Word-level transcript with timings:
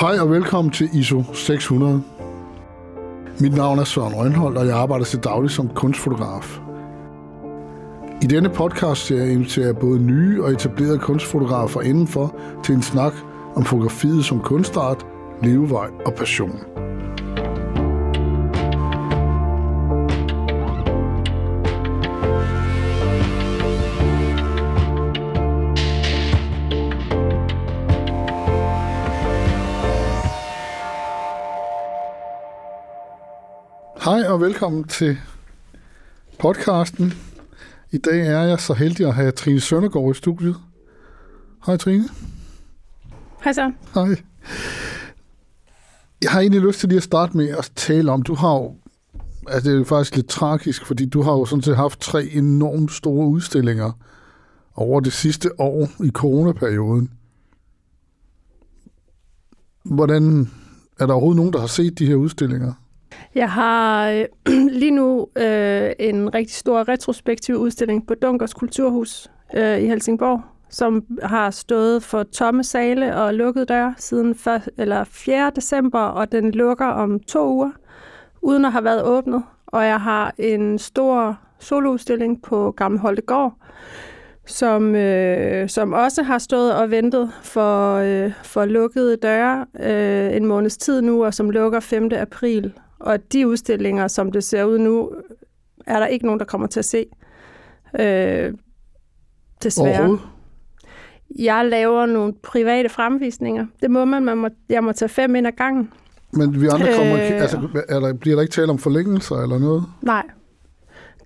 Hej 0.00 0.18
og 0.18 0.30
velkommen 0.30 0.72
til 0.72 0.88
ISO 0.92 1.22
600. 1.32 2.02
Mit 3.40 3.54
navn 3.54 3.78
er 3.78 3.84
Søren 3.84 4.14
Rønholdt, 4.14 4.58
og 4.58 4.66
jeg 4.66 4.76
arbejder 4.76 5.04
til 5.04 5.18
daglig 5.24 5.50
som 5.50 5.68
kunstfotograf. 5.68 6.60
I 8.22 8.26
denne 8.26 8.48
podcast 8.48 9.06
serie 9.06 9.32
inviterer 9.32 9.66
jeg 9.66 9.76
både 9.76 10.02
nye 10.02 10.42
og 10.42 10.52
etablerede 10.52 10.98
kunstfotografer 10.98 11.80
indenfor 11.80 12.36
til 12.64 12.74
en 12.74 12.82
snak 12.82 13.12
om 13.54 13.64
fotografiet 13.64 14.24
som 14.24 14.40
kunstart, 14.40 15.06
levevej 15.42 15.88
og 16.06 16.14
passion. 16.14 16.85
Og 34.36 34.42
velkommen 34.42 34.84
til 34.84 35.18
podcasten. 36.38 37.12
I 37.92 37.98
dag 37.98 38.26
er 38.26 38.42
jeg 38.42 38.60
så 38.60 38.74
heldig 38.74 39.06
at 39.06 39.14
have 39.14 39.32
Trine 39.32 39.60
Søndergaard 39.60 40.10
i 40.10 40.14
studiet. 40.14 40.56
Hej 41.66 41.76
Trine. 41.76 42.08
Hej 43.44 43.52
så. 43.52 43.72
Hej. 43.94 44.22
Jeg 46.22 46.30
har 46.30 46.40
egentlig 46.40 46.60
lyst 46.60 46.80
til 46.80 46.88
lige 46.88 46.96
at 46.96 47.02
starte 47.02 47.36
med 47.36 47.48
at 47.48 47.72
tale 47.76 48.12
om, 48.12 48.22
du 48.22 48.34
har 48.34 48.54
jo, 48.54 48.74
altså 49.48 49.70
det 49.70 49.80
er 49.80 49.84
faktisk 49.84 50.16
lidt 50.16 50.28
tragisk, 50.28 50.86
fordi 50.86 51.06
du 51.06 51.22
har 51.22 51.32
jo 51.32 51.44
sådan 51.44 51.62
set 51.62 51.76
haft 51.76 52.00
tre 52.00 52.24
enormt 52.24 52.92
store 52.92 53.26
udstillinger 53.26 53.92
over 54.74 55.00
det 55.00 55.12
sidste 55.12 55.60
år 55.60 55.88
i 56.04 56.10
coronaperioden. 56.10 57.12
Hvordan, 59.82 60.50
er 61.00 61.06
der 61.06 61.12
overhovedet 61.12 61.36
nogen, 61.36 61.52
der 61.52 61.60
har 61.60 61.66
set 61.66 61.98
de 61.98 62.06
her 62.06 62.14
udstillinger? 62.14 62.72
Jeg 63.34 63.50
har 63.50 64.10
øh, 64.10 64.24
lige 64.80 64.90
nu 64.90 65.28
øh, 65.36 65.90
en 65.98 66.34
rigtig 66.34 66.56
stor 66.56 66.88
retrospektiv 66.88 67.56
udstilling 67.56 68.06
på 68.06 68.14
Dunkers 68.14 68.54
Kulturhus 68.54 69.30
øh, 69.56 69.78
i 69.78 69.86
Helsingborg, 69.86 70.40
som 70.70 71.04
har 71.22 71.50
stået 71.50 72.02
for 72.02 72.22
tomme 72.22 72.64
sale 72.64 73.16
og 73.16 73.34
lukket 73.34 73.68
døre 73.68 73.94
siden 73.98 74.30
1, 74.30 74.68
eller 74.78 75.04
4. 75.04 75.52
december, 75.56 76.00
og 76.00 76.32
den 76.32 76.50
lukker 76.50 76.86
om 76.86 77.20
to 77.20 77.48
uger, 77.48 77.70
uden 78.42 78.64
at 78.64 78.72
have 78.72 78.84
været 78.84 79.04
åbnet. 79.04 79.42
Og 79.66 79.84
jeg 79.84 80.00
har 80.00 80.34
en 80.38 80.78
stor 80.78 81.38
soloudstilling 81.58 82.42
på 82.42 82.70
Gamle 82.76 82.98
Holtegård, 82.98 83.54
som, 84.46 84.94
øh, 84.94 85.68
som 85.68 85.92
også 85.92 86.22
har 86.22 86.38
stået 86.38 86.74
og 86.74 86.90
ventet 86.90 87.32
for, 87.42 87.94
øh, 87.94 88.32
for 88.42 88.64
lukkede 88.64 89.16
døre 89.16 89.66
øh, 89.80 90.36
en 90.36 90.46
måneds 90.46 90.76
tid 90.76 91.02
nu, 91.02 91.24
og 91.24 91.34
som 91.34 91.50
lukker 91.50 91.80
5. 91.80 92.10
april. 92.12 92.72
Og 93.06 93.32
de 93.32 93.48
udstillinger, 93.48 94.08
som 94.08 94.32
det 94.32 94.44
ser 94.44 94.64
ud 94.64 94.78
nu, 94.78 95.10
er 95.86 95.98
der 95.98 96.06
ikke 96.06 96.26
nogen, 96.26 96.40
der 96.40 96.46
kommer 96.46 96.66
til 96.66 96.78
at 96.78 96.84
se. 96.84 97.06
Øh, 98.00 98.52
desværre. 99.62 100.18
Jeg 101.38 101.66
laver 101.66 102.06
nogle 102.06 102.34
private 102.42 102.88
fremvisninger. 102.88 103.66
Det 103.82 103.90
må 103.90 104.04
man. 104.04 104.24
man 104.24 104.38
må, 104.38 104.48
jeg 104.68 104.84
må 104.84 104.92
tage 104.92 105.08
fem 105.08 105.34
ind 105.34 105.46
ad 105.46 105.52
gangen. 105.52 105.92
Men 106.32 106.60
vi 106.60 106.66
andre 106.66 106.86
kommer, 106.96 107.14
øh, 107.14 107.40
altså, 107.40 107.68
er 107.88 108.00
der, 108.00 108.12
bliver 108.12 108.36
der 108.36 108.42
ikke 108.42 108.52
tale 108.52 108.70
om 108.70 108.78
forlængelser 108.78 109.36
eller 109.36 109.58
noget? 109.58 109.84
Nej. 110.02 110.22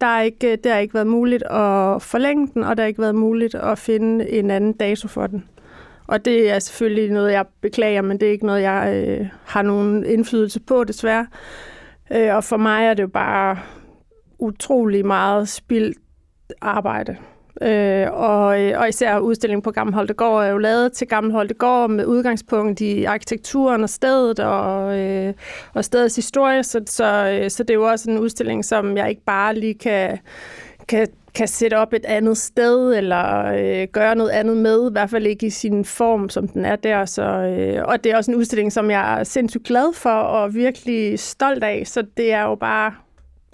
Der 0.00 0.06
er 0.06 0.22
ikke, 0.22 0.56
det 0.56 0.72
har 0.72 0.78
ikke 0.78 0.94
været 0.94 1.06
muligt 1.06 1.42
at 1.42 2.02
forlænge 2.02 2.48
den, 2.54 2.64
og 2.64 2.76
der 2.76 2.82
har 2.82 2.88
ikke 2.88 3.02
været 3.02 3.14
muligt 3.14 3.54
at 3.54 3.78
finde 3.78 4.30
en 4.30 4.50
anden 4.50 4.72
dato 4.72 5.08
for 5.08 5.26
den. 5.26 5.44
Og 6.10 6.24
det 6.24 6.50
er 6.50 6.58
selvfølgelig 6.58 7.10
noget, 7.10 7.32
jeg 7.32 7.44
beklager, 7.60 8.02
men 8.02 8.20
det 8.20 8.28
er 8.28 8.32
ikke 8.32 8.46
noget, 8.46 8.62
jeg 8.62 9.06
øh, 9.08 9.26
har 9.44 9.62
nogen 9.62 10.04
indflydelse 10.04 10.60
på, 10.60 10.84
desværre. 10.84 11.26
Øh, 12.12 12.34
og 12.34 12.44
for 12.44 12.56
mig 12.56 12.86
er 12.86 12.94
det 12.94 13.02
jo 13.02 13.08
bare 13.08 13.58
utrolig 14.38 15.06
meget 15.06 15.48
spildt 15.48 15.98
arbejde. 16.60 17.16
Øh, 17.62 18.06
og, 18.12 18.62
øh, 18.62 18.80
og 18.80 18.88
især 18.88 19.18
udstillingen 19.18 19.62
på 19.62 19.70
Gammelholdegård 19.70 20.44
er 20.44 20.48
jo 20.48 20.58
lavet 20.58 20.92
til 20.92 21.06
Gammelholdegård 21.06 21.90
med 21.90 22.06
udgangspunkt 22.06 22.80
i 22.80 23.04
arkitekturen 23.04 23.82
og 23.82 23.90
stedet 23.90 24.40
og, 24.40 24.98
øh, 24.98 25.34
og 25.74 25.84
stedets 25.84 26.16
historie, 26.16 26.62
så, 26.62 26.80
så, 26.86 27.38
øh, 27.42 27.50
så 27.50 27.62
det 27.62 27.70
er 27.70 27.78
jo 27.78 27.88
også 27.88 28.10
en 28.10 28.18
udstilling, 28.18 28.64
som 28.64 28.96
jeg 28.96 29.08
ikke 29.08 29.24
bare 29.24 29.54
lige 29.54 29.74
kan, 29.74 30.18
kan 30.88 31.08
kan 31.34 31.48
sætte 31.48 31.74
op 31.74 31.92
et 31.92 32.04
andet 32.04 32.38
sted, 32.38 32.96
eller 32.96 33.44
øh, 33.44 33.88
gøre 33.92 34.14
noget 34.14 34.30
andet 34.30 34.56
med, 34.56 34.90
i 34.90 34.92
hvert 34.92 35.10
fald 35.10 35.26
ikke 35.26 35.46
i 35.46 35.50
sin 35.50 35.84
form, 35.84 36.28
som 36.28 36.48
den 36.48 36.64
er 36.64 36.76
der. 36.76 37.04
Så, 37.04 37.22
øh, 37.22 37.84
og 37.84 38.04
det 38.04 38.12
er 38.12 38.16
også 38.16 38.30
en 38.30 38.36
udstilling, 38.36 38.72
som 38.72 38.90
jeg 38.90 39.20
er 39.20 39.24
sindssygt 39.24 39.64
glad 39.64 39.94
for, 39.94 40.10
og 40.10 40.54
virkelig 40.54 41.18
stolt 41.18 41.64
af, 41.64 41.82
så 41.86 42.02
det 42.16 42.32
er 42.32 42.42
jo 42.42 42.54
bare 42.54 42.92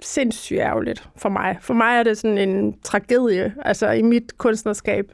sindssygt 0.01 0.59
ærgerligt 0.59 1.09
for 1.15 1.29
mig. 1.29 1.57
For 1.61 1.73
mig 1.73 1.99
er 1.99 2.03
det 2.03 2.17
sådan 2.17 2.37
en 2.37 2.79
tragedie, 2.83 3.53
altså 3.65 3.89
i 3.89 4.01
mit 4.01 4.37
kunstnerskab. 4.37 5.11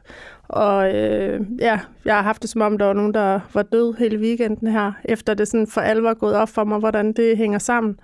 Og 0.47 0.95
øh, 0.95 1.41
ja, 1.59 1.79
jeg 2.05 2.15
har 2.15 2.21
haft 2.21 2.41
det 2.41 2.49
som 2.49 2.61
om, 2.61 2.77
der 2.77 2.85
var 2.85 2.93
nogen, 2.93 3.13
der 3.13 3.39
var 3.53 3.63
død 3.63 3.97
hele 3.97 4.19
weekenden 4.19 4.67
her, 4.67 4.91
efter 5.05 5.33
det 5.33 5.47
sådan 5.47 5.67
for 5.67 5.81
alvor 5.81 6.13
gået 6.13 6.35
op 6.35 6.49
for 6.49 6.63
mig, 6.63 6.79
hvordan 6.79 7.13
det 7.13 7.37
hænger 7.37 7.59
sammen. 7.59 7.99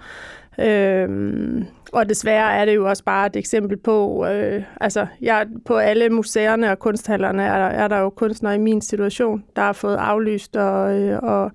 Øhm, 0.62 1.66
og 1.94 2.10
desværre 2.10 2.54
er 2.54 2.66
det 2.66 2.76
jo 2.76 2.90
også 2.90 3.04
bare 3.04 3.28
et 3.28 3.36
eksempel 3.36 3.78
på, 3.78 4.26
øh, 4.26 4.64
altså 4.82 5.08
jeg, 5.22 5.48
på 5.66 5.78
alle 5.78 6.10
museerne 6.10 6.72
og 6.72 6.80
kunsthallerne 6.80 7.44
er 7.44 7.58
der, 7.58 7.66
er 7.66 7.88
der 7.88 7.98
jo 7.98 8.10
kunstnere 8.10 8.56
i 8.56 8.60
min 8.60 8.82
situation, 8.82 9.44
der 9.56 9.62
har 9.62 9.74
fået 9.74 9.96
aflyst 9.96 10.56
og, 10.56 11.00
øh, 11.00 11.20
og 11.22 11.52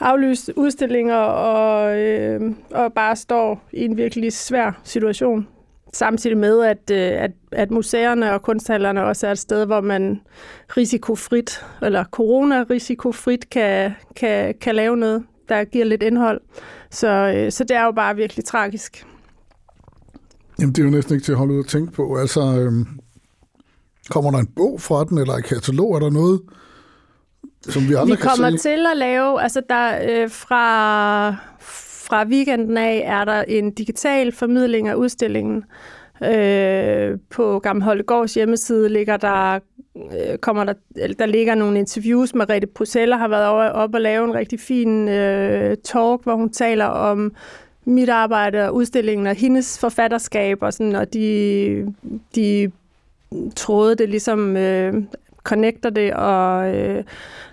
aflyst 0.00 0.50
udstillinger 0.56 1.16
og, 1.16 1.98
øh, 1.98 2.40
og 2.70 2.92
bare 2.92 3.16
står 3.16 3.62
i 3.72 3.84
en 3.84 3.96
virkelig 3.96 4.32
svær 4.32 4.80
situation. 4.84 5.48
Samtidig 5.92 6.38
med, 6.38 6.62
at, 6.62 6.90
øh, 6.92 7.22
at, 7.22 7.30
at 7.52 7.70
museerne 7.70 8.32
og 8.32 8.42
kunsthallerne 8.42 9.04
også 9.04 9.26
er 9.26 9.30
et 9.30 9.38
sted, 9.38 9.66
hvor 9.66 9.80
man 9.80 10.20
risikofrit, 10.76 11.64
eller 11.82 12.04
corona-risikofrit 12.04 13.50
kan, 13.50 13.92
kan, 14.16 14.54
kan 14.60 14.74
lave 14.74 14.96
noget, 14.96 15.22
der 15.48 15.64
giver 15.64 15.84
lidt 15.84 16.02
indhold. 16.02 16.40
Så, 16.90 17.08
øh, 17.36 17.52
så 17.52 17.64
det 17.64 17.76
er 17.76 17.84
jo 17.84 17.92
bare 17.92 18.16
virkelig 18.16 18.44
tragisk. 18.44 19.06
Jamen, 20.60 20.74
det 20.74 20.82
er 20.82 20.84
jo 20.84 20.90
næsten 20.90 21.14
ikke 21.14 21.24
til 21.24 21.32
at 21.32 21.38
holde 21.38 21.54
ud 21.54 21.58
og 21.58 21.66
tænke 21.66 21.92
på. 21.92 22.16
Altså, 22.16 22.40
øhm, 22.40 22.86
kommer 24.10 24.30
der 24.30 24.38
en 24.38 24.46
bog 24.56 24.80
fra 24.80 25.04
den, 25.04 25.18
eller 25.18 25.34
et 25.34 25.44
katalog? 25.44 25.94
Er 25.94 25.98
der 25.98 26.10
noget, 26.10 26.40
som 27.62 27.88
vi 27.88 27.94
andre 27.94 28.06
vi 28.06 28.16
kan 28.16 28.28
kommer 28.28 28.50
se? 28.50 28.56
til 28.56 28.86
at 28.92 28.96
lave, 28.96 29.42
altså 29.42 29.62
der 29.68 29.98
øh, 30.08 30.30
fra, 30.30 31.30
fra 32.06 32.24
weekenden 32.26 32.76
af 32.76 33.02
er 33.06 33.24
der 33.24 33.42
en 33.42 33.74
digital 33.74 34.32
formidling 34.32 34.88
af 34.88 34.94
udstillingen. 34.94 35.64
Øh, 36.24 37.18
på 37.30 37.58
Gamle 37.58 37.84
Holtegårds 37.84 38.34
hjemmeside 38.34 38.88
ligger 38.88 39.16
der, 39.16 39.58
øh, 39.96 40.38
kommer 40.38 40.64
der, 40.64 40.74
der 41.18 41.26
ligger 41.26 41.54
nogle 41.54 41.78
interviews. 41.78 42.34
Med 42.34 42.50
Rette 42.50 43.16
har 43.16 43.28
været 43.28 43.46
over, 43.46 43.68
op 43.68 43.94
og 43.94 44.00
lave 44.00 44.24
en 44.24 44.34
rigtig 44.34 44.60
fin 44.60 45.08
øh, 45.08 45.76
talk, 45.84 46.22
hvor 46.22 46.34
hun 46.34 46.50
taler 46.50 46.84
om 46.84 47.32
mit 47.84 48.08
arbejde 48.08 48.68
og 48.68 48.74
udstillingen 48.74 49.26
og 49.26 49.34
hendes 49.34 49.78
forfatterskab, 49.78 50.62
og, 50.62 50.72
sådan, 50.72 50.94
og 50.94 51.12
de, 51.12 51.94
de 52.34 52.72
troede 53.56 53.96
det 53.96 54.08
ligesom 54.08 54.56
øh, 54.56 54.94
connecter 55.44 55.90
det, 55.90 56.14
og 56.14 56.74
øh, 56.74 57.04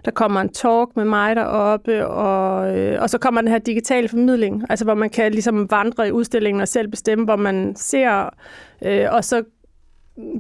der 0.06 0.12
kommer 0.12 0.42
en 0.42 0.50
talk 0.50 0.90
med 0.96 1.06
mig 1.06 1.36
deroppe, 1.36 2.08
og, 2.08 2.78
øh, 2.78 3.02
og 3.02 3.10
så 3.10 3.18
kommer 3.18 3.42
den 3.42 3.52
her 3.52 3.58
digitale 3.58 4.08
formidling, 4.08 4.64
altså 4.70 4.86
hvor 4.86 4.94
man 4.94 5.10
kan 5.10 5.32
ligesom 5.32 5.72
vandre 5.72 6.08
i 6.08 6.12
udstillingen 6.12 6.62
og 6.62 6.68
selv 6.68 6.88
bestemme, 6.88 7.26
hvor 7.26 7.36
man 7.36 7.76
ser, 7.76 8.30
øh, 8.82 9.06
og 9.12 9.24
så 9.26 9.44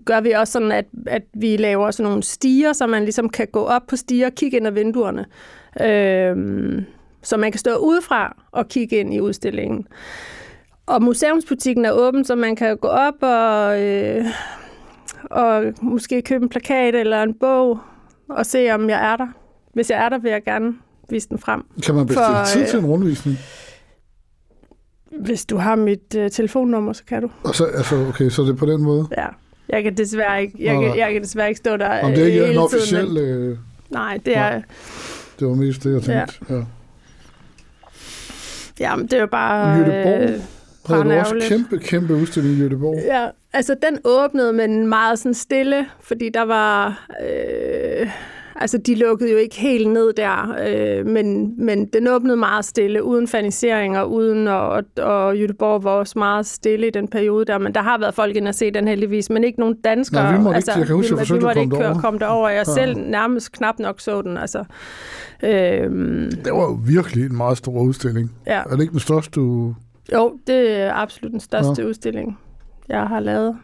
gør 0.05 0.21
vi 0.21 0.31
også 0.31 0.53
sådan, 0.53 0.71
at, 0.71 0.85
at 1.07 1.23
vi 1.33 1.57
laver 1.57 1.91
sådan 1.91 2.09
nogle 2.09 2.23
stiger, 2.23 2.73
så 2.73 2.87
man 2.87 3.03
ligesom 3.03 3.29
kan 3.29 3.47
gå 3.51 3.59
op 3.59 3.81
på 3.87 3.95
stiger 3.95 4.25
og 4.25 4.35
kigge 4.35 4.57
ind 4.57 4.67
ad 4.67 4.71
vinduerne. 4.71 5.25
Øh, 5.81 6.83
så 7.21 7.37
man 7.37 7.51
kan 7.51 7.59
stå 7.59 7.75
udefra 7.75 8.37
og 8.51 8.67
kigge 8.67 8.97
ind 8.97 9.13
i 9.13 9.19
udstillingen. 9.19 9.87
Og 10.85 11.03
museumsbutikken 11.03 11.85
er 11.85 11.91
åben, 11.91 12.25
så 12.25 12.35
man 12.35 12.55
kan 12.55 12.77
gå 12.77 12.87
op 12.87 13.13
og, 13.21 13.83
øh, 13.83 14.25
og 15.23 15.63
måske 15.81 16.21
købe 16.21 16.43
en 16.43 16.49
plakat 16.49 16.95
eller 16.95 17.23
en 17.23 17.33
bog 17.33 17.79
og 18.29 18.45
se, 18.45 18.71
om 18.71 18.89
jeg 18.89 19.11
er 19.11 19.17
der. 19.17 19.27
Hvis 19.73 19.89
jeg 19.89 20.05
er 20.05 20.09
der, 20.09 20.17
vil 20.17 20.31
jeg 20.31 20.43
gerne 20.43 20.73
vise 21.09 21.29
den 21.29 21.39
frem. 21.39 21.63
Kan 21.85 21.95
man 21.95 22.05
bestille 22.05 22.27
For, 22.27 22.45
tid 22.45 22.67
til 22.67 22.79
en 22.79 22.85
rundvisning? 22.85 23.37
Hvis 25.19 25.45
du 25.45 25.57
har 25.57 25.75
mit 25.75 26.15
øh, 26.17 26.31
telefonnummer, 26.31 26.93
så 26.93 27.05
kan 27.05 27.21
du. 27.21 27.29
Og 27.43 27.55
så, 27.55 27.65
altså, 27.65 27.95
okay, 28.09 28.29
så 28.29 28.41
det 28.41 28.49
er 28.49 28.55
på 28.55 28.65
den 28.65 28.83
måde? 28.83 29.07
Ja. 29.17 29.27
Jeg 29.69 29.83
kan 29.83 29.97
desværre 29.97 30.41
ikke, 30.41 30.53
jeg, 30.59 30.81
kan, 30.81 30.97
jeg 30.97 31.13
kan 31.13 31.21
desværre 31.21 31.47
ikke 31.47 31.57
stå 31.57 31.77
der 31.77 32.03
Om 32.03 32.11
det 32.11 32.21
er 32.21 32.25
ikke 32.25 32.43
øh, 32.43 32.51
en 32.51 32.57
officiel... 32.57 33.05
Tiden, 33.05 33.17
øh... 33.17 33.57
Nej, 33.89 34.19
det 34.25 34.37
er... 34.37 34.49
Nej. 34.49 34.61
Det 35.39 35.47
var 35.47 35.55
mest 35.55 35.83
det, 35.83 35.93
jeg 35.93 36.01
tænkte. 36.01 36.33
Ja. 36.49 36.55
ja. 36.55 36.63
Jamen, 38.79 39.05
det 39.05 39.13
er 39.13 39.19
jo 39.19 39.27
bare... 39.27 39.77
Jødeborg 39.77 40.29
øh, 40.29 40.39
havde 40.85 41.03
du 41.03 41.11
også 41.11 41.47
kæmpe, 41.49 41.79
kæmpe 41.79 42.13
udstilling 42.13 42.57
i 42.57 42.61
Jødeborg. 42.61 42.95
Ja, 43.05 43.27
altså 43.53 43.75
den 43.81 43.99
åbnede, 44.03 44.53
men 44.53 44.87
meget 44.87 45.19
sådan 45.19 45.33
stille, 45.33 45.85
fordi 46.01 46.29
der 46.33 46.41
var... 46.41 47.07
Øh, 47.23 48.09
Altså, 48.61 48.77
de 48.77 48.95
lukkede 48.95 49.31
jo 49.31 49.37
ikke 49.37 49.59
helt 49.59 49.89
ned 49.89 50.13
der, 50.13 50.55
øh, 50.67 51.05
men, 51.05 51.53
men 51.65 51.85
den 51.85 52.07
åbnede 52.07 52.37
meget 52.37 52.65
stille, 52.65 53.03
uden 53.03 53.27
faniseringer, 53.27 54.03
uden, 54.03 54.47
og, 54.47 54.83
og, 54.97 55.37
Jødeborg 55.37 55.83
var 55.83 55.91
også 55.91 56.19
meget 56.19 56.45
stille 56.45 56.87
i 56.87 56.89
den 56.89 57.07
periode 57.07 57.45
der, 57.45 57.57
men 57.57 57.73
der 57.73 57.81
har 57.81 57.97
været 57.97 58.13
folk 58.13 58.35
ind 58.35 58.47
og 58.47 58.55
se 58.55 58.71
den 58.71 58.87
heldigvis, 58.87 59.29
men 59.29 59.43
ikke 59.43 59.59
nogen 59.59 59.75
danskere. 59.83 60.23
Nej, 60.23 60.37
vi 60.37 60.43
måtte 60.43 60.55
altså, 60.55 60.71
ikke, 60.71 60.79
jeg 60.79 60.87
kan 60.87 60.95
huske, 60.95 61.15
vi, 61.15 61.19
jeg 61.29 61.35
vi 61.35 61.43
måtte 61.43 61.61
ikke 61.61 61.75
komme 61.75 62.01
komme 62.01 62.19
derover. 62.19 62.49
Jeg 62.49 62.65
ja. 62.67 62.73
selv 62.73 62.97
nærmest 62.97 63.51
knap 63.51 63.79
nok 63.79 63.99
så 63.99 64.21
den, 64.21 64.37
altså. 64.37 64.63
Øhm, 65.43 66.31
det 66.43 66.53
var 66.53 66.61
jo 66.61 66.79
virkelig 66.85 67.25
en 67.25 67.37
meget 67.37 67.57
stor 67.57 67.81
udstilling. 67.81 68.31
Ja. 68.47 68.59
Er 68.59 68.69
det 68.69 68.81
ikke 68.81 68.91
den 68.91 68.99
største, 68.99 69.31
du... 69.31 69.75
Jo, 70.13 70.39
det 70.47 70.71
er 70.71 70.93
absolut 70.93 71.31
den 71.31 71.39
største 71.39 71.81
ja. 71.81 71.87
udstilling, 71.87 72.39
jeg 72.89 73.01
har 73.01 73.19
lavet. 73.19 73.55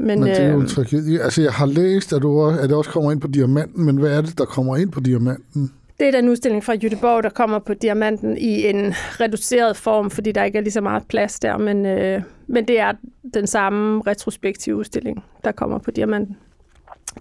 Men, 0.00 0.20
men 0.20 0.28
det 0.28 0.40
er 0.40 0.48
jo 0.48 0.56
en 0.56 0.62
øh, 0.62 0.68
tragedie. 0.68 1.22
Altså, 1.22 1.42
jeg 1.42 1.52
har 1.52 1.66
læst, 1.66 2.12
at, 2.12 2.22
du, 2.22 2.46
at 2.46 2.68
det 2.68 2.72
også 2.72 2.90
kommer 2.90 3.12
ind 3.12 3.20
på 3.20 3.28
diamanten, 3.28 3.84
men 3.84 3.96
hvad 3.96 4.10
er 4.10 4.20
det, 4.20 4.38
der 4.38 4.44
kommer 4.44 4.76
ind 4.76 4.92
på 4.92 5.00
diamanten? 5.00 5.72
Det 6.00 6.08
er 6.08 6.10
den 6.10 6.28
udstilling 6.28 6.64
fra 6.64 6.74
Jødeborg, 6.74 7.22
der 7.22 7.28
kommer 7.28 7.58
på 7.58 7.74
diamanten 7.74 8.38
i 8.38 8.66
en 8.66 8.94
reduceret 9.20 9.76
form, 9.76 10.10
fordi 10.10 10.32
der 10.32 10.44
ikke 10.44 10.58
er 10.58 10.62
lige 10.62 10.72
så 10.72 10.80
meget 10.80 11.02
plads 11.08 11.40
der, 11.40 11.56
men, 11.56 11.86
øh, 11.86 12.22
men 12.46 12.68
det 12.68 12.80
er 12.80 12.92
den 13.34 13.46
samme 13.46 14.02
retrospektive 14.06 14.76
udstilling, 14.76 15.24
der 15.44 15.52
kommer 15.52 15.78
på 15.78 15.90
diamanten. 15.90 16.36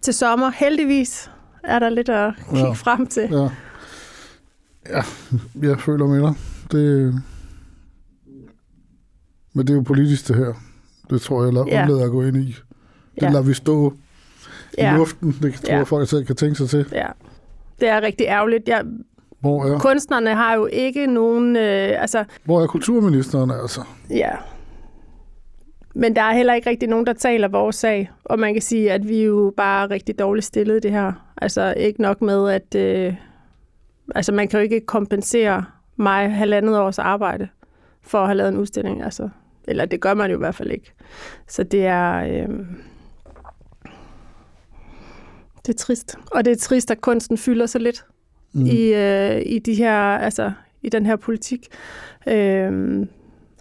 Til 0.01 0.13
sommer, 0.13 0.51
heldigvis, 0.55 1.31
er 1.63 1.79
der 1.79 1.89
lidt 1.89 2.09
at 2.09 2.33
kigge 2.49 2.65
ja. 2.65 2.71
frem 2.71 3.07
til. 3.07 3.29
Ja. 3.31 3.49
ja, 4.89 5.01
jeg 5.61 5.79
føler 5.79 6.07
med 6.07 6.21
dig. 6.21 6.33
Det, 6.71 7.13
men 9.53 9.67
det 9.67 9.73
er 9.73 9.77
jo 9.77 9.81
politisk 9.81 10.27
det 10.27 10.35
her. 10.35 10.53
Det 11.09 11.21
tror 11.21 11.45
jeg, 11.45 11.53
jeg 11.53 11.87
ja. 11.89 12.05
at 12.05 12.11
gå 12.11 12.21
ind 12.21 12.37
i. 12.37 12.55
Det 13.19 13.23
ja. 13.23 13.29
lader 13.29 13.43
vi 13.43 13.53
stå 13.53 13.93
ja. 14.77 14.93
i 14.93 14.97
luften. 14.97 15.35
Det 15.41 15.53
tror 15.53 15.71
ja. 15.71 15.77
jeg, 15.77 15.87
folk 15.87 16.09
selv 16.09 16.25
kan 16.25 16.35
tænke 16.35 16.55
sig 16.55 16.69
til. 16.69 16.85
Ja. 16.91 17.07
Det 17.79 17.89
er 17.89 18.01
rigtig 18.01 18.25
ærgerligt. 18.27 18.67
Jeg, 18.67 18.83
Hvor 19.39 19.65
er? 19.65 19.79
Kunstnerne 19.79 20.35
har 20.35 20.55
jo 20.55 20.65
ikke 20.65 21.07
nogen... 21.07 21.55
Øh, 21.55 22.01
altså, 22.01 22.23
Hvor 22.43 22.61
er 22.61 22.67
kulturministeren 22.67 23.51
altså? 23.51 23.81
Ja. 24.09 24.31
Men 25.95 26.15
der 26.15 26.21
er 26.21 26.33
heller 26.33 26.53
ikke 26.53 26.69
rigtig 26.69 26.89
nogen, 26.89 27.05
der 27.05 27.13
taler 27.13 27.47
vores 27.47 27.75
sag. 27.75 28.11
Og 28.23 28.39
man 28.39 28.53
kan 28.53 28.61
sige, 28.61 28.91
at 28.91 29.07
vi 29.07 29.19
er 29.19 29.25
jo 29.25 29.53
bare 29.57 29.89
rigtig 29.89 30.19
dårligt 30.19 30.45
stillet 30.45 30.83
det 30.83 30.91
her. 30.91 31.11
Altså 31.37 31.73
ikke 31.77 32.01
nok 32.01 32.21
med, 32.21 32.49
at... 32.49 32.75
Øh, 32.75 33.15
altså 34.15 34.31
man 34.31 34.47
kan 34.47 34.59
jo 34.59 34.63
ikke 34.63 34.81
kompensere 34.85 35.65
mig 35.95 36.31
halvandet 36.35 36.79
års 36.79 36.99
arbejde 36.99 37.47
for 38.01 38.19
at 38.19 38.27
have 38.27 38.37
lavet 38.37 38.51
en 38.51 38.57
udstilling. 38.57 39.03
Altså, 39.03 39.29
eller 39.67 39.85
det 39.85 40.01
gør 40.01 40.13
man 40.13 40.29
jo 40.29 40.35
i 40.35 40.39
hvert 40.39 40.55
fald 40.55 40.71
ikke. 40.71 40.93
Så 41.47 41.63
det 41.63 41.85
er... 41.85 42.15
Øh, 42.17 42.49
det 45.67 45.73
er 45.73 45.77
trist. 45.77 46.15
Og 46.31 46.45
det 46.45 46.51
er 46.51 46.55
trist, 46.55 46.91
at 46.91 47.01
kunsten 47.01 47.37
fylder 47.37 47.65
så 47.65 47.79
lidt 47.79 48.05
mm. 48.53 48.65
i, 48.65 48.93
øh, 48.93 49.41
i 49.45 49.59
de 49.59 49.73
her, 49.73 49.93
altså 49.99 50.51
i 50.81 50.89
den 50.89 51.05
her 51.05 51.15
politik. 51.15 51.67
Øh, 52.27 53.07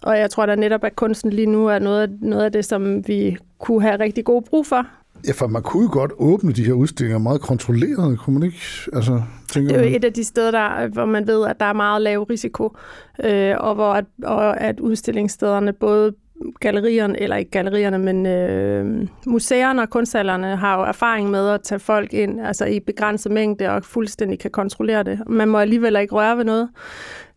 og 0.03 0.17
jeg 0.17 0.29
tror 0.29 0.45
da 0.45 0.55
netop, 0.55 0.83
at 0.83 0.95
kunsten 0.95 1.33
lige 1.33 1.45
nu 1.45 1.67
er 1.67 1.79
noget 1.79 2.01
af, 2.01 2.07
noget 2.21 2.45
af 2.45 2.51
det, 2.51 2.65
som 2.65 3.07
vi 3.07 3.37
kunne 3.59 3.81
have 3.81 3.99
rigtig 3.99 4.25
god 4.25 4.41
brug 4.41 4.65
for. 4.65 4.85
Ja, 5.27 5.31
for 5.31 5.47
man 5.47 5.61
kunne 5.61 5.83
jo 5.83 5.89
godt 5.91 6.11
åbne 6.17 6.51
de 6.51 6.65
her 6.65 6.73
udstillinger 6.73 7.19
meget 7.19 7.41
kontrolleret, 7.41 8.19
kunne 8.19 8.33
man 8.33 8.43
ikke? 8.43 8.61
Altså, 8.93 9.21
tænker 9.51 9.73
det 9.73 9.85
er 9.85 9.89
jo 9.89 9.95
et 9.95 10.03
af 10.05 10.13
de 10.13 10.23
steder, 10.23 10.51
der, 10.51 10.87
hvor 10.87 11.05
man 11.05 11.27
ved, 11.27 11.47
at 11.47 11.59
der 11.59 11.65
er 11.65 11.73
meget 11.73 12.01
lav 12.01 12.23
risiko, 12.23 12.77
øh, 13.23 13.55
og 13.59 13.75
hvor 13.75 13.93
at, 13.93 14.05
og 14.23 14.61
at 14.61 14.79
udstillingsstederne 14.79 15.73
både 15.73 16.13
gallerierne, 16.59 17.21
eller 17.21 17.35
ikke 17.35 17.51
gallerierne, 17.51 17.99
men 17.99 18.25
øh, 18.25 19.07
museerne 19.27 19.81
og 19.81 19.89
kunsthalerne 19.89 20.55
har 20.55 20.79
jo 20.79 20.83
erfaring 20.83 21.29
med 21.29 21.49
at 21.49 21.61
tage 21.61 21.79
folk 21.79 22.13
ind 22.13 22.41
altså 22.47 22.65
i 22.65 22.79
begrænset 22.79 23.31
mængde 23.31 23.69
og 23.69 23.83
fuldstændig 23.83 24.39
kan 24.39 24.51
kontrollere 24.51 25.03
det. 25.03 25.19
Man 25.27 25.49
må 25.49 25.57
alligevel 25.57 25.95
ikke 25.95 26.15
røre 26.15 26.37
ved 26.37 26.43
noget. 26.43 26.69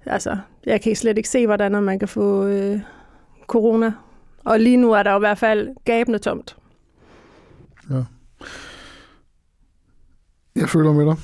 Altså, 0.07 0.37
jeg 0.67 0.81
kan 0.81 0.97
slet 0.97 1.17
ikke 1.17 1.29
se, 1.29 1.47
hvordan 1.47 1.83
man 1.83 1.99
kan 1.99 2.09
få 2.09 2.47
øh, 2.47 2.81
corona. 3.47 3.93
Og 4.45 4.61
lige 4.61 4.77
nu 4.77 4.93
er 4.93 5.03
der 5.03 5.11
jo 5.11 5.19
i 5.19 5.21
hvert 5.21 5.39
fald 5.39 5.69
gabende 5.85 6.19
tomt. 6.19 6.57
Ja. 7.91 8.03
Jeg 10.57 10.69
føler 10.69 10.93
med 10.93 11.07
dig. 11.07 11.17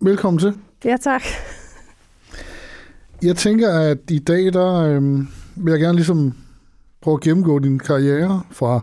Velkommen 0.00 0.38
til. 0.38 0.54
Ja, 0.84 0.96
tak. 1.00 1.22
Jeg 3.22 3.36
tænker, 3.36 3.78
at 3.80 3.98
i 4.10 4.18
dag, 4.18 4.52
der 4.52 4.74
øh, 4.74 5.02
vil 5.56 5.70
jeg 5.70 5.80
gerne 5.80 5.96
ligesom 5.96 6.34
prøve 7.02 7.14
at 7.14 7.20
gennemgå 7.20 7.58
din 7.58 7.78
karriere 7.78 8.42
fra 8.50 8.80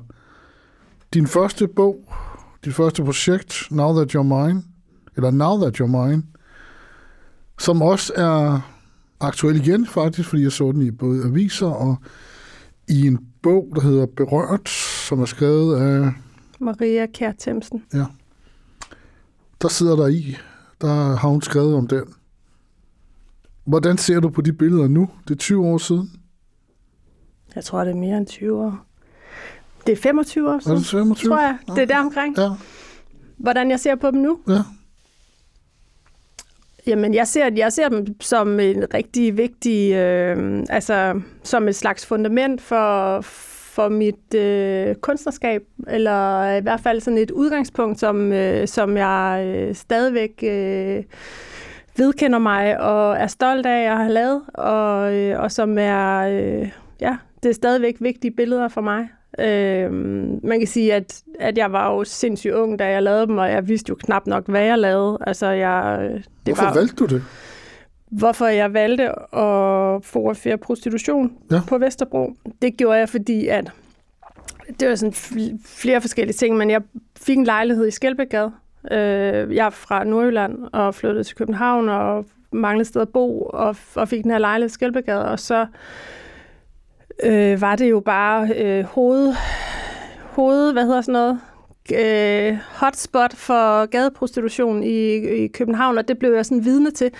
din 1.13 1.27
første 1.27 1.67
bog, 1.67 2.13
dit 2.65 2.75
første 2.75 3.03
projekt, 3.03 3.67
Now 3.71 3.95
That 3.95 4.15
You're 4.15 4.23
Mine, 4.23 4.63
eller 5.15 5.31
Now 5.31 5.61
That 5.61 5.81
You're 5.81 6.07
Mine, 6.07 6.23
som 7.59 7.81
også 7.81 8.13
er 8.15 8.59
aktuel 9.19 9.55
igen 9.55 9.87
faktisk, 9.87 10.29
fordi 10.29 10.43
jeg 10.43 10.51
så 10.51 10.71
den 10.71 10.81
i 10.81 10.91
både 10.91 11.23
aviser 11.23 11.67
og 11.67 11.95
i 12.87 13.07
en 13.07 13.19
bog, 13.41 13.71
der 13.75 13.81
hedder 13.81 14.05
Berørt, 14.05 14.69
som 15.07 15.21
er 15.21 15.25
skrevet 15.25 15.75
af... 15.75 16.13
Maria 16.59 17.05
Kjær 17.05 17.31
Themsen. 17.39 17.83
Ja. 17.93 18.05
Der 19.61 19.67
sidder 19.67 19.95
der 19.95 20.07
i, 20.07 20.37
der 20.81 21.15
har 21.15 21.29
hun 21.29 21.41
skrevet 21.41 21.75
om 21.75 21.87
den. 21.87 22.03
Hvordan 23.65 23.97
ser 23.97 24.19
du 24.19 24.29
på 24.29 24.41
de 24.41 24.53
billeder 24.53 24.87
nu? 24.87 25.09
Det 25.27 25.33
er 25.33 25.37
20 25.37 25.65
år 25.65 25.77
siden. 25.77 26.11
Jeg 27.57 27.63
tror, 27.63 27.83
det 27.83 27.91
er 27.91 27.95
mere 27.95 28.17
end 28.17 28.27
20 28.27 28.63
år. 28.63 28.85
Det 29.85 29.91
er 29.91 29.97
25 29.97 30.49
år 30.49 30.59
siden, 30.59 30.77
er 30.77 30.79
det 30.79 30.87
25? 30.87 31.29
tror 31.29 31.39
jeg. 31.41 31.57
Det 31.67 31.81
er 31.81 31.85
der 31.85 31.99
omkring. 31.99 32.37
Ja. 32.37 32.49
Hvordan 33.37 33.71
jeg 33.71 33.79
ser 33.79 33.95
på 33.95 34.11
dem 34.11 34.19
nu? 34.19 34.39
Ja. 34.47 34.59
Jamen, 36.87 37.13
jeg 37.13 37.27
ser, 37.27 37.49
jeg 37.55 37.73
ser 37.73 37.89
dem 37.89 38.21
som 38.21 38.59
en 38.59 38.93
rigtig 38.93 39.37
vigtig, 39.37 39.93
øh, 39.93 40.63
altså 40.69 41.21
som 41.43 41.67
et 41.67 41.75
slags 41.75 42.05
fundament 42.05 42.61
for, 42.61 43.21
for 43.21 43.89
mit 43.89 44.33
øh, 44.35 44.95
kunstnerskab, 44.95 45.63
eller 45.87 46.51
i 46.55 46.61
hvert 46.61 46.79
fald 46.79 47.01
sådan 47.01 47.17
et 47.17 47.31
udgangspunkt, 47.31 47.99
som, 47.99 48.33
øh, 48.33 48.67
som 48.67 48.97
jeg 48.97 49.53
øh, 49.55 49.75
stadigvæk 49.75 50.43
øh, 50.43 51.03
vedkender 51.97 52.39
mig 52.39 52.79
og 52.79 53.17
er 53.17 53.27
stolt 53.27 53.65
af 53.65 53.91
at 53.91 53.97
have 53.97 54.11
lavet, 54.11 54.41
og, 54.53 55.15
øh, 55.15 55.39
og 55.39 55.51
som 55.51 55.77
er, 55.77 56.17
øh, 56.17 56.69
ja, 57.01 57.17
det 57.43 57.49
er 57.49 57.53
stadigvæk 57.53 57.95
vigtige 57.99 58.31
billeder 58.31 58.67
for 58.67 58.81
mig. 58.81 59.09
Øh, 59.39 59.93
man 60.43 60.59
kan 60.59 60.67
sige, 60.67 60.93
at, 60.93 61.23
at 61.39 61.57
jeg 61.57 61.71
var 61.71 61.93
jo 61.93 62.03
sindssygt 62.03 62.53
ung, 62.53 62.79
da 62.79 62.89
jeg 62.89 63.03
lavede 63.03 63.27
dem, 63.27 63.37
og 63.37 63.51
jeg 63.51 63.67
vidste 63.67 63.89
jo 63.89 63.95
knap 63.95 64.27
nok, 64.27 64.47
hvad 64.47 64.63
jeg 64.63 64.79
lavede. 64.79 65.17
Altså, 65.27 65.47
jeg, 65.47 66.09
det 66.09 66.23
Hvorfor 66.45 66.63
var, 66.63 66.73
valgte 66.73 66.95
du 66.95 67.05
det? 67.05 67.23
Hvorfor 68.11 68.45
jeg 68.45 68.73
valgte 68.73 69.03
at 69.35 70.05
fotografere 70.05 70.57
prostitution 70.57 71.33
ja. 71.51 71.61
på 71.67 71.77
Vesterbro, 71.77 72.33
det 72.61 72.77
gjorde 72.77 72.99
jeg, 72.99 73.09
fordi 73.09 73.47
at 73.47 73.71
det 74.79 74.89
var 74.89 74.95
sådan 74.95 75.59
flere 75.65 76.01
forskellige 76.01 76.33
ting, 76.33 76.57
men 76.57 76.69
jeg 76.69 76.81
fik 77.17 77.37
en 77.37 77.43
lejlighed 77.43 77.87
i 77.87 77.91
Skelbækgade. 77.91 78.51
Øh, 78.91 79.55
jeg 79.55 79.65
er 79.65 79.69
fra 79.69 80.03
Nordjylland 80.03 80.57
og 80.73 80.95
flyttede 80.95 81.23
til 81.23 81.35
København 81.35 81.89
og 81.89 82.25
manglede 82.51 82.85
sted 82.85 83.01
at 83.01 83.09
bo, 83.09 83.41
og, 83.41 83.75
og 83.95 84.07
fik 84.07 84.23
den 84.23 84.31
her 84.31 84.37
lejlighed 84.37 84.69
i 84.69 84.73
Skelbækgade, 84.73 85.25
og 85.25 85.39
så 85.39 85.65
øh, 87.23 87.61
var 87.61 87.75
det 87.75 87.89
jo 87.89 87.99
bare 87.99 88.49
øh, 88.55 88.83
hoved, 88.83 89.33
hoved, 90.31 90.73
hvad 90.73 90.85
hedder 90.85 91.01
sådan 91.01 91.13
noget, 91.13 91.39
øh, 91.95 92.57
hotspot 92.71 93.33
for 93.35 93.85
gadeprostitution 93.85 94.83
i, 94.83 95.15
i 95.43 95.47
København, 95.47 95.97
og 95.97 96.07
det 96.07 96.19
blev 96.19 96.33
jeg 96.33 96.45
sådan 96.45 96.65
vidne 96.65 96.91
til, 96.91 97.11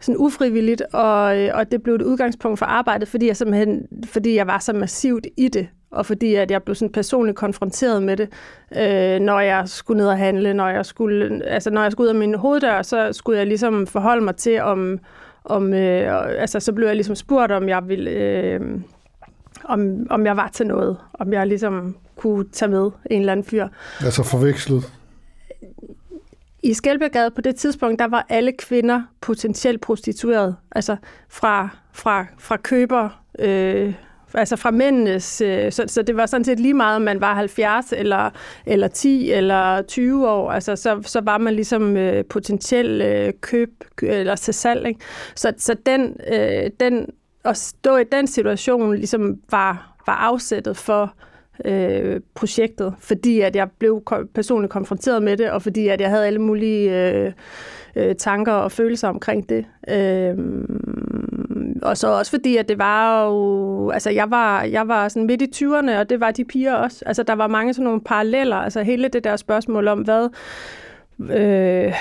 sådan 0.00 0.16
ufrivilligt, 0.18 0.82
og, 0.92 1.38
øh, 1.38 1.50
og 1.54 1.72
det 1.72 1.82
blev 1.82 1.94
et 1.94 2.02
udgangspunkt 2.02 2.58
for 2.58 2.66
arbejdet, 2.66 3.08
fordi 3.08 3.26
jeg 3.26 3.36
simpelthen, 3.36 3.86
fordi 4.04 4.34
jeg 4.34 4.46
var 4.46 4.58
så 4.58 4.72
massivt 4.72 5.26
i 5.36 5.48
det, 5.48 5.68
og 5.90 6.06
fordi 6.06 6.34
at 6.34 6.50
jeg 6.50 6.62
blev 6.62 6.74
sådan 6.74 6.92
personligt 6.92 7.36
konfronteret 7.36 8.02
med 8.02 8.16
det, 8.16 8.28
øh, 8.76 9.20
når 9.20 9.40
jeg 9.40 9.68
skulle 9.68 9.98
ned 9.98 10.08
og 10.08 10.18
handle, 10.18 10.54
når 10.54 10.68
jeg 10.68 10.86
skulle, 10.86 11.44
altså 11.44 11.70
når 11.70 11.82
jeg 11.82 11.92
skulle 11.92 12.04
ud 12.04 12.14
af 12.14 12.18
min 12.18 12.34
hoveddør, 12.34 12.82
så 12.82 13.12
skulle 13.12 13.38
jeg 13.38 13.46
ligesom 13.46 13.86
forholde 13.86 14.24
mig 14.24 14.36
til, 14.36 14.60
om, 14.60 14.98
om 15.44 15.74
øh, 15.74 16.40
altså 16.40 16.60
så 16.60 16.72
blev 16.72 16.86
jeg 16.86 16.96
ligesom 16.96 17.14
spurgt, 17.14 17.52
om 17.52 17.68
jeg 17.68 17.88
ville, 17.88 18.10
øh, 18.10 18.60
om, 19.68 20.06
om 20.10 20.26
jeg 20.26 20.36
var 20.36 20.48
til 20.48 20.66
noget, 20.66 20.96
om 21.14 21.32
jeg 21.32 21.46
ligesom 21.46 21.96
kunne 22.16 22.44
tage 22.52 22.70
med 22.70 22.90
en 23.10 23.20
eller 23.20 23.32
anden 23.32 23.46
fyr. 23.46 23.68
Altså 24.00 24.22
forvekslet? 24.22 24.92
I 26.62 26.74
Skelbjerggade 26.74 27.30
på 27.30 27.40
det 27.40 27.56
tidspunkt, 27.56 27.98
der 27.98 28.08
var 28.08 28.26
alle 28.28 28.52
kvinder 28.52 29.02
potentielt 29.20 29.80
prostitueret. 29.80 30.56
Altså 30.72 30.96
fra, 31.28 31.68
fra, 31.92 32.26
fra 32.38 32.56
køber, 32.56 33.22
øh, 33.38 33.94
altså 34.34 34.56
fra 34.56 34.70
mændenes, 34.70 35.40
øh, 35.40 35.72
så, 35.72 35.84
så 35.86 36.02
det 36.02 36.16
var 36.16 36.26
sådan 36.26 36.44
set 36.44 36.60
lige 36.60 36.74
meget, 36.74 36.96
om 36.96 37.02
man 37.02 37.20
var 37.20 37.34
70 37.34 37.92
eller, 37.92 38.30
eller 38.66 38.88
10 38.88 39.32
eller 39.32 39.82
20 39.82 40.28
år, 40.28 40.50
altså 40.50 40.76
så, 40.76 41.02
så 41.02 41.20
var 41.20 41.38
man 41.38 41.54
ligesom 41.54 41.96
øh, 41.96 42.24
potentiel 42.24 43.02
øh, 43.02 43.32
køb 43.40 43.70
eller 44.02 44.36
til 44.36 44.54
salg. 44.54 44.86
Ikke? 44.86 45.00
Så, 45.34 45.52
så 45.58 45.76
den, 45.86 46.16
øh, 46.32 46.70
den 46.80 47.06
at 47.46 47.56
stå 47.56 47.96
i 47.96 48.04
den 48.04 48.26
situation 48.26 48.94
ligesom 48.94 49.36
var, 49.50 49.96
var 50.06 50.14
afsættet 50.14 50.76
for, 50.76 51.14
øh, 51.64 52.20
projektet, 52.34 52.94
fordi 52.98 53.40
at 53.40 53.56
jeg 53.56 53.70
blev 53.78 54.02
personligt 54.34 54.72
konfronteret 54.72 55.22
med 55.22 55.36
det, 55.36 55.50
og 55.50 55.62
fordi 55.62 55.88
at 55.88 56.00
jeg 56.00 56.10
havde 56.10 56.26
alle 56.26 56.38
mulige 56.38 57.10
øh, 57.10 57.32
øh, 57.96 58.14
tanker 58.14 58.52
og 58.52 58.72
følelser 58.72 59.08
omkring 59.08 59.48
det. 59.48 59.64
Øh, 59.88 60.34
og 61.82 61.96
så 61.96 62.08
også 62.08 62.30
fordi, 62.30 62.56
at 62.56 62.68
det 62.68 62.78
var 62.78 63.24
jo, 63.24 63.90
altså 63.90 64.10
jeg 64.10 64.30
var, 64.30 64.62
jeg 64.62 64.88
var 64.88 65.08
sådan 65.08 65.26
midt 65.26 65.42
i 65.42 65.64
20'erne, 65.64 65.98
og 65.98 66.10
det 66.10 66.20
var 66.20 66.30
de 66.30 66.44
piger 66.44 66.74
også. 66.74 67.02
Altså 67.06 67.22
der 67.22 67.34
var 67.34 67.46
mange 67.46 67.74
sådan 67.74 67.84
nogle 67.84 68.00
paralleller, 68.00 68.56
altså 68.56 68.82
hele 68.82 69.08
det 69.08 69.24
der 69.24 69.36
spørgsmål 69.36 69.88
om, 69.88 69.98
hvad, 69.98 70.28
øh, 71.30 71.94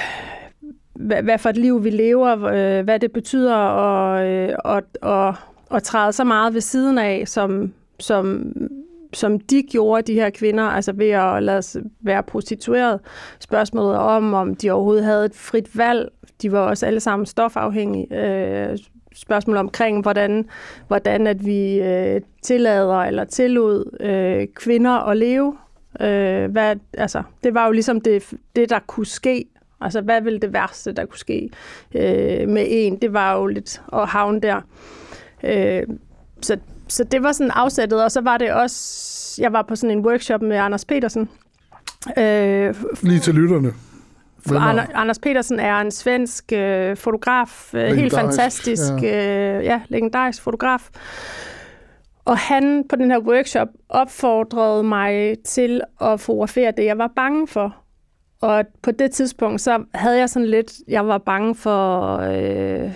hvad, 0.95 1.23
hvad 1.23 1.37
for 1.37 1.49
et 1.49 1.57
liv 1.57 1.83
vi 1.83 1.89
lever, 1.89 2.31
øh, 2.31 2.83
hvad 2.83 2.99
det 2.99 3.11
betyder 3.11 3.55
at, 3.55 4.27
øh, 4.27 4.55
at, 4.65 4.83
at, 5.11 5.35
at 5.71 5.83
træde 5.83 6.13
så 6.13 6.23
meget 6.23 6.53
ved 6.53 6.61
siden 6.61 6.97
af, 6.97 7.23
som, 7.27 7.73
som, 7.99 8.53
som 9.13 9.39
de 9.39 9.63
gjorde, 9.63 10.01
de 10.01 10.13
her 10.13 10.29
kvinder, 10.29 10.63
altså 10.63 10.93
ved 10.93 11.09
at 11.09 11.43
lade 11.43 11.63
være 12.01 12.23
prostitueret. 12.23 12.99
Spørgsmålet 13.39 13.97
om, 13.97 14.33
om 14.33 14.55
de 14.55 14.71
overhovedet 14.71 15.05
havde 15.05 15.25
et 15.25 15.35
frit 15.35 15.77
valg. 15.77 16.09
De 16.41 16.51
var 16.51 16.59
også 16.59 16.85
alle 16.85 16.99
sammen 16.99 17.25
stofafhængige. 17.25 18.15
Øh, 18.15 18.77
spørgsmål 19.15 19.57
omkring, 19.57 20.01
hvordan, 20.01 20.45
hvordan 20.87 21.27
at 21.27 21.45
vi 21.45 21.81
øh, 21.81 22.21
tillader 22.41 22.99
eller 22.99 23.23
tillod 23.23 23.97
øh, 23.99 24.47
kvinder 24.55 24.91
at 24.91 25.17
leve. 25.17 25.57
Øh, 26.01 26.51
hvad, 26.51 26.75
altså, 26.93 27.23
det 27.43 27.53
var 27.53 27.65
jo 27.65 27.71
ligesom 27.71 28.01
det, 28.01 28.33
det, 28.55 28.69
der 28.69 28.79
kunne 28.87 29.05
ske. 29.05 29.45
Altså, 29.85 30.01
hvad 30.01 30.21
ville 30.21 30.39
det 30.39 30.53
værste, 30.53 30.91
der 30.91 31.05
kunne 31.05 31.19
ske 31.19 31.49
øh, 31.95 32.49
med 32.49 32.65
en? 32.69 32.95
Det 33.01 33.13
var 33.13 33.33
jo 33.33 33.45
lidt 33.45 33.81
at 33.93 34.07
havne 34.07 34.41
der. 34.41 34.61
Øh, 35.43 35.83
så, 36.41 36.57
så 36.87 37.03
det 37.03 37.23
var 37.23 37.31
sådan 37.31 37.51
afsættet, 37.51 38.03
og 38.03 38.11
så 38.11 38.21
var 38.21 38.37
det 38.37 38.53
også, 38.53 39.41
jeg 39.41 39.53
var 39.53 39.61
på 39.61 39.75
sådan 39.75 39.97
en 39.97 40.05
workshop 40.05 40.41
med 40.41 40.57
Anders 40.57 40.85
Petersen. 40.85 41.29
Øh, 42.17 42.75
Lige 43.01 43.19
til 43.19 43.35
lytterne. 43.35 43.73
Anders, 44.51 44.89
Anders 44.93 45.19
Petersen 45.19 45.59
er 45.59 45.77
en 45.77 45.91
svensk 45.91 46.51
øh, 46.53 46.97
fotograf, 46.97 47.73
øh, 47.73 47.87
helt 47.87 48.13
fantastisk, 48.13 48.91
ja. 49.01 49.57
Øh, 49.57 49.65
ja, 49.65 49.81
legendarisk 49.87 50.41
fotograf. 50.41 50.89
Og 52.25 52.37
han 52.37 52.83
på 52.89 52.95
den 52.95 53.11
her 53.11 53.19
workshop 53.19 53.67
opfordrede 53.89 54.83
mig 54.83 55.35
til 55.45 55.81
at 56.01 56.19
fotografere 56.19 56.73
det, 56.77 56.85
jeg 56.85 56.97
var 56.97 57.11
bange 57.15 57.47
for. 57.47 57.75
Og 58.41 58.65
på 58.81 58.91
det 58.91 59.11
tidspunkt, 59.11 59.61
så 59.61 59.83
havde 59.93 60.17
jeg 60.17 60.29
sådan 60.29 60.47
lidt, 60.47 60.73
jeg 60.87 61.07
var 61.07 61.17
bange 61.17 61.55
for, 61.55 62.17
øh, 62.17 62.91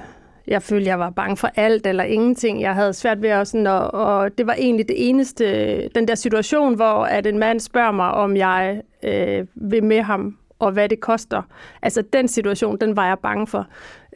jeg 0.48 0.62
følte, 0.62 0.88
jeg 0.88 1.00
var 1.00 1.10
bange 1.10 1.38
for 1.38 1.50
alt 1.56 1.88
eller 1.88 2.04
ingenting. 2.04 2.62
Jeg 2.62 2.76
havde 2.76 2.94
svært 2.94 3.22
ved 3.22 3.30
at 3.30 3.48
sådan, 3.48 3.68
og, 3.68 3.94
og 3.94 4.38
det 4.38 4.48
var 4.48 4.54
egentlig 4.54 4.88
det 4.88 5.10
eneste, 5.10 5.88
den 5.88 6.08
der 6.08 6.16
situation, 6.16 6.76
hvor 6.76 7.06
at 7.06 7.28
en 7.28 7.40
mand 7.40 7.60
spørger 7.60 7.92
mig, 7.92 8.12
om 8.12 8.38
jeg 8.38 8.82
øh, 9.04 9.46
vil 9.56 9.84
med 9.84 10.02
ham 10.02 10.38
og 10.60 10.72
hvad 10.72 10.90
det 10.90 11.00
koster. 11.00 11.42
Altså 11.82 12.02
den 12.14 12.28
situation, 12.28 12.78
den 12.82 12.96
var 12.96 13.08
jeg 13.08 13.20
bange 13.20 13.48
for. 13.48 13.68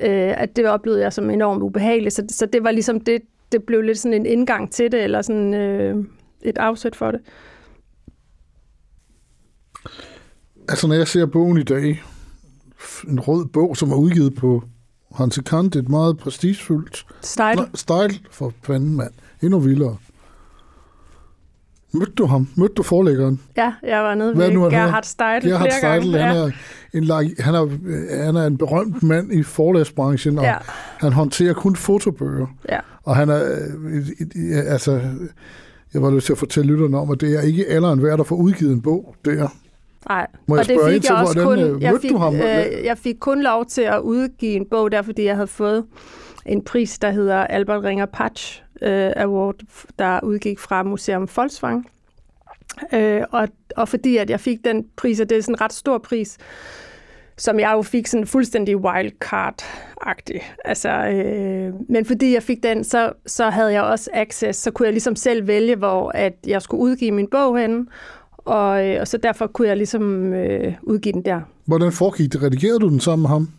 Øh, 0.01 0.41
at 0.41 0.55
det 0.55 0.65
oplevede 0.65 1.01
jeg 1.01 1.13
som 1.13 1.29
enormt 1.29 1.63
ubehageligt. 1.63 2.13
Så, 2.15 2.23
så 2.29 2.45
det 2.45 2.63
var 2.63 2.71
ligesom 2.71 2.99
det, 2.99 3.21
det 3.51 3.63
blev 3.63 3.81
lidt 3.81 3.99
sådan 3.99 4.13
en 4.13 4.25
indgang 4.25 4.71
til 4.71 4.91
det, 4.91 5.03
eller 5.03 5.21
sådan 5.21 5.53
øh, 5.53 6.05
et 6.41 6.57
afsæt 6.57 6.95
for 6.95 7.11
det. 7.11 7.21
Altså 10.69 10.87
når 10.87 10.95
jeg 10.95 11.07
ser 11.07 11.25
bogen 11.25 11.57
i 11.57 11.63
dag, 11.63 12.03
en 13.07 13.19
rød 13.19 13.45
bog, 13.45 13.77
som 13.77 13.91
er 13.91 13.95
udgivet 13.95 14.35
på 14.35 14.63
Hanse 15.15 15.41
Kant, 15.41 15.75
et 15.75 15.89
meget 15.89 16.17
prestigefyldt 16.17 17.05
style, 17.21 17.67
style 17.75 18.19
for 18.31 18.53
fanden 18.63 18.95
mand. 18.95 19.11
Endnu 19.41 19.59
vildere. 19.59 19.97
Mødte 21.91 22.11
du 22.11 22.25
ham? 22.25 22.47
Mødte 22.55 22.73
du 22.73 22.83
forlæggeren? 22.83 23.39
Ja, 23.57 23.73
jeg 23.83 24.03
var 24.03 24.15
nede 24.15 24.37
ved 24.37 24.51
Gerhard 24.51 25.03
Steidl 25.03 25.47
Gerhard 25.47 25.71
Steidl, 25.71 26.17
han, 26.17 26.37
er 26.37 26.51
en, 26.93 27.33
han, 27.39 27.55
er, 27.55 28.25
han 28.25 28.35
er 28.35 28.47
en 28.47 28.57
berømt 28.57 29.03
mand 29.03 29.33
i 29.33 29.43
forlægsbranchen, 29.43 30.37
og 30.37 30.43
ja. 30.43 30.55
han 30.97 31.13
håndterer 31.13 31.53
kun 31.53 31.75
fotobøger. 31.75 32.47
Ja. 32.69 32.79
Og 33.03 33.15
han 33.15 33.29
er, 33.29 33.39
altså, 34.67 35.01
jeg 35.93 36.01
var 36.01 36.09
nødt 36.09 36.23
til 36.23 36.31
at 36.31 36.37
fortælle 36.37 36.71
lytterne 36.71 36.97
om, 36.97 37.11
at 37.11 37.21
det 37.21 37.37
er 37.37 37.41
ikke 37.41 37.67
alderen 37.67 38.03
værd 38.03 38.19
at 38.19 38.27
få 38.27 38.35
udgivet 38.35 38.73
en 38.73 38.81
bog 38.81 39.15
der. 39.25 39.47
Nej, 40.09 40.27
Må 40.47 40.55
jeg 40.55 40.59
og 40.59 40.67
det 40.67 40.79
fik 40.87 41.01
til, 41.01 41.09
jeg 41.13 41.21
også 41.21 41.41
hvordan, 41.41 41.65
kun, 41.65 41.75
øh, 41.75 41.81
jeg 41.81 41.93
fik, 42.01 42.11
du 42.11 42.17
ham? 42.17 42.35
Øh, 42.35 42.83
jeg 42.83 42.97
fik 42.97 43.15
kun 43.19 43.43
lov 43.43 43.65
til 43.65 43.81
at 43.81 43.99
udgive 43.99 44.53
en 44.53 44.65
bog 44.65 44.91
der, 44.91 45.01
fordi 45.01 45.23
jeg 45.23 45.35
havde 45.35 45.47
fået 45.47 45.85
en 46.45 46.63
pris, 46.63 46.99
der 46.99 47.11
hedder 47.11 47.35
Albert 47.35 47.83
Ringer 47.83 48.05
Patch 48.05 48.63
øh, 48.81 49.11
Award, 49.15 49.55
der 49.99 50.19
udgik 50.23 50.59
fra 50.59 50.83
Museum 50.83 51.27
Volkswagen. 51.35 51.85
Øh, 52.93 53.21
og, 53.31 53.47
og 53.77 53.87
fordi 53.89 54.17
at 54.17 54.29
jeg 54.29 54.39
fik 54.39 54.57
den 54.65 54.85
pris, 54.95 55.19
og 55.19 55.29
det 55.29 55.37
er 55.37 55.41
sådan 55.41 55.55
en 55.55 55.61
ret 55.61 55.73
stor 55.73 55.97
pris, 55.97 56.37
som 57.37 57.59
jeg 57.59 57.71
jo 57.73 57.81
fik 57.81 58.07
sådan 58.07 58.27
fuldstændig 58.27 58.77
wildcard-agtig. 58.77 60.41
Altså, 60.65 60.89
øh, 60.89 61.73
men 61.89 62.05
fordi 62.05 62.33
jeg 62.33 62.43
fik 62.43 62.63
den, 62.63 62.83
så, 62.83 63.11
så 63.25 63.49
havde 63.49 63.73
jeg 63.73 63.83
også 63.83 64.09
access, 64.13 64.59
så 64.59 64.71
kunne 64.71 64.85
jeg 64.85 64.93
ligesom 64.93 65.15
selv 65.15 65.47
vælge, 65.47 65.75
hvor 65.75 66.11
at 66.15 66.33
jeg 66.47 66.61
skulle 66.61 66.81
udgive 66.81 67.11
min 67.11 67.27
bog 67.27 67.57
henne, 67.57 67.85
og, 68.45 68.87
øh, 68.87 69.01
og 69.01 69.07
så 69.07 69.17
derfor 69.17 69.47
kunne 69.47 69.67
jeg 69.67 69.77
ligesom 69.77 70.33
øh, 70.33 70.73
udgive 70.83 71.13
den 71.13 71.25
der. 71.25 71.41
Hvordan 71.65 71.91
foregik 71.91 72.33
det? 72.33 72.43
Redigerede 72.43 72.79
du 72.79 72.89
den 72.89 72.99
sammen 72.99 73.21
med 73.21 73.29
ham? 73.29 73.49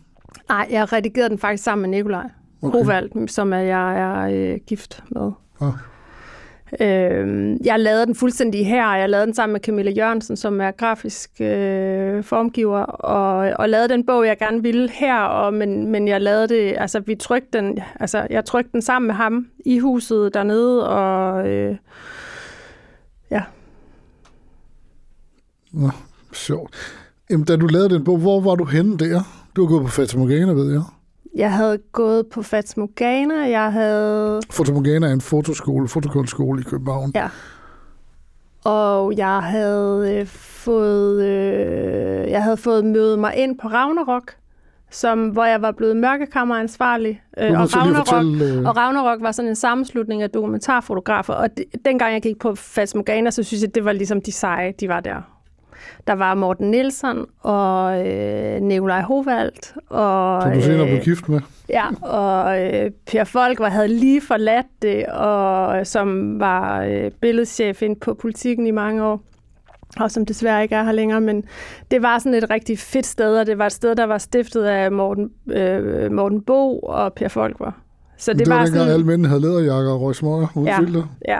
Nej, 0.49 0.67
jeg 0.71 0.93
redigerede 0.93 1.29
den 1.29 1.37
faktisk 1.37 1.63
sammen 1.63 1.89
med 1.89 1.97
Nikolaj 1.97 2.29
okay. 2.61 3.27
Som 3.27 3.53
er, 3.53 3.59
jeg 3.59 3.99
er 3.99 4.51
øh, 4.53 4.59
gift 4.67 5.03
med. 5.09 5.31
Ah. 5.61 5.73
Øh, 6.79 7.57
jeg 7.65 7.79
lavede 7.79 8.05
den 8.05 8.15
fuldstændig 8.15 8.67
her, 8.67 8.95
jeg 8.95 9.09
lavede 9.09 9.25
den 9.25 9.33
sammen 9.33 9.53
med 9.53 9.61
Camilla 9.61 9.91
Jørgensen, 9.91 10.37
som 10.37 10.61
er 10.61 10.71
grafisk 10.71 11.31
øh, 11.41 12.23
formgiver, 12.23 12.79
og, 12.79 13.53
og 13.59 13.69
lavede 13.69 13.89
den 13.89 14.05
bog, 14.05 14.25
jeg 14.27 14.37
gerne 14.37 14.61
ville 14.61 14.89
her, 14.89 15.19
og, 15.19 15.53
men, 15.53 15.87
men 15.87 16.07
jeg 16.07 16.21
lavede 16.21 16.47
det, 16.47 16.75
altså 16.77 16.99
vi 16.99 17.15
trykte 17.15 17.57
den, 17.57 17.79
altså 17.99 18.27
jeg 18.29 18.45
trykte 18.45 18.71
den 18.71 18.81
sammen 18.81 19.07
med 19.07 19.15
ham 19.15 19.47
i 19.65 19.79
huset 19.79 20.33
dernede, 20.33 20.89
og 20.89 21.49
øh, 21.49 21.77
ja. 23.31 23.41
Nå, 25.75 25.89
sjovt. 26.33 26.73
Jamen, 27.29 27.45
da 27.45 27.55
du 27.55 27.65
lavede 27.65 27.89
den 27.89 28.03
bog, 28.03 28.17
hvor 28.17 28.41
var 28.41 28.55
du 28.55 28.65
henne 28.65 28.97
der? 28.97 29.21
Du 29.55 29.61
har 29.61 29.69
gået 29.69 29.83
på 29.83 29.91
Fata 29.91 30.17
Morgana, 30.17 30.51
ved 30.51 30.73
jeg. 30.73 30.81
Jeg 31.35 31.53
havde 31.53 31.77
gået 31.91 32.27
på 32.27 32.43
Fats 32.43 32.77
Morgana, 32.77 33.49
jeg 33.49 33.71
havde... 33.71 34.41
Fata 34.51 34.73
Morgana 34.73 35.07
er 35.07 35.13
en 35.13 35.21
fotoskole, 35.21 35.87
fotokunstskole 35.87 36.61
i 36.61 36.63
København. 36.63 37.11
Ja. 37.15 37.29
Og 38.63 39.17
jeg 39.17 39.39
havde 39.39 40.15
øh, 40.19 40.25
fået, 40.27 41.23
øh, 41.25 42.31
jeg 42.31 42.43
havde 42.43 42.57
fået 42.57 42.85
møde 42.85 43.17
mig 43.17 43.35
ind 43.35 43.59
på 43.59 43.67
Ragnarok, 43.67 44.31
som, 44.91 45.29
hvor 45.29 45.45
jeg 45.45 45.61
var 45.61 45.71
blevet 45.71 45.97
mørkekammeransvarlig. 45.97 47.21
Øh, 47.37 47.51
og, 47.51 47.75
Ragnarok, 47.75 48.07
fortælle, 48.07 48.45
øh... 48.45 48.65
og 48.65 48.77
Ragnarok 48.77 49.21
var 49.21 49.31
sådan 49.31 49.49
en 49.49 49.55
sammenslutning 49.55 50.21
af 50.21 50.29
dokumentarfotografer. 50.29 51.33
Og 51.33 51.57
det, 51.57 51.65
dengang 51.85 52.13
jeg 52.13 52.21
gik 52.21 52.39
på 52.39 52.55
Fats 52.55 52.95
Morgana, 52.95 53.31
så 53.31 53.43
synes 53.43 53.63
jeg, 53.63 53.75
det 53.75 53.85
var 53.85 53.91
ligesom 53.91 54.21
de 54.21 54.31
seje, 54.31 54.73
de 54.79 54.87
var 54.87 54.99
der. 54.99 55.34
Der 56.07 56.13
var 56.13 56.33
Morten 56.33 56.71
Nielsen 56.71 57.25
og 57.41 58.07
øh, 58.07 58.61
Nikolaj 58.61 59.01
Hovald. 59.01 59.75
Og, 59.89 60.41
Som 60.41 60.51
du 60.51 60.61
senere 60.61 60.87
blev 60.87 60.99
gift 60.99 61.29
med. 61.29 61.39
Ja, 61.69 61.85
og 62.01 62.63
øh, 62.63 62.91
Per 63.07 63.23
Folk 63.23 63.59
var, 63.59 63.69
havde 63.69 63.87
lige 63.87 64.21
forladt 64.21 64.67
det, 64.81 65.05
og 65.05 65.87
som 65.87 66.39
var 66.39 66.83
øh, 66.83 67.11
billedchef 67.21 67.81
ind 67.81 67.95
på 67.95 68.13
politikken 68.13 68.67
i 68.67 68.71
mange 68.71 69.03
år 69.03 69.21
og 69.99 70.11
som 70.11 70.25
desværre 70.25 70.63
ikke 70.63 70.75
er 70.75 70.83
her 70.83 70.91
længere, 70.91 71.21
men 71.21 71.43
det 71.91 72.01
var 72.01 72.19
sådan 72.19 72.33
et 72.33 72.49
rigtig 72.49 72.79
fedt 72.79 73.05
sted, 73.05 73.37
og 73.37 73.45
det 73.45 73.57
var 73.57 73.65
et 73.65 73.71
sted, 73.71 73.95
der 73.95 74.05
var 74.05 74.17
stiftet 74.17 74.63
af 74.63 74.91
Morten, 74.91 75.29
øh, 75.51 76.11
Morten 76.11 76.41
Bo 76.41 76.79
og 76.79 77.13
Per 77.13 77.27
Folk 77.27 77.59
var. 77.59 77.81
Så 78.17 78.33
det, 78.33 78.39
det 78.39 78.49
var, 78.49 78.55
var 78.55 78.65
dengang 78.65 78.81
sådan, 78.81 78.93
alle 78.93 79.05
mænd 79.05 79.25
havde 79.25 79.41
læderjakker 79.41 79.91
og 79.91 80.01
røg 80.01 80.15
smøger 80.15 80.47
uden 80.55 80.67
ja, 80.67 80.79
filter. 80.79 81.03
Ja, 81.27 81.39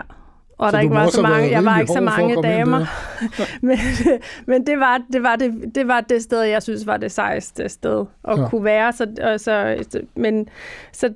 og 0.57 0.71
så 0.71 0.77
der 0.77 0.81
ikke 0.81 0.95
var 0.95 1.07
så 1.07 1.21
mange, 1.21 1.51
jeg 1.51 1.65
var 1.65 1.79
ikke 1.79 1.91
så 1.91 2.01
mange 2.01 2.41
damer. 2.43 2.85
men 3.67 3.77
men 4.45 4.67
det, 4.67 4.79
var, 4.79 5.01
det, 5.13 5.23
var 5.23 5.35
det, 5.35 5.75
det 5.75 5.87
var 5.87 6.01
det 6.01 6.23
sted, 6.23 6.41
jeg 6.41 6.63
synes 6.63 6.87
var 6.87 6.97
det 6.97 7.11
sejeste 7.11 7.69
sted 7.69 8.05
at 8.27 8.39
ja. 8.39 8.49
kunne 8.49 8.63
være. 8.63 8.93
Så, 8.93 9.07
og 9.21 9.39
så, 9.39 9.83
men, 10.15 10.49
så, 10.91 11.13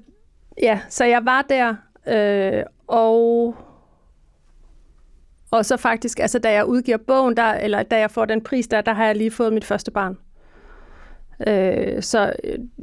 ja, 0.61 0.79
så 0.89 1.05
jeg 1.05 1.25
var 1.25 1.41
der, 1.41 1.75
øh, 2.07 2.63
og 2.87 3.55
og 5.51 5.65
så 5.65 5.77
faktisk, 5.77 6.19
altså 6.19 6.39
da 6.39 6.51
jeg 6.51 6.65
udgiver 6.65 6.97
bogen, 6.97 7.37
der, 7.37 7.53
eller 7.53 7.83
da 7.83 7.99
jeg 7.99 8.11
får 8.11 8.25
den 8.25 8.41
pris 8.41 8.67
der, 8.67 8.81
der 8.81 8.93
har 8.93 9.05
jeg 9.05 9.15
lige 9.15 9.31
fået 9.31 9.53
mit 9.53 9.65
første 9.65 9.91
barn. 9.91 10.17
Øh, 11.47 12.01
så 12.01 12.33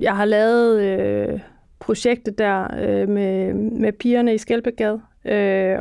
jeg 0.01 0.17
har 0.17 0.25
lavet 0.25 0.81
øh, 0.81 1.41
projektet 1.79 2.39
der 2.39 2.69
øh, 2.81 3.09
med, 3.09 3.55
med 3.55 3.93
pigerne 3.93 4.35
i 4.35 4.39
Skelbegade, 4.39 5.01
øh, 5.25 5.79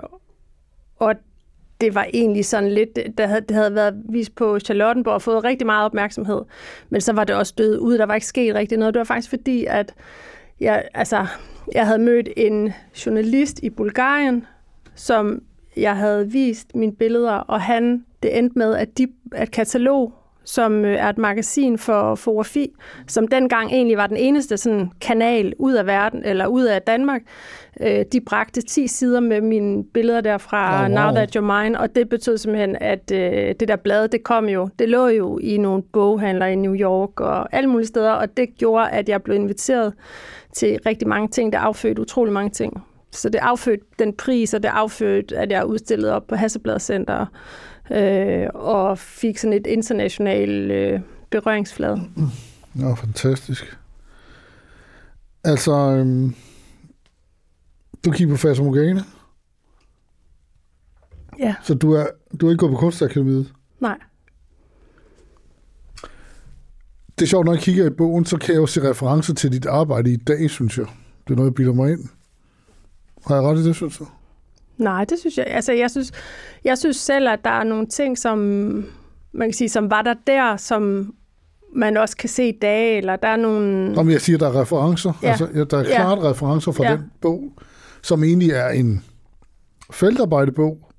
og 1.06 1.16
det 1.82 1.96
var 1.96 2.08
egentlig 2.14 2.46
sådan 2.46 2.72
lidt, 2.72 3.00
der 3.18 3.28
havde, 3.28 3.42
det 3.42 3.56
havde 3.56 3.76
været 3.76 4.04
vist 4.10 4.36
på 4.36 4.60
Charlottenborg 4.60 5.14
og 5.14 5.22
fået 5.22 5.44
rigtig 5.44 5.66
meget 5.66 5.86
opmærksomhed, 5.86 6.42
men 6.90 7.02
så 7.02 7.14
var 7.14 7.24
det 7.24 7.36
også 7.36 7.54
død 7.58 7.80
ud, 7.80 7.98
der 7.98 8.06
var 8.06 8.16
ikke 8.16 8.28
sket 8.28 8.56
rigtig 8.56 8.78
noget. 8.78 8.94
Det 8.94 9.00
var 9.00 9.04
faktisk 9.04 9.30
fordi, 9.30 9.66
at 9.66 9.94
jeg, 10.60 10.86
altså, 10.94 11.26
jeg 11.74 11.86
havde 11.86 12.00
mødt 12.00 12.30
en 12.38 12.74
journalist 13.06 13.60
i 13.64 13.70
Bulgarien, 13.70 14.46
som 14.96 15.42
jeg 15.78 15.98
havde 15.98 16.32
vist 16.32 16.76
mine 16.76 16.96
billeder, 16.96 17.34
og 17.34 17.62
han, 17.62 18.06
det 18.24 18.38
endte 18.38 18.58
med, 18.58 18.76
at, 18.76 18.98
de, 18.98 19.08
at 19.32 19.52
katalog, 19.52 20.14
som 20.46 20.86
øh, 20.86 20.94
er 20.94 21.10
et 21.10 21.18
magasin 21.18 21.78
for 21.78 22.16
fotografi, 22.16 22.72
som 23.08 23.28
dengang 23.28 23.72
egentlig 23.72 23.98
var 23.98 24.08
den 24.08 24.18
eneste 24.18 24.58
sådan, 24.58 24.92
kanal 25.02 25.54
ud 25.60 25.74
af 25.74 25.86
verden, 25.86 26.24
eller 26.26 26.48
ud 26.48 26.64
af 26.64 26.82
Danmark, 26.82 27.22
øh, 27.82 28.06
de 28.12 28.22
bragte 28.22 28.62
10 28.62 28.88
sider 28.88 29.20
med 29.20 29.42
mine 29.42 29.84
billeder 29.84 30.22
der 30.22 30.38
fra 30.38 30.76
Oh, 30.76 30.82
wow. 30.82 31.04
Now 31.04 31.12
That 31.12 31.36
You're 31.36 31.40
Mine, 31.40 31.80
og 31.80 31.96
det 31.96 32.10
betød 32.10 32.38
simpelthen, 32.38 32.78
at 32.82 33.12
øh, 33.12 33.56
det 33.60 33.68
der 33.68 33.76
blad, 33.76 34.08
det 34.08 34.24
kom 34.24 34.50
jo, 34.50 34.70
det 34.80 34.90
lå 34.90 35.08
jo 35.08 35.38
i 35.38 35.58
nogle 35.58 35.84
boghandler 35.84 36.46
i 36.46 36.56
New 36.56 36.76
York 36.76 37.20
og 37.20 37.56
alle 37.56 37.70
mulige 37.70 37.88
steder, 37.88 38.12
og 38.12 38.38
det 38.38 38.58
gjorde, 38.58 38.90
at 38.90 39.10
jeg 39.10 39.24
blev 39.24 39.36
inviteret 39.36 39.94
til 40.54 40.80
rigtig 40.86 41.08
mange 41.08 41.28
ting, 41.28 41.54
der 41.54 41.60
affødte 41.60 42.02
utrolig 42.02 42.34
mange 42.34 42.50
ting. 42.50 42.84
Så 43.12 43.30
det 43.30 43.40
affødte 43.40 43.86
den 44.00 44.14
pris, 44.14 44.54
og 44.54 44.64
det 44.64 44.70
affødte, 44.74 45.38
at 45.38 45.52
jeg 45.52 45.66
udstillede 45.66 46.16
op 46.16 46.28
på 46.28 46.36
Hasselblad 46.36 46.80
Center, 46.80 47.26
øh, 47.92 48.48
og 48.54 48.98
fik 48.98 49.38
sådan 49.38 49.54
et 49.54 49.68
internationalt 49.68 50.72
øh, 50.72 51.00
berøringsflade. 51.30 52.02
Ja, 52.80 52.94
fantastisk. 52.94 53.78
Altså, 55.44 55.72
øhm, 55.72 56.36
du 58.06 58.12
kigger 58.12 58.34
på 58.34 58.38
Fata 58.38 58.64
Morgana, 58.64 59.02
Ja, 61.40 61.56
så 61.64 61.74
du 61.74 61.92
er, 61.92 62.06
du 62.42 62.48
er 62.48 62.52
ikke 62.52 62.60
gået 62.60 62.72
på 62.72 62.78
Kunstakademiet. 62.78 63.54
nej. 63.80 63.98
Det 67.20 67.26
er 67.26 67.28
sjovt, 67.30 67.46
når 67.46 67.54
jeg 67.54 67.62
kigger 67.62 67.86
i 67.86 67.90
bogen, 67.90 68.26
så 68.26 68.38
kan 68.38 68.54
jeg 68.54 68.60
jo 68.62 68.66
se 68.66 68.90
referencer 68.90 69.34
til 69.34 69.52
dit 69.52 69.66
arbejde 69.66 70.14
i 70.14 70.16
dag, 70.16 70.50
synes 70.50 70.78
jeg. 70.78 70.86
Det 71.28 71.34
er 71.34 71.36
noget, 71.36 71.50
jeg 71.50 71.56
bilder 71.56 71.74
mig 71.74 71.92
ind. 71.92 72.10
Har 73.28 73.36
jeg 73.36 73.44
ret 73.44 73.60
i 73.60 73.64
det, 73.68 73.76
synes 73.76 73.98
du? 73.98 74.08
Nej, 74.78 75.06
det 75.06 75.20
synes 75.20 75.38
jeg. 75.38 75.46
Altså, 75.48 75.74
jeg 75.74 75.92
synes, 75.92 76.12
jeg 76.64 76.78
synes 76.78 76.98
selv, 76.98 77.28
at 77.30 77.40
der 77.44 77.50
er 77.50 77.64
nogle 77.64 77.88
ting, 77.88 78.18
som 78.18 78.38
man 79.32 79.48
kan 79.48 79.54
sige, 79.54 79.70
som 79.70 79.92
var 79.92 80.02
der 80.02 80.14
der, 80.28 80.58
som 80.58 81.14
man 81.76 81.98
også 81.98 82.18
kan 82.18 82.30
se 82.30 82.48
i 82.50 82.58
dag, 82.62 82.98
eller 82.98 83.16
der 83.16 83.28
er 83.28 83.36
nogle... 83.36 83.98
Om 83.98 84.10
jeg 84.10 84.22
siger, 84.22 84.38
der 84.38 84.48
er 84.48 84.62
referencer. 84.62 85.14
Ja. 85.24 85.30
Altså, 85.30 85.50
ja, 85.56 85.64
der 85.64 85.78
er 85.78 85.82
Ja. 85.82 85.96
klart 85.96 86.20
referencer 86.20 86.72
fra 86.72 86.84
Ja. 86.84 86.92
den 86.92 87.12
bog, 87.22 87.52
som 88.02 88.24
egentlig 88.24 88.50
er 88.52 88.70
en 88.70 89.04
feltarbejdebog, 89.92 90.90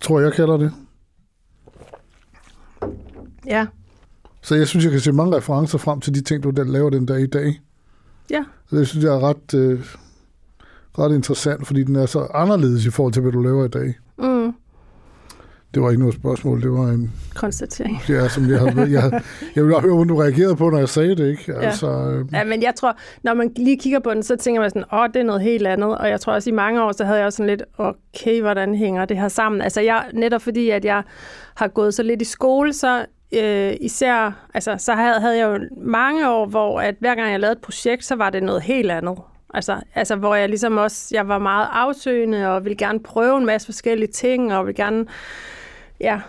tror 0.00 0.20
jeg, 0.20 0.32
kalder 0.32 0.56
det. 0.56 0.72
Ja, 3.46 3.66
Så 4.42 4.54
jeg 4.54 4.68
synes, 4.68 4.84
jeg 4.84 4.92
kan 4.92 5.00
se 5.00 5.12
mange 5.12 5.36
referencer 5.36 5.78
frem 5.78 6.00
til 6.00 6.14
de 6.14 6.20
ting, 6.22 6.42
du 6.42 6.50
der 6.50 6.64
laver 6.64 6.90
den 6.90 7.06
dag 7.06 7.20
i 7.20 7.26
dag. 7.26 7.60
ja, 8.30 8.44
Så 8.70 8.76
det 8.76 8.88
synes 8.88 9.04
jeg 9.04 9.14
er 9.14 9.20
ret, 9.20 9.54
øh, 9.54 9.84
ret 10.98 11.14
interessant, 11.14 11.66
fordi 11.66 11.82
den 11.84 11.96
er 11.96 12.06
så 12.06 12.26
anderledes 12.34 12.86
i 12.86 12.90
forhold 12.90 13.12
til, 13.12 13.22
hvad 13.22 13.32
du 13.32 13.40
laver 13.42 13.64
i 13.64 13.68
dag. 13.68 13.94
mm, 14.18 14.54
Det 15.74 15.82
var 15.82 15.90
ikke 15.90 16.00
noget 16.00 16.14
spørgsmål, 16.14 16.62
det 16.62 16.70
var 16.72 16.88
en... 16.88 17.12
konstatering. 17.34 17.98
Ja, 18.08 18.28
som 18.28 18.50
jeg, 18.50 18.58
havde, 18.60 18.90
jeg, 18.92 19.22
jeg 19.56 19.64
ville 19.64 19.80
høre, 19.80 19.94
hvordan 19.94 20.08
du 20.08 20.16
reagerede 20.16 20.56
på, 20.56 20.70
når 20.70 20.78
jeg 20.78 20.88
sagde 20.88 21.16
det, 21.16 21.26
ikke? 21.30 21.54
Altså, 21.54 21.86
øh, 21.90 22.24
Ja, 22.32 22.44
men 22.44 22.62
jeg 22.62 22.74
tror, 22.74 22.96
når 23.22 23.34
man 23.34 23.52
lige 23.56 23.78
kigger 23.78 23.98
på 23.98 24.14
den, 24.14 24.22
så 24.22 24.36
tænker 24.36 24.60
man 24.60 24.70
sådan, 24.70 24.84
åh, 24.92 25.06
det 25.14 25.16
er 25.16 25.24
noget 25.24 25.42
helt 25.42 25.66
andet. 25.66 25.98
Og 25.98 26.08
jeg 26.08 26.20
tror 26.20 26.32
også, 26.32 26.50
i 26.50 26.52
mange 26.52 26.82
år, 26.82 26.92
så 26.92 27.04
havde 27.04 27.18
jeg 27.18 27.26
også 27.26 27.36
sådan 27.36 27.50
lidt, 27.50 27.62
okay, 27.78 28.40
hvordan 28.40 28.74
hænger 28.74 29.04
det 29.04 29.16
her 29.16 29.28
sammen? 29.28 29.60
Altså, 29.62 29.80
jeg, 29.80 30.04
netop 30.14 30.42
fordi, 30.42 30.70
at 30.70 30.84
jeg 30.84 31.02
har 31.54 31.68
gået 31.68 31.94
så 31.94 32.02
lidt 32.02 32.22
i 32.22 32.24
skole, 32.24 32.72
så 32.72 33.04
øh, 33.42 33.72
især, 33.80 34.46
altså, 34.54 34.74
så 34.78 34.92
havde, 34.92 35.20
havde 35.20 35.38
jeg 35.38 35.48
jo 35.58 35.58
mange 35.82 36.30
år, 36.30 36.46
hvor 36.46 36.80
at 36.80 36.94
hver 37.00 37.14
gang 37.14 37.30
jeg 37.30 37.40
lavede 37.40 37.52
et 37.52 37.62
projekt, 37.62 38.04
så 38.04 38.16
var 38.16 38.30
det 38.30 38.42
noget 38.42 38.62
helt 38.62 38.90
andet. 38.90 39.18
Altså, 39.54 39.80
altså, 39.94 40.16
hvor 40.16 40.34
jeg 40.34 40.48
ligesom 40.48 40.76
også, 40.76 41.08
jeg 41.12 41.28
var 41.28 41.38
meget 41.38 41.68
afsøgende, 41.72 42.48
og 42.48 42.64
ville 42.64 42.76
gerne 42.76 43.00
prøve 43.00 43.38
en 43.38 43.46
masse 43.46 43.66
forskellige 43.66 44.12
ting, 44.12 44.54
og 44.54 44.66
ville 44.66 44.84
gerne, 44.84 45.06
ja, 46.00 46.20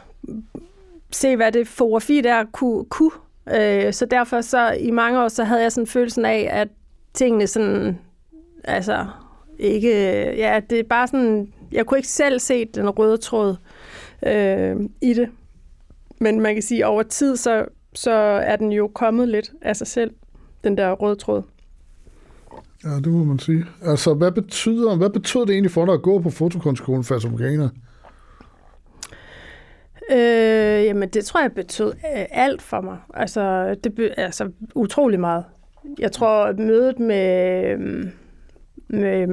se, 1.11 1.35
hvad 1.35 1.51
det 1.51 1.67
fotografi 1.67 2.21
der 2.21 2.43
kunne. 2.51 2.85
kunne. 2.85 3.11
Øh, 3.53 3.93
så 3.93 4.05
derfor 4.05 4.41
så 4.41 4.71
i 4.71 4.91
mange 4.91 5.23
år, 5.23 5.27
så 5.27 5.43
havde 5.43 5.61
jeg 5.61 5.71
sådan 5.71 5.87
følelsen 5.87 6.25
af, 6.25 6.49
at 6.51 6.67
tingene 7.13 7.47
sådan, 7.47 7.99
altså 8.63 9.05
ikke, 9.59 9.89
ja, 10.37 10.59
det 10.69 10.79
er 10.79 10.83
bare 10.83 11.07
sådan, 11.07 11.53
jeg 11.71 11.85
kunne 11.85 11.97
ikke 11.97 12.09
selv 12.09 12.39
se 12.39 12.65
den 12.65 12.89
røde 12.89 13.17
tråd 13.17 13.55
øh, 14.25 14.75
i 15.01 15.13
det. 15.13 15.29
Men 16.19 16.41
man 16.41 16.53
kan 16.53 16.61
sige, 16.61 16.83
at 16.83 16.87
over 16.87 17.03
tid, 17.03 17.37
så, 17.37 17.65
så 17.93 18.11
er 18.43 18.55
den 18.55 18.71
jo 18.71 18.87
kommet 18.87 19.27
lidt 19.27 19.51
af 19.61 19.75
sig 19.75 19.87
selv, 19.87 20.11
den 20.63 20.77
der 20.77 20.91
røde 20.91 21.15
tråd 21.15 21.43
ja, 22.83 22.95
det 22.95 23.07
må 23.07 23.23
man 23.23 23.39
sige. 23.39 23.65
Altså, 23.81 24.13
hvad 24.13 24.31
betyder, 24.31 24.95
hvad 24.95 25.09
betyder 25.09 25.45
det 25.45 25.53
egentlig 25.53 25.71
for 25.71 25.85
dig 25.85 25.93
at 25.93 26.01
gå 26.01 26.19
på 26.19 26.29
fotokunstskolen 26.29 27.03
for 27.03 27.29
Morgana? 27.29 27.69
Øh, 30.11 30.85
jamen, 30.85 31.09
det 31.09 31.25
tror 31.25 31.41
jeg 31.41 31.51
betød 31.51 31.91
øh, 31.91 32.25
alt 32.31 32.61
for 32.61 32.81
mig. 32.81 32.97
Altså, 33.13 33.75
det 33.83 33.95
be, 33.95 34.19
altså 34.19 34.51
utrolig 34.75 35.19
meget. 35.19 35.43
Jeg 35.99 36.11
tror, 36.11 36.45
at 36.45 36.59
mødet 36.59 36.99
med, 36.99 37.63
øh, 37.69 38.05
med 38.87 39.27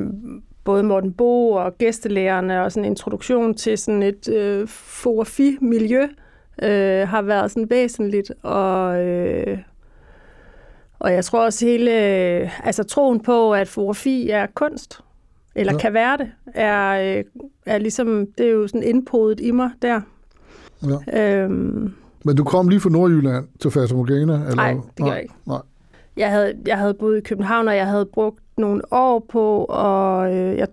både 0.65 0.83
Morten 0.83 1.13
Bo 1.13 1.53
og 1.53 1.79
gæstelærerne 1.79 2.63
og 2.63 2.73
sådan 2.73 2.85
en 2.85 2.93
introduktion 2.93 3.55
til 3.55 3.79
sådan 3.79 4.03
et 4.03 4.29
øh, 4.29 4.69
fotografi-miljø 4.69 6.03
øh, 6.63 7.09
har 7.09 7.23
været 7.23 7.51
sådan 7.51 7.71
væsentligt. 7.71 8.33
Og, 8.43 9.07
øh, 9.07 9.59
og 10.99 11.13
jeg 11.13 11.25
tror 11.25 11.45
også 11.45 11.67
hele, 11.67 11.91
øh, 11.91 12.67
altså 12.67 12.83
troen 12.85 13.21
på, 13.21 13.53
at 13.53 13.69
fotografi 13.69 14.31
er 14.31 14.47
kunst, 14.55 15.01
eller 15.55 15.73
Ja. 15.73 15.79
kan 15.79 15.95
være 15.95 16.17
det, 16.17 16.31
er, 16.55 17.17
øh, 17.19 17.25
er 17.67 17.79
ligesom, 17.79 18.27
det 18.39 18.47
er 18.47 18.51
jo 18.51 18.67
sådan 18.67 18.83
indpodet 18.83 19.41
i 19.41 19.51
mig 19.51 19.71
der. 19.83 20.01
Ja. 21.13 21.43
Øhm, 21.43 21.95
Men 22.25 22.37
du 22.37 22.45
kom 22.45 22.69
lige 22.69 22.81
fra 22.81 22.91
Nordjylland 22.91 23.49
til 23.61 23.71
Fata 23.71 23.95
Morgana? 23.95 24.33
Eller? 24.35 24.55
nej, 24.55 24.73
det 24.73 25.05
gør 25.05 25.13
jeg 25.13 25.23
ikke. 25.23 25.35
Nej. 25.47 25.59
Jeg 26.17 26.31
havde, 26.31 26.55
jeg 26.67 26.79
havde 26.79 26.95
boet 26.95 27.19
i 27.19 27.21
København, 27.21 27.69
og 27.69 27.77
jeg 27.77 27.87
havde 27.87 28.07
brugt 28.07 28.39
nogle 28.57 28.83
år 28.91 29.27
på, 29.29 29.65
og 29.65 30.35
øh, 30.35 30.59
jeg, 30.59 30.69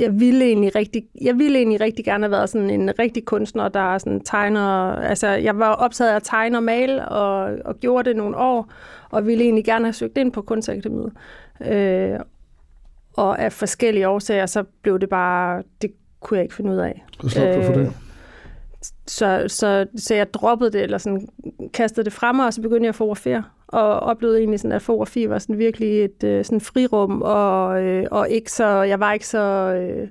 jeg 0.00 0.20
ville 0.20 0.44
egentlig 0.44 0.74
rigtig, 0.74 1.02
jeg 1.22 1.38
ville 1.38 1.58
egentlig 1.58 1.80
rigtig 1.80 2.04
gerne 2.04 2.24
have 2.24 2.30
været 2.30 2.48
sådan 2.48 2.70
en 2.70 2.98
rigtig 2.98 3.24
kunstner, 3.24 3.68
der 3.68 3.98
sådan 3.98 4.20
tegner, 4.20 4.96
altså 4.96 5.28
jeg 5.28 5.58
var 5.58 5.72
optaget 5.72 6.10
af 6.10 6.16
at 6.16 6.22
tegne 6.22 6.58
og 6.58 6.62
male, 6.62 7.08
og, 7.08 7.58
og 7.64 7.80
gjorde 7.80 8.08
det 8.08 8.16
nogle 8.16 8.36
år, 8.36 8.72
og 9.10 9.26
ville 9.26 9.44
egentlig 9.44 9.64
gerne 9.64 9.84
have 9.84 9.92
søgt 9.92 10.18
ind 10.18 10.32
på 10.32 10.42
Kunstakademiet. 10.42 11.12
Øh, 11.66 12.18
og 13.16 13.38
af 13.38 13.52
forskellige 13.52 14.08
årsager, 14.08 14.46
så 14.46 14.64
blev 14.82 14.98
det 14.98 15.08
bare, 15.08 15.62
det 15.82 15.92
kunne 16.20 16.36
jeg 16.36 16.44
ikke 16.44 16.54
finde 16.54 16.70
ud 16.70 16.76
af. 16.76 17.04
Så 17.28 17.52
du 17.56 17.62
for 17.62 17.72
det. 17.72 17.92
Så, 19.06 19.44
så, 19.48 19.86
så 19.96 20.14
jeg 20.14 20.34
droppede 20.34 20.72
det, 20.72 20.82
eller 20.82 20.98
sådan 20.98 21.28
kastede 21.74 22.04
det 22.04 22.12
frem, 22.12 22.38
og 22.38 22.54
så 22.54 22.62
begyndte 22.62 22.84
jeg 22.84 22.88
at 22.88 22.94
fotografere. 22.94 23.44
Og 23.72 24.00
oplevede 24.00 24.38
egentlig 24.38 24.60
sådan, 24.60 24.72
at 24.72 24.82
fotografi 24.82 25.28
var 25.28 25.38
sådan 25.38 25.58
virkelig 25.58 26.04
et 26.04 26.24
øh, 26.24 26.44
sådan 26.44 26.60
frirum, 26.60 27.22
og, 27.22 27.82
øh, 27.82 28.06
og 28.10 28.30
ikke 28.30 28.52
så, 28.52 28.66
jeg 28.66 29.00
var 29.00 29.12
ikke 29.12 29.26
så, 29.26 29.38
øh, 29.74 30.08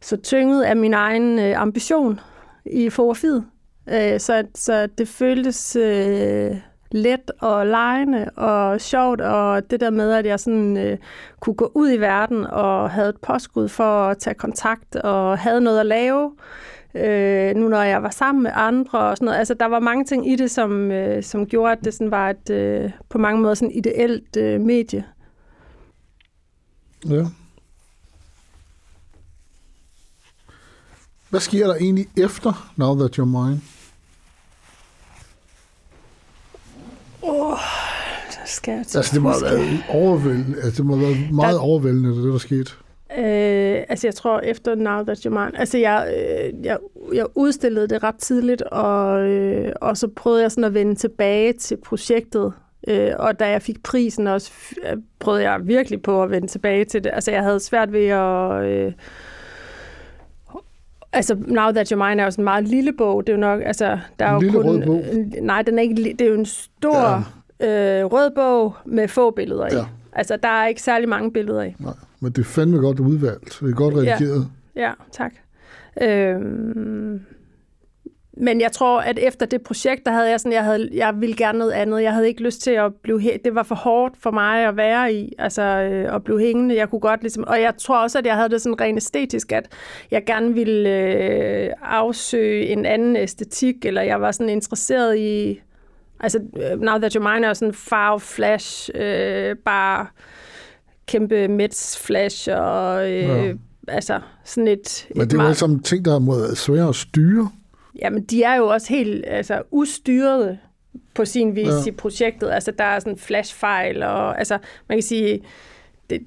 så 0.00 0.16
tynget 0.16 0.62
af 0.62 0.76
min 0.76 0.94
egen 0.94 1.38
øh, 1.38 1.60
ambition 1.60 2.20
i 2.66 2.90
fotografiet. 2.90 3.44
Øh, 3.88 4.20
så, 4.20 4.44
så 4.54 4.88
det 4.98 5.08
føltes 5.08 5.76
øh, 5.76 6.56
let 6.92 7.30
og 7.40 7.66
lejende 7.66 8.30
og 8.36 8.80
sjovt, 8.80 9.20
og 9.20 9.70
det 9.70 9.80
der 9.80 9.90
med, 9.90 10.12
at 10.12 10.26
jeg 10.26 10.40
sådan 10.40 10.76
øh, 10.76 10.98
kunne 11.40 11.54
gå 11.54 11.70
ud 11.74 11.92
i 11.92 11.96
verden 11.96 12.46
og 12.46 12.90
havde 12.90 13.08
et 13.08 13.20
påskud 13.22 13.68
for 13.68 14.08
at 14.08 14.18
tage 14.18 14.34
kontakt 14.34 14.96
og 14.96 15.38
havde 15.38 15.60
noget 15.60 15.80
at 15.80 15.86
lave, 15.86 16.24
øh, 16.24 16.75
nu 17.56 17.68
når 17.68 17.82
jeg 17.82 18.02
var 18.02 18.10
sammen 18.10 18.42
med 18.42 18.50
andre 18.54 18.98
og 18.98 19.16
sådan 19.16 19.24
noget. 19.26 19.38
Altså, 19.38 19.54
der 19.54 19.66
var 19.66 19.80
mange 19.80 20.04
ting 20.04 20.32
i 20.32 20.36
det, 20.36 20.50
som, 20.50 20.90
øh, 20.90 21.22
som 21.22 21.46
gjorde, 21.46 21.72
at 21.72 21.78
det 21.84 21.94
sådan 21.94 22.10
var 22.10 22.30
et 22.30 22.50
øh, 22.50 22.90
på 23.08 23.18
mange 23.18 23.40
måder 23.42 23.54
sådan 23.54 23.70
ideelt 23.74 24.36
øh, 24.36 24.60
medie. 24.60 25.04
Ja. 27.08 27.24
Hvad 31.30 31.40
sker 31.40 31.66
der 31.66 31.74
egentlig 31.74 32.06
efter 32.16 32.72
Now 32.76 32.98
That 32.98 33.18
You're 33.18 33.24
Mine? 33.24 33.60
Oh, 37.22 37.58
skal 38.46 38.72
jeg 38.72 38.78
Altså, 38.78 39.10
det 39.14 39.22
må 39.22 39.30
have 39.30 39.42
været 39.42 39.82
overvældende. 39.88 40.56
Altså, 40.62 40.76
det 40.82 40.86
må 40.86 40.96
have 40.96 41.06
været 41.08 41.30
meget 41.32 41.54
Der- 41.54 41.60
overvældende, 41.60 42.16
det 42.16 42.32
der 42.32 42.38
skete. 42.38 42.72
Øh, 43.18 43.84
altså 43.88 44.06
jeg 44.06 44.14
tror 44.14 44.40
efter 44.40 44.74
Now 44.74 45.04
That 45.04 45.26
You're 45.26 45.28
Mine, 45.28 45.58
altså 45.58 45.78
jeg, 45.78 46.14
øh, 46.16 46.64
jeg, 46.64 46.78
jeg 47.14 47.26
udstillede 47.34 47.88
det 47.88 48.02
ret 48.02 48.18
tidligt, 48.18 48.62
og, 48.62 49.28
øh, 49.28 49.72
og 49.80 49.96
så 49.96 50.08
prøvede 50.08 50.42
jeg 50.42 50.50
sådan 50.50 50.64
at 50.64 50.74
vende 50.74 50.94
tilbage 50.94 51.52
til 51.52 51.76
projektet, 51.76 52.52
øh, 52.88 53.12
og 53.18 53.38
da 53.38 53.48
jeg 53.48 53.62
fik 53.62 53.82
prisen 53.82 54.26
også, 54.26 54.52
øh, 54.90 54.96
prøvede 55.18 55.50
jeg 55.50 55.60
virkelig 55.66 56.02
på 56.02 56.22
at 56.22 56.30
vende 56.30 56.46
tilbage 56.46 56.84
til 56.84 57.04
det. 57.04 57.10
Altså 57.14 57.30
jeg 57.30 57.42
havde 57.42 57.60
svært 57.60 57.92
ved 57.92 58.06
at... 58.06 58.64
Øh, 58.64 58.92
Altså, 61.12 61.36
Now 61.46 61.70
That 61.70 61.92
You're 61.92 61.96
Mine 61.96 62.22
er 62.22 62.24
jo 62.24 62.30
sådan 62.30 62.42
en 62.42 62.44
meget 62.44 62.68
lille 62.68 62.92
bog. 62.92 63.26
Det 63.26 63.32
er 63.32 63.36
jo 63.36 63.40
nok, 63.40 63.62
altså, 63.64 63.98
der 64.18 64.26
er 64.26 64.32
jo 64.32 64.40
lille 64.40 64.52
kun, 64.52 64.66
rød 64.66 64.82
bog? 64.86 65.04
Nej, 65.42 65.62
den 65.62 65.78
er 65.78 65.82
ikke, 65.82 65.94
det 65.94 66.20
er 66.20 66.28
jo 66.28 66.34
en 66.34 66.46
stor 66.46 67.24
ja. 67.60 68.00
øh, 68.00 68.04
rød 68.04 68.30
bog 68.30 68.74
med 68.84 69.08
få 69.08 69.30
billeder 69.30 69.66
i. 69.66 69.74
Ja. 69.74 69.84
Altså, 70.12 70.36
der 70.42 70.48
er 70.48 70.66
ikke 70.66 70.82
særlig 70.82 71.08
mange 71.08 71.32
billeder 71.32 71.62
i. 71.62 71.74
Nej, 71.78 71.92
men 72.20 72.32
det 72.32 72.38
er 72.38 72.44
fandme 72.44 72.78
godt 72.78 73.00
udvalgt. 73.00 73.58
Det 73.60 73.70
er 73.70 73.74
godt 73.74 73.94
redigeret. 73.94 74.50
Ja, 74.76 74.92
tak. 75.12 75.32
Øhm, 76.02 77.20
men 78.38 78.60
jeg 78.60 78.72
tror, 78.72 79.00
at 79.00 79.18
efter 79.18 79.46
det 79.46 79.62
projekt, 79.62 80.06
der 80.06 80.12
havde 80.12 80.30
jeg 80.30 80.40
sådan, 80.40 80.52
jeg, 80.52 80.64
havde, 80.64 80.88
jeg 80.92 81.14
ville 81.20 81.36
gerne 81.36 81.58
noget 81.58 81.72
andet. 81.72 82.02
Jeg 82.02 82.12
havde 82.12 82.28
ikke 82.28 82.42
lyst 82.42 82.62
til 82.62 82.70
at 82.70 82.94
blive, 83.02 83.20
det 83.44 83.54
var 83.54 83.62
for 83.62 83.74
hårdt 83.74 84.14
for 84.16 84.30
mig 84.30 84.68
at 84.68 84.76
være 84.76 85.12
i, 85.14 85.32
altså 85.38 85.62
øh, 85.62 86.14
at 86.14 86.24
blive 86.24 86.40
hængende. 86.40 86.76
Jeg 86.76 86.90
kunne 86.90 87.00
godt 87.00 87.22
ligesom, 87.22 87.44
og 87.46 87.60
jeg 87.60 87.74
tror 87.78 88.02
også, 88.02 88.18
at 88.18 88.26
jeg 88.26 88.34
havde 88.34 88.48
det 88.48 88.62
sådan 88.62 88.80
rent 88.80 88.96
æstetisk, 88.96 89.52
at 89.52 89.68
jeg 90.10 90.24
gerne 90.24 90.54
ville 90.54 90.90
øh, 90.90 91.70
afsøge 91.82 92.66
en 92.66 92.86
anden 92.86 93.16
æstetik, 93.16 93.84
eller 93.84 94.02
jeg 94.02 94.20
var 94.20 94.30
sådan 94.30 94.48
interesseret 94.48 95.18
i, 95.18 95.60
altså 96.20 96.38
Now 96.78 96.98
That 96.98 97.16
You're 97.16 97.32
Mine 97.32 97.46
er 97.46 97.54
sådan 97.54 97.74
farve 97.74 98.20
flash, 98.20 98.90
øh, 98.94 99.56
bare 99.64 100.06
kæmpe 101.06 101.48
Mets 101.48 101.98
flash 101.98 102.48
og 102.52 103.10
øh, 103.10 103.22
ja. 103.22 103.52
altså 103.88 104.20
sådan 104.44 104.68
et... 104.68 105.06
Men 105.14 105.24
det 105.24 105.32
er 105.32 105.36
jo 105.36 105.42
meget... 105.42 105.56
som 105.56 105.80
ting, 105.80 106.04
der 106.04 106.14
er 106.14 106.54
svære 106.54 106.88
at 106.88 106.94
styre. 106.94 107.50
Jamen, 108.02 108.24
de 108.24 108.42
er 108.42 108.54
jo 108.54 108.66
også 108.66 108.88
helt 108.88 109.24
altså, 109.26 109.62
ustyrede 109.70 110.58
på 111.14 111.24
sin 111.24 111.56
vis 111.56 111.66
ja. 111.66 111.86
i 111.86 111.90
projektet. 111.90 112.50
Altså, 112.50 112.70
der 112.78 112.84
er 112.84 112.98
sådan 112.98 113.18
flashfejl, 113.18 114.02
og 114.02 114.38
altså, 114.38 114.58
man 114.88 114.98
kan 114.98 115.02
sige... 115.02 115.40
Det, 116.10 116.20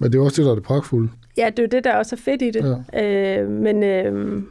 men 0.00 0.12
det 0.12 0.18
er 0.18 0.22
også 0.22 0.42
det, 0.42 0.46
der 0.46 0.50
er 0.50 0.54
det 0.54 0.64
pragtfulde. 0.64 1.08
Ja, 1.36 1.50
det 1.50 1.58
er 1.58 1.62
jo 1.62 1.68
det, 1.68 1.84
der 1.84 1.94
også 1.94 2.16
er 2.16 2.20
fedt 2.20 2.42
i 2.42 2.50
det. 2.50 2.84
Ja. 2.92 3.40
Øh, 3.40 3.50
men, 3.50 3.82
øh, 3.82 4.42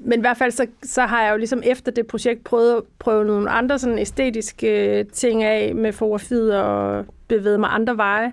men 0.00 0.18
i 0.18 0.20
hvert 0.20 0.36
fald, 0.36 0.50
så, 0.50 0.66
så 0.82 1.02
har 1.02 1.22
jeg 1.22 1.32
jo 1.32 1.36
ligesom 1.36 1.62
efter 1.64 1.92
det 1.92 2.06
projekt 2.06 2.44
prøvet 2.44 2.76
at 2.76 2.82
prøve 2.98 3.24
nogle 3.24 3.50
andre 3.50 3.78
sådan 3.78 3.98
æstetiske 3.98 5.04
ting 5.12 5.42
af 5.42 5.74
med 5.74 5.92
fotografiet 5.92 6.56
og 6.56 7.06
bevæget 7.28 7.60
mig 7.60 7.70
andre 7.72 7.96
veje. 7.96 8.32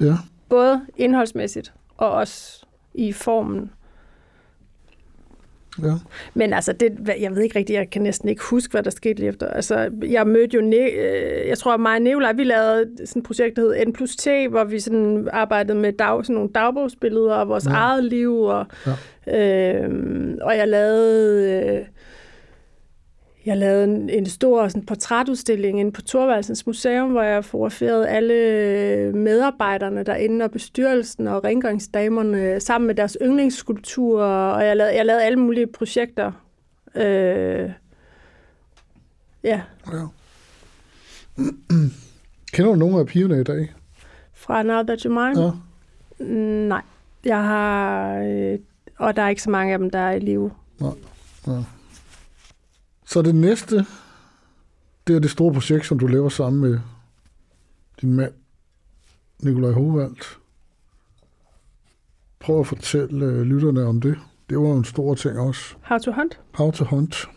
Ja. 0.00 0.14
Både 0.48 0.86
indholdsmæssigt 0.96 1.72
og 1.96 2.10
også 2.10 2.66
i 2.94 3.12
formen. 3.12 3.70
Ja. 5.82 5.92
Men 6.34 6.52
altså, 6.52 6.72
det, 6.72 6.92
jeg 7.20 7.34
ved 7.34 7.42
ikke 7.42 7.58
rigtigt, 7.58 7.78
jeg 7.78 7.90
kan 7.90 8.02
næsten 8.02 8.28
ikke 8.28 8.42
huske, 8.50 8.70
hvad 8.70 8.82
der 8.82 8.90
skete 8.90 9.14
lige 9.14 9.28
efter. 9.28 9.46
Altså, 9.46 9.90
jeg 10.02 10.26
mødte 10.26 10.54
jo, 10.56 10.60
ne- 10.60 11.00
øh, 11.00 11.48
jeg 11.48 11.58
tror, 11.58 11.76
mig 11.76 11.94
og 11.94 12.02
Nicolaj, 12.02 12.32
vi 12.32 12.44
lavede 12.44 12.90
sådan 13.04 13.20
et 13.20 13.26
projekt, 13.26 13.56
der 13.56 13.62
hed 13.62 13.86
N 13.86 13.92
plus 13.92 14.16
T, 14.16 14.28
hvor 14.50 14.64
vi 14.64 14.80
sådan 14.80 15.28
arbejdede 15.32 15.78
med 15.78 15.92
dag, 15.92 16.24
sådan 16.24 16.34
nogle 16.34 16.50
dagbogsbilleder 16.54 17.34
af 17.34 17.48
vores 17.48 17.66
ja. 17.66 17.70
eget 17.70 18.04
liv, 18.04 18.40
og, 18.40 18.66
ja. 19.26 19.72
øh, 19.72 19.90
og 20.40 20.56
jeg 20.56 20.68
lavede... 20.68 21.78
Øh, 21.78 21.86
jeg 23.48 23.56
lavede 23.56 23.84
en, 23.84 24.10
en 24.10 24.26
stor 24.26 24.68
sådan, 24.68 24.86
portrætudstilling 24.86 25.80
inde 25.80 25.92
på 25.92 26.02
Thorvaldsens 26.02 26.66
Museum, 26.66 27.10
hvor 27.10 27.22
jeg 27.22 27.44
fotograferede 27.44 28.08
alle 28.08 29.12
medarbejderne 29.12 30.02
derinde 30.02 30.44
og 30.44 30.50
bestyrelsen 30.50 31.26
og 31.26 31.44
rengøringsdamerne 31.44 32.60
sammen 32.60 32.86
med 32.86 32.94
deres 32.94 33.16
yndlingsskulpturer, 33.22 34.52
og 34.52 34.66
jeg 34.66 34.76
lavede, 34.76 34.96
jeg 34.96 35.06
lavede 35.06 35.24
alle 35.24 35.38
mulige 35.38 35.66
projekter. 35.66 36.32
Øh, 36.94 37.70
ja. 39.44 39.60
ja. 39.92 40.06
Kender 42.52 42.72
du 42.72 42.74
nogle 42.74 43.00
af 43.00 43.06
pigerne 43.06 43.40
i 43.40 43.44
dag? 43.44 43.74
Fra 44.32 44.62
Now 44.62 44.82
That 44.82 45.06
You're 45.06 45.08
Mine? 45.08 45.42
Ja. 45.44 45.50
Nej. 46.68 46.82
Jeg 47.24 47.44
har... 47.44 48.18
Øh, 48.18 48.58
og 48.98 49.16
der 49.16 49.22
er 49.22 49.28
ikke 49.28 49.42
så 49.42 49.50
mange 49.50 49.72
af 49.72 49.78
dem, 49.78 49.90
der 49.90 49.98
er 49.98 50.12
i 50.12 50.18
live. 50.18 50.50
Nej. 50.80 50.92
Ja. 51.46 51.62
Så 53.08 53.22
det 53.22 53.34
næste, 53.34 53.86
det 55.06 55.16
er 55.16 55.20
det 55.20 55.30
store 55.30 55.52
projekt, 55.52 55.86
som 55.86 55.98
du 55.98 56.06
laver 56.06 56.28
sammen 56.28 56.60
med 56.60 56.78
din 58.00 58.12
mand, 58.12 58.32
Nikolaj 59.42 59.70
Hovald. 59.70 60.16
Prøv 62.38 62.60
at 62.60 62.66
fortælle 62.66 63.26
uh, 63.26 63.40
lytterne 63.40 63.84
om 63.84 64.00
det. 64.00 64.18
Det 64.50 64.58
var 64.58 64.72
en 64.72 64.84
stor 64.84 65.14
ting 65.14 65.38
også. 65.38 65.74
How 65.82 65.98
to 65.98 66.12
Hunt? 66.12 66.40
How 66.54 66.70
to 66.70 66.84
Hunt. 66.84 67.28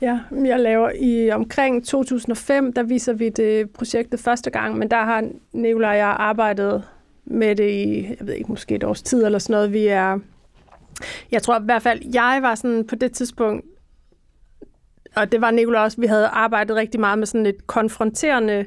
Ja, 0.00 0.20
jeg 0.30 0.60
laver 0.60 0.90
i 1.00 1.30
omkring 1.30 1.86
2005, 1.86 2.72
der 2.72 2.82
viser 2.82 3.12
vi 3.12 3.28
det 3.28 3.70
projektet 3.70 4.20
første 4.20 4.50
gang, 4.50 4.78
men 4.78 4.90
der 4.90 5.04
har 5.04 5.28
Nikolaj 5.52 5.90
og 5.90 5.98
jeg 5.98 6.16
arbejdet 6.18 6.82
med 7.24 7.56
det 7.56 7.70
i, 7.70 8.06
jeg 8.18 8.26
ved 8.26 8.34
ikke, 8.34 8.52
måske 8.52 8.74
et 8.74 8.84
års 8.84 9.02
tid 9.02 9.24
eller 9.24 9.38
sådan 9.38 9.54
noget. 9.54 9.72
Vi 9.72 9.86
er, 9.86 10.18
jeg 11.30 11.42
tror 11.42 11.60
i 11.60 11.64
hvert 11.64 11.82
fald, 11.82 12.00
jeg 12.14 12.38
var 12.42 12.54
sådan 12.54 12.86
på 12.86 12.94
det 12.94 13.12
tidspunkt 13.12 13.64
og 15.16 15.32
det 15.32 15.40
var 15.40 15.50
Nicolai 15.50 15.84
også, 15.84 16.00
vi 16.00 16.06
havde 16.06 16.26
arbejdet 16.26 16.76
rigtig 16.76 17.00
meget 17.00 17.18
med 17.18 17.26
sådan 17.26 17.46
et 17.46 17.66
konfronterende 17.66 18.66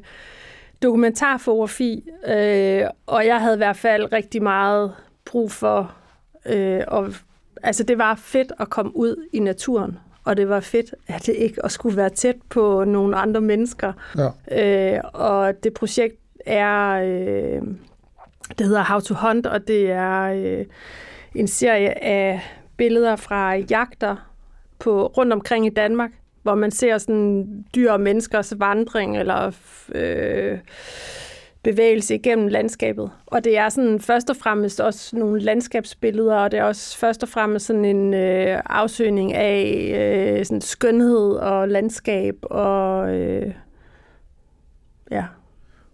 dokumentarfotografi, 0.82 2.10
øh, 2.28 2.84
og 3.06 3.26
jeg 3.26 3.42
havde 3.42 3.56
i 3.56 3.58
hvert 3.58 3.78
fald 3.78 4.14
rigtig 4.14 4.44
meget 4.44 4.94
brug 5.26 5.52
for, 5.52 5.94
øh, 6.46 6.82
og, 6.88 7.14
altså 7.64 7.84
det 7.84 7.98
var 7.98 8.16
fedt 8.16 8.52
at 8.60 8.70
komme 8.70 8.98
ud 8.98 9.28
i 9.34 9.40
naturen, 9.40 9.98
og 10.24 10.38
det 10.38 10.50
var 10.50 10.60
fedt, 10.60 10.96
at 11.08 11.26
det 11.26 11.36
ikke 11.36 11.66
at 11.66 11.72
skulle 11.72 11.98
være 11.98 12.10
tæt 12.10 12.36
på 12.50 12.84
nogle 12.84 13.18
andre 13.18 13.42
mennesker. 13.42 13.94
Ja. 14.18 14.96
Øh, 14.96 15.02
og 15.14 15.64
det 15.64 15.74
projekt 15.74 16.16
er, 16.46 16.90
øh, 16.90 17.62
det 18.58 18.68
hedder 18.68 18.84
How 18.84 19.00
to 19.00 19.14
Hunt, 19.14 19.46
og 19.46 19.68
det 19.68 19.92
er 19.92 20.22
øh, 20.22 20.66
en 21.36 21.48
serie 21.48 22.04
af 22.04 22.42
billeder 22.78 23.16
fra 23.16 23.56
jagter 23.56 24.16
på 24.80 25.08
rundt 25.08 25.34
omkring 25.34 25.66
i 25.66 25.70
Danmark, 25.70 26.12
hvor 26.50 26.56
man 26.56 26.72
ser 26.72 26.98
sådan 26.98 27.46
dyr 27.76 27.92
og 27.92 28.02
menneskers 28.02 28.54
vandring 28.58 29.18
eller 29.18 29.52
øh, 29.96 30.58
bevægelse 31.64 32.16
igennem 32.16 32.48
landskabet. 32.48 33.12
Og 33.26 33.44
det 33.44 33.58
er 33.58 33.70
sådan 33.70 34.00
først 34.00 34.30
og 34.30 34.36
fremmest 34.36 34.82
også 34.82 35.18
nogle 35.18 35.42
landskabsbilleder, 35.42 36.36
og 36.36 36.52
det 36.52 36.60
er 36.60 36.64
også 36.64 36.98
først 36.98 37.24
og 37.24 37.30
fremmest 37.30 37.66
sådan 37.66 37.86
en 37.86 38.14
øh, 38.14 38.62
afsøgning 38.66 39.34
af 39.34 39.92
øh, 40.40 40.46
sådan 40.46 40.62
skønhed 40.62 41.32
og 41.32 41.68
landskab 41.68 42.36
og 42.42 43.16
øh, 43.16 43.54
ja. 45.12 45.26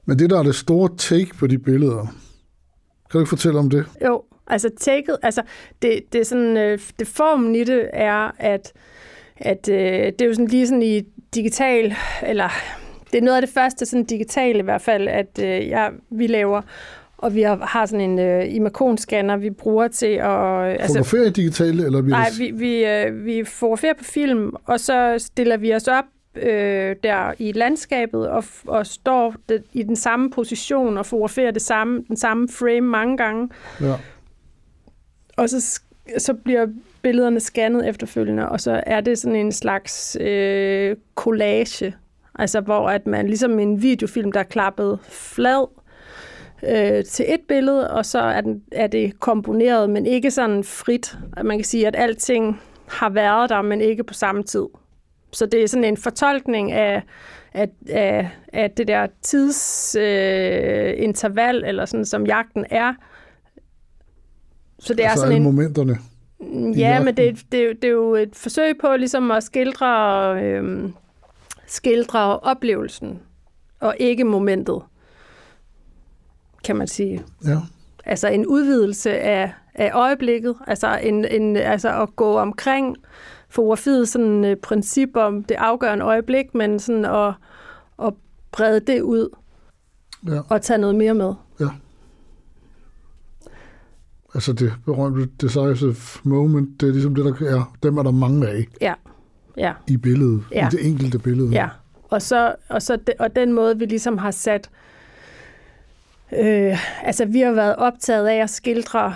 Men 0.05 0.19
det 0.19 0.29
der 0.29 0.39
er 0.39 0.43
det 0.43 0.55
store 0.55 0.89
take 0.97 1.33
på 1.39 1.47
de 1.47 1.57
billeder, 1.57 2.01
kan 3.11 3.13
du 3.13 3.19
ikke 3.19 3.29
fortælle 3.29 3.59
om 3.59 3.69
det? 3.69 3.85
Jo, 4.05 4.23
altså 4.47 4.69
taket, 4.79 5.17
altså 5.21 5.41
det, 5.81 5.99
det 6.13 6.21
er 6.21 6.25
sådan, 6.25 6.57
øh, 6.57 6.79
det 6.99 7.07
formen 7.07 7.55
i 7.55 7.63
det 7.63 7.89
er, 7.93 8.31
at 8.37 8.73
at 9.37 9.69
øh, 9.69 9.77
det 10.05 10.21
er 10.21 10.25
jo 10.25 10.33
sådan 10.33 10.47
lige 10.47 10.67
sådan 10.67 10.81
i 10.81 11.01
digital, 11.35 11.95
eller 12.23 12.49
det 13.11 13.17
er 13.17 13.21
noget 13.21 13.35
af 13.35 13.41
det 13.41 13.53
første 13.53 13.85
sådan 13.85 14.03
digitale 14.03 14.59
i 14.59 14.63
hvert 14.63 14.81
fald, 14.81 15.07
at 15.07 15.39
øh, 15.39 15.69
jeg, 15.69 15.91
vi 16.09 16.27
laver. 16.27 16.61
Og 17.17 17.35
vi 17.35 17.41
har, 17.41 17.85
sådan 17.85 18.09
en 18.09 18.19
øh, 18.19 18.55
imakonscanner, 18.55 19.37
vi 19.37 19.49
bruger 19.49 19.87
til 19.87 20.05
at... 20.05 20.21
Øh, 20.21 20.71
altså, 20.71 20.87
Fotograferer 20.87 21.29
digitale, 21.29 21.85
eller 21.85 22.01
Nej, 22.01 22.29
vi, 22.37 22.51
vi, 22.51 22.85
øh, 22.85 23.25
vi 23.25 23.43
fotograferer 23.43 23.93
på 23.93 24.03
film, 24.03 24.55
og 24.65 24.79
så 24.79 25.15
stiller 25.17 25.57
vi 25.57 25.73
os 25.73 25.87
op 25.87 26.05
øh, 26.35 26.95
der 27.03 27.33
i 27.39 27.51
landskabet 27.51 28.29
og, 28.29 28.43
og 28.67 28.87
står 28.87 29.35
det, 29.49 29.63
i 29.73 29.83
den 29.83 29.95
samme 29.95 30.31
position 30.31 30.97
og 30.97 31.05
fotograferer 31.05 31.51
det 31.51 31.61
samme, 31.61 32.03
den 32.07 32.17
samme 32.17 32.49
frame 32.49 32.81
mange 32.81 33.17
gange. 33.17 33.49
Ja. 33.81 33.93
Og 35.37 35.49
så, 35.49 35.79
så 36.17 36.33
bliver 36.33 36.67
billederne 37.05 37.39
scannet 37.39 37.89
efterfølgende, 37.89 38.49
og 38.49 38.61
så 38.61 38.83
er 38.85 39.01
det 39.01 39.17
sådan 39.17 39.35
en 39.35 39.51
slags 39.51 40.17
øh, 40.21 40.95
collage, 41.15 41.95
altså 42.35 42.61
hvor 42.61 42.89
at 42.89 43.07
man 43.07 43.27
ligesom 43.27 43.59
en 43.59 43.81
videofilm, 43.81 44.31
der 44.31 44.39
er 44.39 44.43
klappet 44.43 44.99
flad 45.09 45.67
øh, 46.63 47.03
til 47.03 47.25
et 47.27 47.41
billede, 47.47 47.91
og 47.91 48.05
så 48.05 48.19
er, 48.19 48.41
den, 48.41 48.63
er 48.71 48.87
det 48.87 49.19
komponeret, 49.19 49.89
men 49.89 50.05
ikke 50.05 50.31
sådan 50.31 50.63
frit. 50.63 51.17
Man 51.43 51.57
kan 51.57 51.65
sige, 51.65 51.87
at 51.87 51.95
alting 51.97 52.61
har 52.87 53.09
været 53.09 53.49
der, 53.49 53.61
men 53.61 53.81
ikke 53.81 54.03
på 54.03 54.13
samme 54.13 54.43
tid. 54.43 54.65
Så 55.33 55.45
det 55.45 55.63
er 55.63 55.67
sådan 55.67 55.83
en 55.83 55.97
fortolkning 55.97 56.71
af, 56.71 57.03
af, 57.53 57.69
af, 57.89 58.29
af 58.53 58.71
det 58.71 58.87
der 58.87 59.07
tidsinterval, 59.21 61.63
øh, 61.63 61.69
eller 61.69 61.85
sådan 61.85 62.05
som 62.05 62.25
jagten 62.25 62.65
er. 62.69 62.93
Så 64.79 64.93
det 64.93 65.03
altså 65.03 65.13
er 65.13 65.17
sådan 65.25 65.37
en... 65.37 65.43
momenterne. 65.43 65.97
Ja, 66.77 67.03
men 67.03 67.17
det, 67.17 67.45
det, 67.51 67.81
det 67.81 67.87
er 67.87 67.91
jo 67.91 68.15
et 68.15 68.35
forsøg 68.35 68.77
på 68.77 68.95
ligesom 68.95 69.31
at 69.31 69.43
skildre, 69.43 70.43
øh, 70.43 70.89
skildre 71.67 72.39
oplevelsen, 72.39 73.19
og 73.79 73.95
ikke 73.99 74.23
momentet, 74.23 74.81
kan 76.63 76.75
man 76.75 76.87
sige. 76.87 77.23
Ja. 77.45 77.57
Altså 78.05 78.27
en 78.27 78.45
udvidelse 78.45 79.19
af, 79.19 79.53
af 79.75 79.91
øjeblikket, 79.93 80.55
altså, 80.67 80.99
en, 81.03 81.25
en, 81.25 81.55
altså 81.55 82.01
at 82.01 82.15
gå 82.15 82.37
omkring 82.37 82.97
fotografiet 83.49 84.09
sådan 84.09 84.43
et 84.43 84.59
princip 84.59 85.09
om 85.15 85.43
det 85.43 85.55
afgørende 85.55 86.05
øjeblik, 86.05 86.55
men 86.55 86.79
sådan 86.79 87.05
at, 87.05 87.33
at 88.03 88.13
brede 88.51 88.79
det 88.79 89.01
ud 89.01 89.29
ja. 90.27 90.41
og 90.49 90.61
tage 90.61 90.77
noget 90.77 90.95
mere 90.95 91.13
med. 91.13 91.33
Altså 94.35 94.53
det 94.53 94.73
berømte 94.85 95.29
decisive 95.41 95.95
moment, 96.23 96.81
det 96.81 96.89
er 96.89 96.93
ligesom 96.93 97.15
det, 97.15 97.25
der 97.25 97.57
er, 97.57 97.77
dem 97.83 97.97
er 97.97 98.03
der 98.03 98.11
mange 98.11 98.47
af. 98.47 98.67
Ja. 98.81 98.93
Ja. 99.57 99.73
I 99.87 99.97
billedet, 99.97 100.43
ja. 100.51 100.67
i 100.67 100.69
det 100.71 100.87
enkelte 100.87 101.19
billede. 101.19 101.49
Ja, 101.51 101.69
og, 102.09 102.21
så, 102.21 102.55
og, 102.69 102.81
så 102.81 102.95
de, 102.95 103.13
og 103.19 103.35
den 103.35 103.53
måde, 103.53 103.79
vi 103.79 103.85
ligesom 103.85 104.17
har 104.17 104.31
sat, 104.31 104.69
øh, 106.39 107.05
altså 107.07 107.25
vi 107.25 107.39
har 107.39 107.51
været 107.51 107.75
optaget 107.75 108.27
af 108.27 108.35
at 108.35 108.49
skildre, 108.49 109.15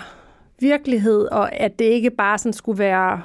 virkelighed, 0.60 1.24
og 1.24 1.54
at 1.54 1.78
det 1.78 1.84
ikke 1.84 2.10
bare 2.10 2.38
sådan 2.38 2.52
skulle 2.52 2.78
være 2.78 3.22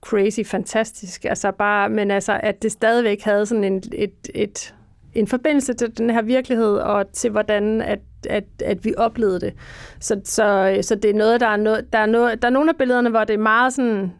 crazy 0.00 0.40
fantastisk, 0.44 1.24
altså 1.24 1.50
bare, 1.50 1.88
men 1.88 2.10
altså, 2.10 2.40
at 2.42 2.62
det 2.62 2.72
stadigvæk 2.72 3.22
havde 3.22 3.46
sådan 3.46 3.64
en, 3.64 3.82
et, 3.92 4.30
et, 4.34 4.74
en 5.14 5.26
forbindelse 5.26 5.74
til 5.74 5.98
den 5.98 6.10
her 6.10 6.22
virkelighed, 6.22 6.76
og 6.76 7.12
til 7.12 7.30
hvordan 7.30 7.80
at, 7.80 7.98
at, 8.26 8.44
at 8.64 8.84
vi 8.84 8.94
oplevede 8.96 9.40
det. 9.40 9.54
Så, 10.00 10.20
så, 10.24 10.78
så 10.82 10.94
det 10.94 11.10
er 11.10 11.14
noget, 11.14 11.40
der 11.40 11.46
er, 11.46 11.56
noget, 11.56 11.92
der, 11.92 11.98
er 11.98 12.06
noget, 12.06 12.42
der 12.42 12.48
er 12.48 12.52
nogle 12.52 12.70
af 12.70 12.76
billederne, 12.76 13.10
hvor 13.10 13.24
det 13.24 13.34
er 13.34 13.38
meget 13.38 13.72
sådan 13.72 14.12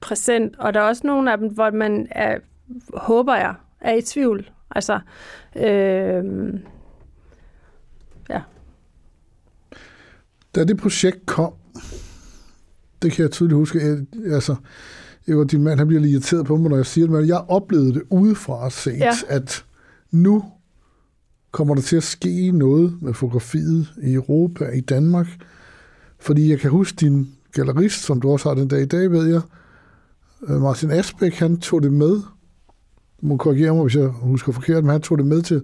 præsent, 0.00 0.58
og 0.58 0.74
der 0.74 0.80
er 0.80 0.84
også 0.84 1.06
nogle 1.06 1.32
af 1.32 1.38
dem, 1.38 1.48
hvor 1.48 1.70
man 1.70 2.06
er, 2.10 2.38
håber 2.94 3.36
jeg, 3.36 3.54
er 3.80 3.94
i 3.94 4.02
tvivl. 4.02 4.50
Altså, 4.70 5.00
øh, 5.56 6.24
ja. 8.30 8.40
Da 10.54 10.64
det 10.64 10.76
projekt 10.76 11.26
kom, 11.26 11.52
det 13.02 13.12
kan 13.12 13.22
jeg 13.22 13.30
tydeligt 13.30 13.56
huske, 13.56 13.78
jeg, 13.78 13.98
altså, 14.34 14.56
jeg 15.26 15.38
var 15.38 15.44
din 15.44 15.62
mand, 15.62 15.78
han 15.78 15.88
bliver 15.88 16.00
lige 16.00 16.12
irriteret 16.12 16.46
på 16.46 16.56
mig, 16.56 16.70
når 16.70 16.76
jeg 16.76 16.86
siger 16.86 17.06
det, 17.06 17.12
men 17.12 17.28
jeg 17.28 17.44
oplevede 17.48 17.94
det 17.94 18.02
udefra 18.10 18.70
set, 18.70 18.98
ja. 18.98 19.12
at 19.28 19.64
nu 20.10 20.51
kommer 21.52 21.74
der 21.74 21.82
til 21.82 21.96
at 21.96 22.02
ske 22.02 22.50
noget 22.50 23.02
med 23.02 23.14
fotografiet 23.14 23.94
i 24.02 24.12
Europa, 24.12 24.64
i 24.64 24.80
Danmark, 24.80 25.26
fordi 26.18 26.50
jeg 26.50 26.60
kan 26.60 26.70
huske 26.70 26.96
din 26.96 27.28
gallerist, 27.52 28.04
som 28.04 28.20
du 28.20 28.30
også 28.30 28.48
har 28.48 28.54
den 28.54 28.68
dag 28.68 28.82
i 28.82 28.86
dag, 28.86 29.10
ved 29.10 29.26
jeg, 29.26 29.40
øh, 30.48 30.60
Martin 30.60 30.90
Asbæk, 30.90 31.34
han 31.34 31.56
tog 31.56 31.82
det 31.82 31.92
med, 31.92 32.20
du 33.20 33.26
må 33.26 33.36
korrigere 33.36 33.74
mig, 33.74 33.82
hvis 33.82 33.96
jeg 33.96 34.06
husker 34.08 34.52
forkert, 34.52 34.84
men 34.84 34.90
han 34.90 35.02
tog 35.02 35.18
det 35.18 35.26
med 35.26 35.42
til, 35.42 35.62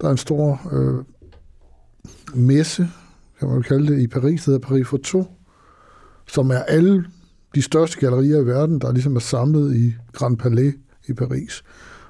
der 0.00 0.06
er 0.06 0.10
en 0.10 0.16
stor 0.16 0.60
øh, 0.72 1.04
messe, 2.34 2.88
kan 3.38 3.48
man 3.48 3.62
kalde 3.62 3.92
det, 3.92 4.00
i 4.00 4.06
Paris, 4.06 4.44
der 4.44 4.52
hedder 4.52 4.68
Paris 4.68 4.86
Photo, 4.86 5.24
som 6.26 6.50
er 6.50 6.58
alle 6.58 7.04
de 7.54 7.62
største 7.62 8.00
gallerier 8.00 8.40
i 8.40 8.46
verden, 8.46 8.78
der 8.78 8.92
ligesom 8.92 9.16
er 9.16 9.20
samlet 9.20 9.76
i 9.76 9.94
Grand 10.12 10.36
Palais 10.36 10.74
i 11.08 11.12
Paris. 11.12 11.62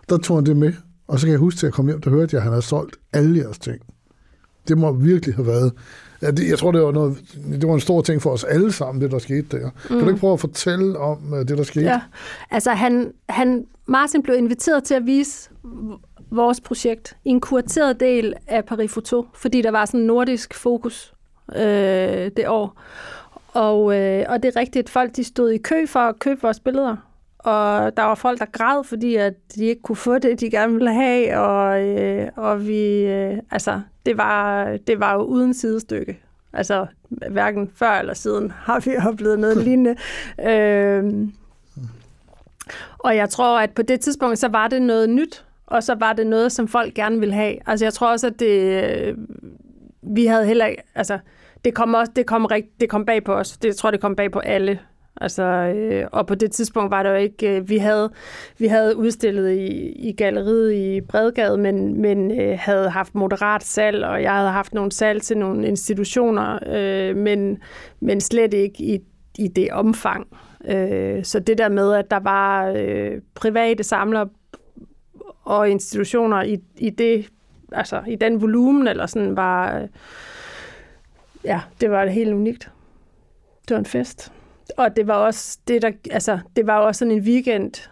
Der 0.09 0.19
tog 0.19 0.37
han 0.37 0.47
det 0.47 0.57
med, 0.57 0.73
og 1.11 1.21
så 1.21 1.27
kan 1.27 1.33
jeg 1.33 1.39
huske, 1.39 1.59
at 1.59 1.63
jeg 1.63 1.73
kom 1.73 1.87
hjem, 1.87 2.01
der 2.01 2.11
hørte 2.11 2.35
jeg, 2.35 2.39
at 2.39 2.43
han 2.43 2.53
havde 2.53 2.63
solgt 2.63 2.97
alle 3.13 3.39
jeres 3.39 3.59
ting. 3.59 3.81
Det 4.69 4.79
må 4.79 4.93
virkelig 4.93 5.35
have 5.35 5.47
været. 5.47 5.73
Ja, 6.23 6.31
det, 6.31 6.49
jeg 6.49 6.59
tror, 6.59 6.73
det 6.73 6.83
var, 6.83 6.93
noget, 6.93 7.19
det 7.61 7.69
var 7.69 7.75
en 7.75 7.81
stor 7.81 8.03
ting 8.03 8.23
for 8.23 8.31
os 8.31 8.45
alle 8.45 8.73
sammen, 8.73 9.03
det 9.03 9.11
der 9.11 9.19
skete 9.19 9.59
der. 9.59 9.71
Mm. 9.71 9.89
Kan 9.89 10.01
du 10.01 10.09
ikke 10.09 10.21
prøve 10.21 10.33
at 10.33 10.41
fortælle 10.41 10.99
om 10.99 11.33
uh, 11.33 11.39
det, 11.39 11.49
der 11.49 11.63
skete? 11.63 11.87
Ja, 11.87 12.01
altså 12.51 12.71
han, 12.71 13.13
han, 13.29 13.67
Martin 13.87 14.23
blev 14.23 14.37
inviteret 14.37 14.85
til 14.85 14.95
at 14.95 15.07
vise 15.07 15.51
vores 16.31 16.61
projekt 16.61 17.17
i 17.25 17.29
en 17.29 17.41
kurateret 17.41 18.01
del 18.01 18.35
af 18.47 18.65
Paris 18.65 18.93
Photo, 18.93 19.27
fordi 19.35 19.63
der 19.63 19.71
var 19.71 19.85
sådan 19.85 20.01
en 20.01 20.07
nordisk 20.07 20.55
fokus 20.55 21.15
øh, 21.57 22.31
det 22.37 22.49
år. 22.49 22.81
Og, 23.53 23.99
øh, 23.99 24.25
og 24.29 24.43
det 24.43 24.57
er 24.57 24.61
rigtigt, 24.61 24.85
at 24.85 24.91
folk 24.91 25.17
de 25.17 25.25
stod 25.25 25.51
i 25.51 25.59
kø 25.59 25.87
for 25.87 26.01
at 26.01 26.19
købe 26.19 26.43
vores 26.43 26.61
billeder. 26.61 26.97
Og 27.45 27.97
der 27.97 28.03
var 28.03 28.15
folk, 28.15 28.39
der 28.39 28.47
græd, 28.53 28.85
fordi 28.85 29.17
at 29.17 29.35
de 29.55 29.65
ikke 29.65 29.83
kunne 29.83 29.97
få 29.97 30.19
det, 30.19 30.41
de 30.41 30.51
gerne 30.51 30.73
ville 30.73 30.95
have. 30.95 31.39
Og, 31.39 31.83
øh, 31.83 32.29
og 32.37 32.67
vi, 32.67 33.07
øh, 33.07 33.39
altså, 33.51 33.81
det 34.07 34.19
var, 34.19 34.65
det 34.87 35.01
var 35.01 35.15
jo 35.15 35.21
uden 35.21 35.55
sidestykke. 35.55 36.21
Altså, 36.53 36.87
hverken 37.09 37.71
før 37.75 37.91
eller 37.91 38.15
siden 38.15 38.51
har 38.51 38.81
vi 38.81 38.97
oplevet 39.09 39.39
noget 39.39 39.57
lignende. 39.57 39.97
Øh, 40.49 41.29
og 42.99 43.17
jeg 43.17 43.29
tror, 43.29 43.61
at 43.61 43.71
på 43.71 43.83
det 43.83 44.01
tidspunkt, 44.01 44.39
så 44.39 44.49
var 44.49 44.69
det 44.69 44.83
noget 44.83 45.11
nyt, 45.11 45.45
og 45.67 45.83
så 45.83 45.95
var 45.95 46.13
det 46.13 46.27
noget, 46.27 46.53
som 46.53 46.69
folk 46.69 46.95
gerne 46.95 47.21
ville 47.21 47.35
have. 47.35 47.57
Altså, 47.67 47.85
jeg 47.85 47.93
tror 47.93 48.11
også, 48.11 48.27
at 48.27 48.41
det, 48.41 48.85
øh, 48.85 49.17
vi 50.03 50.27
havde 50.27 50.47
heller 50.47 50.67
ikke, 50.67 50.83
altså, 50.95 51.19
det 51.65 51.75
kom, 51.75 51.95
også, 51.95 52.13
det 52.17 52.27
kom, 52.27 52.45
rigt, 52.45 52.81
det 52.81 52.89
kom 52.89 53.05
bag 53.05 53.25
på 53.25 53.35
os. 53.35 53.53
Det, 53.53 53.69
jeg 53.69 53.77
tror, 53.77 53.91
det 53.91 54.01
kom 54.01 54.17
bag 54.17 54.33
på 54.33 54.39
alle. 54.39 54.79
Altså, 55.21 55.43
øh, 55.43 56.07
og 56.13 56.27
på 56.27 56.35
det 56.35 56.53
tidspunkt 56.53 56.91
var 56.91 57.03
der 57.03 57.11
jo 57.11 57.17
ikke, 57.17 57.57
øh, 57.57 57.69
vi 57.69 57.79
havde, 57.79 58.11
vi 58.59 58.67
havde 58.67 58.97
udstillet 58.97 59.51
i, 59.51 59.93
i 60.09 60.13
galleriet 60.13 60.73
i 60.73 61.01
Bredgade, 61.01 61.59
men, 61.59 62.01
men 62.01 62.41
øh, 62.41 62.59
havde 62.61 62.91
haft 62.91 63.15
moderat 63.15 63.63
salg, 63.63 64.05
og 64.05 64.23
jeg 64.23 64.35
havde 64.35 64.51
haft 64.51 64.75
nogle 64.75 64.93
salg 64.93 65.23
til 65.23 65.39
nogle 65.39 65.69
institutioner, 65.69 66.59
øh, 66.67 67.17
men, 67.17 67.59
men 68.01 68.21
slet 68.21 68.55
ikke 68.55 68.83
i, 68.83 69.01
i 69.39 69.49
det 69.49 69.71
omfang. 69.71 70.27
Øh, 70.65 71.25
så 71.25 71.41
det 71.41 71.59
der 71.59 71.69
med, 71.69 71.95
at 71.95 72.11
der 72.11 72.21
var 72.21 72.73
øh, 72.77 73.21
private 73.35 73.83
samlere 73.83 74.29
og 75.45 75.71
institutioner 75.71 76.43
i, 76.43 76.59
i 76.79 76.91
det, 76.91 77.29
altså 77.73 78.03
i 78.09 78.17
den 78.17 78.41
volumen, 78.41 78.89
eller 78.89 79.07
sådan, 79.07 79.37
var, 79.37 79.79
øh, 79.79 79.89
ja, 81.45 81.61
det 81.81 81.91
var 81.91 82.05
det 82.05 82.13
helt 82.13 82.33
unikt. 82.33 82.71
Det 83.69 83.75
var 83.75 83.79
en 83.79 83.87
fest. 83.87 84.33
Og 84.77 84.97
det 84.97 85.07
var 85.07 85.15
også 85.15 85.59
det, 85.69 85.83
der, 85.83 85.91
altså, 86.11 86.39
det 86.57 86.67
var 86.67 86.79
også 86.79 86.99
sådan 86.99 87.13
en 87.13 87.23
weekend, 87.23 87.89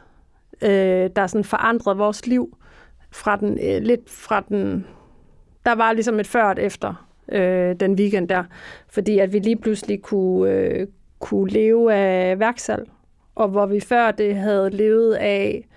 øh, 0.62 1.10
der 1.16 1.26
sådan 1.26 1.44
forandrede 1.44 1.96
vores 1.96 2.26
liv 2.26 2.56
fra 3.10 3.36
den, 3.36 3.58
øh, 3.62 3.82
lidt 3.82 4.10
fra 4.10 4.44
den, 4.48 4.86
der 5.66 5.74
var 5.74 5.92
ligesom 5.92 6.20
et 6.20 6.26
før 6.26 6.44
og 6.44 6.52
et 6.52 6.58
efter 6.58 7.08
øh, 7.32 7.76
den 7.80 7.94
weekend 7.94 8.28
der, 8.28 8.44
fordi 8.88 9.18
at 9.18 9.32
vi 9.32 9.38
lige 9.38 9.56
pludselig 9.56 10.02
kunne, 10.02 10.50
øh, 10.50 10.86
kunne 11.18 11.50
leve 11.50 11.94
af 11.94 12.38
værksal, 12.38 12.84
og 13.34 13.48
hvor 13.48 13.66
vi 13.66 13.80
før 13.80 14.10
det 14.10 14.36
havde 14.36 14.70
levet 14.70 15.14
af 15.14 15.68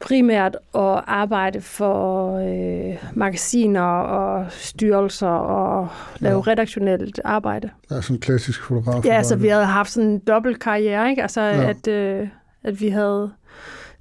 primært 0.00 0.56
at 0.74 1.04
arbejde 1.06 1.60
for 1.60 2.34
øh, 2.36 2.96
magasiner 3.14 3.82
og 4.00 4.46
styrelser 4.50 5.28
og 5.28 5.88
lave 6.18 6.42
ja. 6.46 6.52
redaktionelt 6.52 7.20
arbejde. 7.24 7.70
Ja, 7.90 8.00
sådan 8.00 8.16
en 8.16 8.20
klassisk 8.20 8.62
fotograf. 8.62 9.04
Ja, 9.04 9.14
altså 9.14 9.36
vi 9.36 9.48
havde 9.48 9.64
haft 9.64 9.90
sådan 9.90 10.08
en 10.08 10.18
dobbelt 10.18 10.60
karriere, 10.60 11.10
ikke? 11.10 11.22
Altså 11.22 11.40
ja. 11.40 11.68
at, 11.68 11.88
øh, 11.88 12.28
at 12.64 12.80
vi 12.80 12.88
havde 12.88 13.30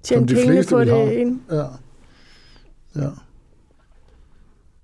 tjent 0.04 0.30
penge 0.30 0.44
fleste, 0.44 0.76
på 0.76 0.84
det. 0.84 1.12
Ind. 1.12 1.40
Ja. 1.52 1.66
ja. 2.96 3.10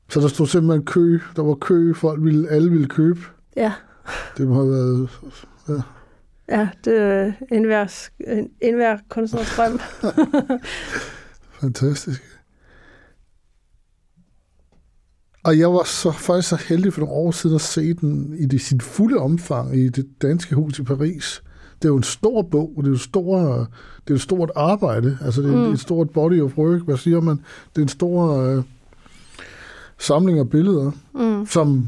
Så 0.10 0.20
der 0.20 0.28
stod 0.28 0.48
simpelthen 0.48 0.86
kø, 0.86 1.20
der 1.36 1.42
var 1.42 1.54
kø, 1.54 1.94
folk 1.94 2.24
ville, 2.24 2.50
alle 2.50 2.72
ville 2.72 2.88
købe. 2.88 3.20
Ja. 3.56 3.74
Det 4.38 4.48
må 4.48 4.54
have 4.54 4.70
været... 4.70 5.10
Ja. 5.70 5.74
Ja, 6.50 6.70
det 6.86 7.02
er 7.02 7.32
enhver, 7.52 8.10
enhver 8.62 8.98
kunstners 9.10 9.56
drøm. 9.56 9.80
Fantastisk. 11.62 12.24
Og 15.44 15.60
jeg 15.60 15.74
var 15.74 15.84
så 15.84 16.12
faktisk 16.12 16.50
så 16.50 16.64
heldig 16.70 16.94
for 16.94 17.02
nogle 17.02 17.16
år 17.16 17.32
siden 17.32 17.56
at 17.56 17.62
se 17.62 17.94
den 17.94 18.36
i 18.40 18.46
det, 18.46 18.62
sit 18.62 18.84
fulde 18.84 19.18
omfang 19.18 19.78
i 19.78 19.90
det 19.90 20.06
danske 20.22 20.56
hus 20.56 20.80
i 20.80 20.84
Paris. 20.84 21.44
Det 21.82 21.86
er 21.86 21.90
jo 21.90 21.98
en 21.98 22.04
stor 22.04 22.42
bog, 22.42 22.74
det 22.78 22.86
er 22.86 22.92
jo 22.92 22.98
stor, 22.98 23.38
det 24.08 24.10
er 24.10 24.16
et 24.16 24.22
stort 24.22 24.52
arbejde, 24.56 25.18
altså 25.22 25.42
det 25.42 25.54
er 25.54 25.68
mm. 25.68 25.74
et 25.74 25.80
stort 25.80 26.10
body 26.10 26.42
of 26.42 26.58
work, 26.58 26.82
hvad 26.82 26.98
siger 26.98 27.22
man? 27.22 27.36
Det 27.76 27.78
er 27.78 27.82
en 27.82 27.88
stor 27.88 28.38
øh, 28.38 28.64
samling 29.98 30.40
af 30.40 30.50
billeder, 30.50 30.92
mm. 31.14 31.46
som 31.46 31.88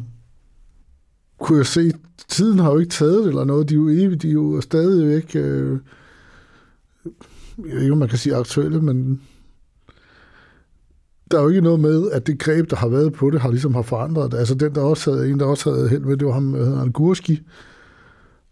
kunne 1.39 1.57
jeg 1.57 1.65
se, 1.65 1.93
tiden 2.27 2.59
har 2.59 2.71
jo 2.71 2.79
ikke 2.79 2.89
taget 2.89 3.23
det 3.23 3.27
eller 3.27 3.43
noget. 3.43 3.69
De 3.69 3.73
er 3.73 3.77
jo 3.77 3.89
evige, 3.89 4.15
de 4.15 4.29
er 4.29 4.33
jo 4.33 4.61
stadigvæk, 4.61 5.35
øh, 5.35 5.79
jeg 7.57 7.75
ved 7.75 7.81
ikke, 7.81 7.91
om 7.91 7.97
man 7.97 8.09
kan 8.09 8.17
sige 8.17 8.35
aktuelle, 8.35 8.81
men 8.81 9.21
der 11.31 11.37
er 11.37 11.41
jo 11.41 11.49
ikke 11.49 11.61
noget 11.61 11.79
med, 11.79 12.11
at 12.11 12.27
det 12.27 12.39
greb, 12.39 12.69
der 12.69 12.75
har 12.75 12.87
været 12.87 13.13
på 13.13 13.29
det, 13.29 13.41
har 13.41 13.51
ligesom 13.51 13.75
har 13.75 13.81
forandret 13.81 14.31
det. 14.31 14.37
Altså 14.37 14.55
den, 14.55 14.75
der 14.75 14.81
også 14.81 15.13
havde, 15.13 15.29
en, 15.29 15.39
der 15.39 15.45
også 15.45 15.73
havde 15.73 15.89
held 15.89 16.01
med, 16.01 16.17
det 16.17 16.27
var 16.27 16.33
ham, 16.33 16.77
han 16.77 16.91
Gurski. 16.91 17.41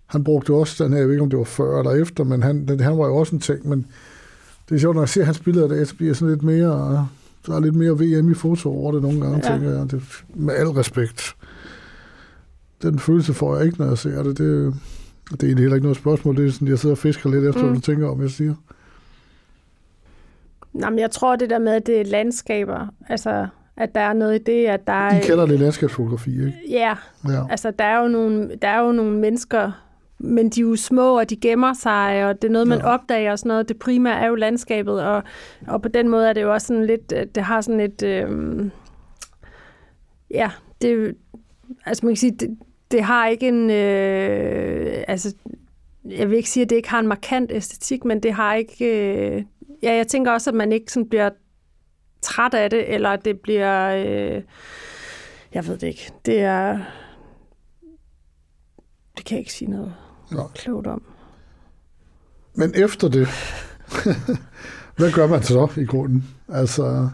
Han 0.05 0.23
brugte 0.23 0.53
også 0.53 0.83
den 0.83 0.93
her, 0.93 0.99
jeg 0.99 1.07
ved 1.07 1.13
ikke, 1.13 1.23
om 1.23 1.29
det 1.29 1.39
var 1.39 1.45
før 1.45 1.79
eller 1.79 1.91
efter, 1.91 2.23
men 2.23 2.43
han, 2.43 2.67
den, 2.67 2.79
han 2.79 2.97
var 2.97 3.07
jo 3.07 3.15
også 3.15 3.35
en 3.35 3.41
ting, 3.41 3.69
men 3.69 3.85
det 4.69 4.75
er 4.75 4.79
sjovt, 4.79 4.95
når 4.95 5.01
jeg 5.01 5.09
ser 5.09 5.23
hans 5.23 5.39
billeder 5.39 5.85
så 5.85 5.95
bliver 5.95 6.13
sådan 6.13 6.33
lidt 6.33 6.43
mere, 6.43 7.07
der 7.47 7.55
er 7.55 7.59
lidt 7.59 7.75
mere 7.75 7.91
VM 7.91 8.31
i 8.31 8.33
foto 8.33 8.69
over 8.69 8.91
det 8.91 9.01
nogle 9.01 9.21
gange, 9.21 9.41
ja. 9.43 9.51
tænker 9.53 9.71
jeg. 9.71 9.91
Det, 9.91 10.01
med 10.35 10.53
al 10.53 10.67
respekt 10.67 11.35
den 12.81 12.99
følelse 12.99 13.33
får 13.33 13.55
jeg 13.55 13.65
ikke, 13.65 13.77
når 13.77 13.87
jeg 13.87 13.97
ser 13.97 14.23
det. 14.23 14.37
Det, 14.37 14.73
det 15.31 15.43
er 15.43 15.47
egentlig 15.47 15.63
heller 15.63 15.75
ikke 15.75 15.85
noget 15.85 15.97
spørgsmål. 15.97 16.37
Det 16.37 16.47
er 16.47 16.51
sådan, 16.51 16.67
jeg 16.67 16.79
sidder 16.79 16.95
og 16.95 16.97
fisker 16.97 17.29
lidt 17.29 17.45
efter, 17.45 17.61
mm. 17.61 17.67
hvad 17.67 17.75
du 17.75 17.81
tænker 17.81 18.09
om, 18.09 18.21
jeg 18.21 18.29
siger. 18.29 18.53
Jamen, 20.81 20.99
jeg 20.99 21.11
tror 21.11 21.35
det 21.35 21.49
der 21.49 21.59
med, 21.59 21.73
at 21.73 21.87
det 21.87 22.01
er 22.01 22.05
landskaber, 22.05 22.87
altså 23.09 23.47
at 23.77 23.95
der 23.95 24.01
er 24.01 24.13
noget 24.13 24.35
i 24.35 24.43
det, 24.43 24.65
at 24.65 24.87
der 24.87 24.93
er... 24.93 25.19
I 25.19 25.21
kender 25.23 25.45
det 25.45 25.59
landskabsfotografi, 25.59 26.31
ikke? 26.31 26.53
Ja, 26.69 26.95
ja. 27.27 27.43
altså 27.49 27.71
der 27.71 27.85
er, 27.85 28.01
jo 28.01 28.07
nogle, 28.07 28.51
der 28.61 28.67
er 28.67 28.79
jo 28.85 28.91
nogle 28.91 29.19
mennesker, 29.19 29.71
men 30.19 30.49
de 30.49 30.59
er 30.59 30.65
jo 30.65 30.75
små, 30.75 31.19
og 31.19 31.29
de 31.29 31.35
gemmer 31.35 31.73
sig, 31.73 32.25
og 32.25 32.41
det 32.41 32.47
er 32.47 32.51
noget, 32.51 32.67
man 32.67 32.79
ja. 32.79 32.93
opdager 32.93 33.31
og 33.31 33.39
sådan 33.39 33.47
noget. 33.47 33.69
Det 33.69 33.79
primære 33.79 34.19
er 34.19 34.27
jo 34.27 34.35
landskabet, 34.35 35.01
og, 35.01 35.23
og 35.67 35.81
på 35.81 35.89
den 35.89 36.09
måde 36.09 36.29
er 36.29 36.33
det 36.33 36.41
jo 36.41 36.53
også 36.53 36.67
sådan 36.67 36.85
lidt, 36.85 37.13
det 37.35 37.43
har 37.43 37.61
sådan 37.61 37.79
et... 37.79 38.03
Øh, 38.03 38.69
ja, 40.31 40.51
det, 40.81 41.15
altså 41.85 42.05
man 42.05 42.11
kan 42.11 42.17
sige, 42.17 42.31
det, 42.31 42.57
det 42.91 43.03
har 43.03 43.27
ikke 43.27 43.47
en, 43.47 43.69
øh, 43.69 45.03
altså 45.07 45.35
jeg 46.05 46.29
vil 46.29 46.37
ikke 46.37 46.49
sige, 46.49 46.63
at 46.63 46.69
det 46.69 46.75
ikke 46.75 46.89
har 46.89 46.99
en 46.99 47.07
markant 47.07 47.51
æstetik, 47.51 48.05
men 48.05 48.23
det 48.23 48.33
har 48.33 48.53
ikke, 48.53 48.85
øh, 48.85 49.43
ja, 49.83 49.93
jeg 49.93 50.07
tænker 50.07 50.31
også, 50.31 50.49
at 50.49 50.55
man 50.55 50.71
ikke 50.71 50.91
sådan 50.91 51.09
bliver 51.09 51.29
træt 52.21 52.53
af 52.53 52.69
det, 52.69 52.93
eller 52.93 53.15
det 53.15 53.39
bliver, 53.39 53.89
øh, 53.89 54.43
jeg 55.53 55.67
ved 55.67 55.77
det 55.77 55.87
ikke, 55.87 56.11
det 56.25 56.39
er, 56.39 56.79
det 59.17 59.25
kan 59.25 59.35
jeg 59.35 59.39
ikke 59.39 59.53
sige 59.53 59.71
noget 59.71 59.93
Nå. 60.31 60.47
klogt 60.55 60.87
om. 60.87 61.01
Men 62.53 62.73
efter 62.75 63.07
det, 63.07 63.27
hvad 64.97 65.11
gør 65.11 65.27
man 65.27 65.43
så 65.43 65.69
i 65.77 65.85
grunden? 65.85 66.23
Altså, 66.49 67.09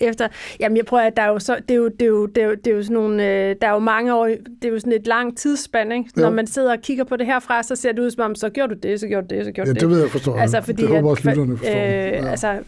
Efter, 0.00 0.28
jamen 0.60 0.76
jeg 0.76 0.84
prøver, 0.84 1.02
at 1.02 1.16
der 1.16 1.22
er 1.22 1.28
jo 1.28 1.38
så, 1.38 1.56
det 1.68 1.74
er 1.74 1.78
jo, 1.78 1.88
det 1.88 2.02
er 2.02 2.06
jo, 2.06 2.26
det 2.26 2.42
er 2.42 2.46
jo, 2.46 2.54
det 2.54 2.66
er 2.66 2.76
jo 2.76 2.82
sådan 2.82 2.94
nogle, 2.94 3.26
øh, 3.26 3.56
der 3.60 3.68
er 3.68 3.72
jo 3.72 3.78
mange 3.78 4.14
år, 4.14 4.26
det 4.26 4.64
er 4.64 4.68
jo 4.68 4.78
sådan 4.78 4.92
et 4.92 5.06
langt 5.06 5.38
tidsspand, 5.38 5.92
ikke? 5.92 6.10
Når 6.16 6.24
Jo. 6.28 6.30
man 6.30 6.46
sidder 6.46 6.72
og 6.72 6.78
kigger 6.82 7.04
på 7.04 7.16
det 7.16 7.26
herfra, 7.26 7.62
så 7.62 7.76
ser 7.76 7.92
det 7.92 7.98
ud 7.98 8.10
som 8.10 8.22
om, 8.24 8.34
så 8.34 8.50
gjorde 8.50 8.74
du 8.74 8.78
det, 8.82 9.00
så 9.00 9.06
gjorde 9.08 9.28
du 9.28 9.34
det, 9.34 9.44
så 9.44 9.52
gjorde 9.52 9.70
ja, 9.70 9.74
du 9.74 9.80
det 9.80 9.90
ved 9.90 10.00
jeg 10.00 10.10
forstår. 10.10 10.36
Altså, 10.36 10.60
fordi 10.60 10.82
det 10.82 10.88
håber 10.90 11.10
også, 11.10 11.28
lytterne 11.28 11.56
forstår. 11.56 11.74
Øh, 11.74 11.78
ja. 11.78 12.30
Altså, 12.30 12.58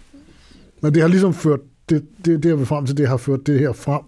Men 0.80 0.94
det 0.94 1.02
har 1.02 1.08
ligesom 1.08 1.34
ført, 1.34 1.60
det, 1.90 2.06
det, 2.24 2.42
det 2.42 2.48
jeg 2.48 2.58
vil 2.58 2.66
frem 2.66 2.86
til, 2.86 2.96
det 2.96 3.08
har 3.08 3.16
ført 3.16 3.46
det 3.46 3.58
her 3.60 3.72
frem. 3.72 4.02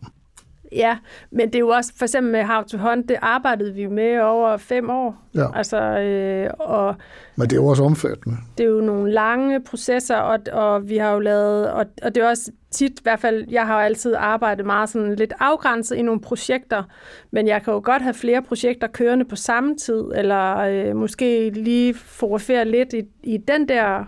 Ja, 0.77 0.97
men 1.31 1.47
det 1.47 1.55
er 1.55 1.59
jo 1.61 1.69
også, 1.69 1.93
for 1.97 2.05
eksempel 2.05 2.33
med 2.33 2.45
How 2.45 2.63
to 2.63 2.79
Hunt, 2.79 3.09
det 3.09 3.17
arbejdede 3.23 3.75
vi 3.75 3.87
med 3.87 4.21
over 4.21 4.57
fem 4.57 4.91
år. 4.91 5.17
Ja. 5.35 5.47
Altså, 5.55 5.77
øh, 5.79 6.51
og 6.59 6.97
Men 7.37 7.51
det 7.51 7.53
er 7.53 7.57
jo 7.57 7.67
også 7.67 7.83
omfattende. 7.85 8.37
det 8.59 8.65
er 8.65 8.69
jo 8.71 8.81
nogle 8.81 9.13
lange 9.13 9.61
processer, 9.61 10.17
og, 10.17 10.39
og 10.53 10.89
vi 10.89 10.97
har 10.97 11.13
jo 11.13 11.19
lavet, 11.19 11.71
og, 11.71 11.87
og 12.03 12.15
det 12.15 12.23
er 12.23 12.29
også 12.29 12.51
tit, 12.71 12.91
i 12.91 13.03
hvert 13.03 13.21
fald, 13.21 13.45
jeg 13.51 13.67
har 13.67 13.75
jo 13.75 13.85
altid 13.85 14.15
arbejdet 14.19 14.67
meget 14.67 14.89
sådan 14.89 15.15
lidt 15.15 15.33
afgrænset 15.39 15.97
i 15.97 16.03
nogle 16.03 16.21
projekter, 16.21 16.83
men 17.31 17.47
jeg 17.49 17.63
kan 17.63 17.73
jo 17.73 17.81
godt 17.85 18.03
have 18.03 18.15
flere 18.15 18.43
projekter 18.43 18.87
kørende 18.87 19.25
på 19.25 19.37
samme 19.37 19.77
tid, 19.77 20.05
eller 20.15 20.57
øh, 20.59 20.97
måske 20.97 21.51
lige 21.51 21.95
fotografere 21.95 22.65
lidt 22.65 22.93
i, 22.93 23.03
i 23.23 23.37
den 23.37 23.69
der 23.69 24.05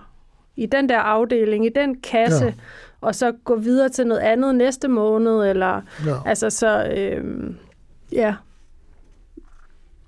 i 0.56 0.66
den 0.66 0.88
der 0.88 0.98
afdeling, 0.98 1.66
i 1.66 1.70
den 1.74 2.00
kasse, 2.00 2.44
Ja. 2.44 2.52
Og 3.04 3.14
så 3.14 3.32
gå 3.44 3.56
videre 3.56 3.88
til 3.88 4.06
noget 4.06 4.20
andet 4.20 4.54
næste 4.54 4.88
måned, 4.88 5.44
eller 5.50 5.80
Ja. 6.06 6.16
Altså 6.26 6.50
så, 6.50 6.84
øh, 6.96 7.54
ja. 8.12 8.34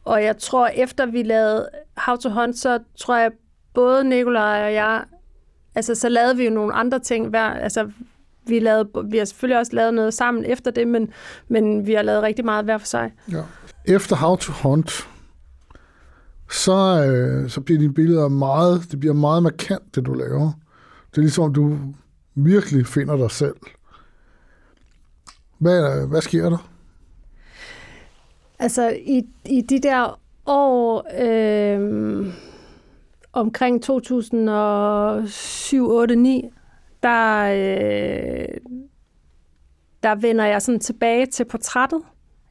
Og 0.05 0.25
jeg 0.25 0.37
tror, 0.37 0.67
efter 0.67 1.07
vi 1.07 1.23
lavede 1.23 1.69
How 1.97 2.17
to 2.17 2.31
Hunt, 2.31 2.59
så 2.59 2.79
tror 2.97 3.17
jeg, 3.17 3.31
både 3.75 4.05
Nikolaj 4.05 4.65
og 4.65 4.73
jeg, 4.75 5.05
altså 5.75 5.95
så 5.95 6.09
lavede 6.09 6.37
vi 6.37 6.45
jo 6.45 6.51
nogle 6.51 6.73
andre 6.73 6.99
ting. 6.99 7.29
Hver, 7.29 7.41
altså, 7.41 7.91
vi, 8.47 8.59
lavede, 8.59 8.89
vi 9.11 9.19
har 9.19 9.25
selvfølgelig 9.25 9.59
også 9.59 9.73
lavet 9.77 9.95
noget 9.95 10.15
sammen 10.15 10.45
efter 10.45 10.71
det, 10.71 10.89
men, 10.89 11.11
men 11.49 11.87
vi 11.87 11.95
har 11.95 12.03
lavet 12.03 12.23
rigtig 12.23 12.45
meget 12.45 12.65
hver 12.65 12.79
for 12.79 12.87
sig. 12.87 13.13
Ja. 13.33 13.43
Efter 13.85 14.17
How 14.17 14.37
to 14.37 14.53
Hunt, 14.63 15.09
så, 16.51 17.05
øh, 17.05 17.51
så 17.51 17.61
bliver 17.61 17.81
dine 17.81 17.95
billeder 17.95 18.29
meget, 18.29 18.87
det 18.91 19.01
bliver 19.01 19.15
meget 19.15 19.43
markant, 19.43 19.95
det 19.95 20.07
du 20.07 20.15
laver. 20.15 20.53
Det 21.11 21.17
er 21.17 21.21
ligesom, 21.21 21.53
du 21.55 21.79
virkelig 22.37 22.87
finder 22.87 23.17
dig 23.17 23.31
selv. 23.31 23.57
Hvad, 25.59 26.09
hvad 26.09 26.21
sker 26.21 26.49
der? 26.49 26.69
Altså 28.59 28.89
i, 28.89 29.27
i 29.47 29.61
de 29.61 29.81
der 29.81 30.21
år 30.47 31.07
øh, 31.23 32.27
omkring 33.33 33.83
2007, 33.83 35.91
8, 35.91 36.17
9, 36.17 36.45
der, 37.03 37.45
øh, 37.45 38.49
der 40.03 40.15
vender 40.15 40.45
jeg 40.45 40.63
sådan 40.63 40.81
tilbage 40.81 41.27
til 41.27 41.45
portrættet. 41.45 42.01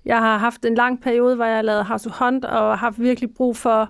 Jeg 0.06 0.20
har 0.20 0.38
haft 0.38 0.66
en 0.66 0.76
lang 0.76 1.02
periode, 1.02 1.36
hvor 1.36 1.46
jeg 1.46 1.56
har 1.56 1.62
lavet 1.62 1.86
House 1.86 2.10
of 2.10 2.20
Hunt, 2.20 2.46
og 2.46 2.52
har 2.52 2.76
haft 2.76 3.00
virkelig 3.00 3.30
brug 3.38 3.58
for 3.58 3.90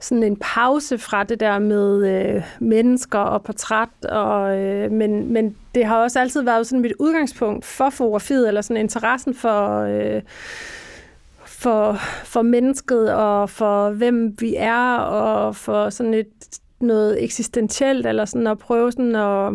sådan 0.00 0.22
en 0.22 0.36
pause 0.36 0.98
fra 0.98 1.24
det 1.24 1.40
der 1.40 1.58
med 1.58 2.06
øh, 2.06 2.42
mennesker 2.60 3.18
og 3.18 3.42
portræt. 3.42 4.04
Og, 4.08 4.58
øh, 4.58 4.92
men, 4.92 5.32
men 5.32 5.56
det 5.74 5.84
har 5.84 5.96
også 5.96 6.20
altid 6.20 6.42
været 6.42 6.66
sådan 6.66 6.82
mit 6.82 6.92
udgangspunkt 6.98 7.64
for 7.64 7.90
fotografiet, 7.90 8.48
eller 8.48 8.60
sådan 8.60 8.82
interessen 8.82 9.34
for... 9.34 9.80
Øh, 9.80 10.22
for, 11.46 11.92
for 12.24 12.42
mennesket 12.42 13.14
og 13.14 13.50
for 13.50 13.90
hvem 13.90 14.36
vi 14.40 14.54
er 14.56 14.96
og 14.96 15.56
for 15.56 15.90
sådan 15.90 16.14
et 16.14 16.60
noget 16.80 17.24
eksistentielt 17.24 18.06
eller 18.06 18.24
sådan 18.24 18.46
at 18.46 18.58
prøve 18.58 18.92
sådan 18.92 19.16
at, 19.16 19.52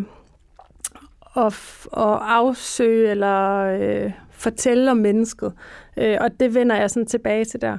at, 1.37 1.53
at 1.97 2.19
afsøge 2.21 3.11
eller 3.11 3.57
øh, 3.57 4.11
fortælle 4.31 4.91
om 4.91 4.97
mennesket. 4.97 5.53
Øh, 5.97 6.17
og 6.21 6.39
det 6.39 6.53
vender 6.53 6.75
jeg 6.75 6.89
sådan 6.89 7.05
tilbage 7.05 7.45
til 7.45 7.61
der. 7.61 7.77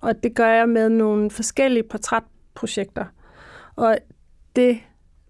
Og 0.00 0.22
det 0.22 0.34
gør 0.34 0.48
jeg 0.48 0.68
med 0.68 0.88
nogle 0.88 1.30
forskellige 1.30 1.82
portrætprojekter. 1.82 3.04
Og 3.76 3.98
det 4.56 4.78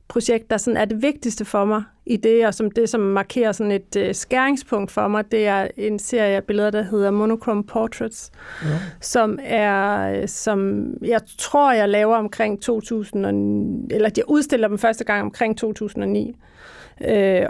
projekt, 0.09 0.51
der 0.51 0.57
sådan 0.57 0.77
er 0.77 0.85
det 0.85 1.03
vigtigste 1.03 1.45
for 1.45 1.65
mig 1.65 1.83
i 2.07 2.17
det, 2.17 2.47
og 2.47 2.55
som 2.55 2.71
det, 2.71 2.89
som 2.89 3.01
markerer 3.01 3.53
sådan 3.53 3.73
et 3.73 3.97
øh, 3.97 4.15
skæringspunkt 4.15 4.91
for 4.91 5.09
mig, 5.09 5.33
det 5.33 5.47
er 5.47 5.69
en 5.77 5.99
serie 5.99 6.37
af 6.37 6.45
billeder, 6.45 6.71
der 6.71 6.83
hedder 6.83 7.11
Monochrome 7.11 7.65
Portraits, 7.65 8.31
Ja. 8.63 8.69
som 9.01 9.39
er, 9.43 10.13
øh, 10.13 10.29
som 10.29 10.85
jeg 11.03 11.21
tror, 11.39 11.73
jeg 11.73 11.89
laver 11.89 12.17
omkring 12.17 12.63
2000, 12.63 13.27
og, 13.27 13.33
eller 13.97 14.11
jeg 14.17 14.25
udstiller 14.29 14.69
dem 14.69 14.79
første 14.79 15.05
gang 15.05 15.23
omkring 15.23 15.59
2009. 15.59 16.37
Øh, 17.09 17.47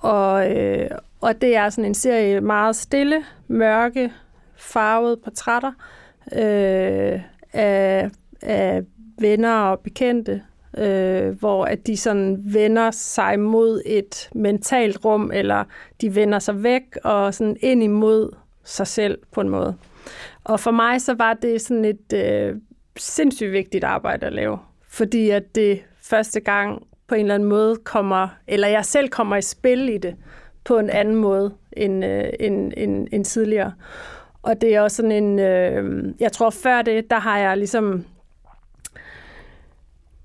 og, 0.00 0.56
øh, 0.56 0.90
og 1.20 1.40
det 1.40 1.56
er 1.56 1.68
sådan 1.68 1.84
en 1.84 1.94
serie 1.94 2.40
meget 2.40 2.76
stille, 2.76 3.24
mørke, 3.48 4.12
farvede 4.56 5.16
portrætter 5.24 5.68
øh, 5.68 6.03
Øh, 6.32 7.20
af, 7.52 8.10
af 8.42 8.82
venner 9.18 9.58
og 9.58 9.80
bekendte, 9.80 10.42
øh, 10.78 11.28
hvor 11.28 11.64
at 11.64 11.86
de 11.86 11.96
sådan 11.96 12.40
vender 12.44 12.90
sig 12.90 13.40
mod 13.40 13.82
et 13.86 14.30
mentalt 14.34 15.04
rum, 15.04 15.30
eller 15.34 15.64
de 16.00 16.14
vender 16.14 16.38
sig 16.38 16.62
væk 16.62 16.82
og 17.04 17.34
sådan 17.34 17.56
ind 17.60 17.82
imod 17.82 18.36
sig 18.64 18.86
selv 18.86 19.18
på 19.32 19.40
en 19.40 19.48
måde. 19.48 19.76
Og 20.44 20.60
for 20.60 20.70
mig 20.70 21.00
så 21.00 21.14
var 21.14 21.34
det 21.34 21.60
sådan 21.60 21.84
et 21.84 22.12
øh, 22.14 22.56
sindssygt 22.96 23.52
vigtigt 23.52 23.84
arbejde 23.84 24.26
at 24.26 24.32
lave, 24.32 24.58
fordi 24.88 25.30
at 25.30 25.54
det 25.54 25.82
første 26.02 26.40
gang 26.40 26.86
på 27.06 27.14
en 27.14 27.20
eller 27.20 27.34
anden 27.34 27.48
måde 27.48 27.76
kommer, 27.76 28.28
eller 28.46 28.68
jeg 28.68 28.84
selv 28.84 29.08
kommer 29.08 29.36
i 29.36 29.42
spil 29.42 29.88
i 29.88 29.98
det 29.98 30.16
på 30.64 30.78
en 30.78 30.90
anden 30.90 31.14
måde 31.14 31.54
end, 31.72 32.04
øh, 32.04 32.24
end, 32.40 32.72
end, 32.76 33.08
end 33.12 33.24
tidligere. 33.24 33.72
Og 34.44 34.60
det 34.60 34.74
er 34.74 34.80
også 34.80 34.96
sådan 34.96 35.12
en, 35.12 35.38
øh, 35.38 36.14
jeg 36.20 36.32
tror 36.32 36.50
før 36.50 36.82
det, 36.82 37.10
der 37.10 37.18
har 37.18 37.38
jeg 37.38 37.56
ligesom, 37.56 38.04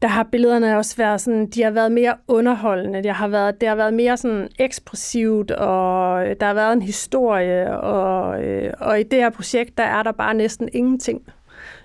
der 0.01 0.07
har 0.07 0.23
billederne 0.23 0.77
også 0.77 0.97
været 0.97 1.21
sådan, 1.21 1.47
de 1.47 1.63
har 1.63 1.71
været 1.71 1.91
mere 1.91 2.15
underholdende, 2.27 3.03
det 3.03 3.11
har 3.11 3.27
været, 3.27 3.61
det 3.61 3.69
har 3.69 3.75
været 3.75 3.93
mere 3.93 4.17
sådan 4.17 4.49
ekspressivt, 4.59 5.51
og 5.51 6.27
øh, 6.27 6.35
der 6.39 6.45
har 6.45 6.53
været 6.53 6.73
en 6.73 6.81
historie, 6.81 7.79
og, 7.79 8.43
øh, 8.43 8.73
og 8.79 8.99
i 8.99 9.03
det 9.03 9.19
her 9.19 9.29
projekt, 9.29 9.77
der 9.77 9.83
er 9.83 10.03
der 10.03 10.11
bare 10.11 10.33
næsten 10.33 10.69
ingenting. 10.73 11.21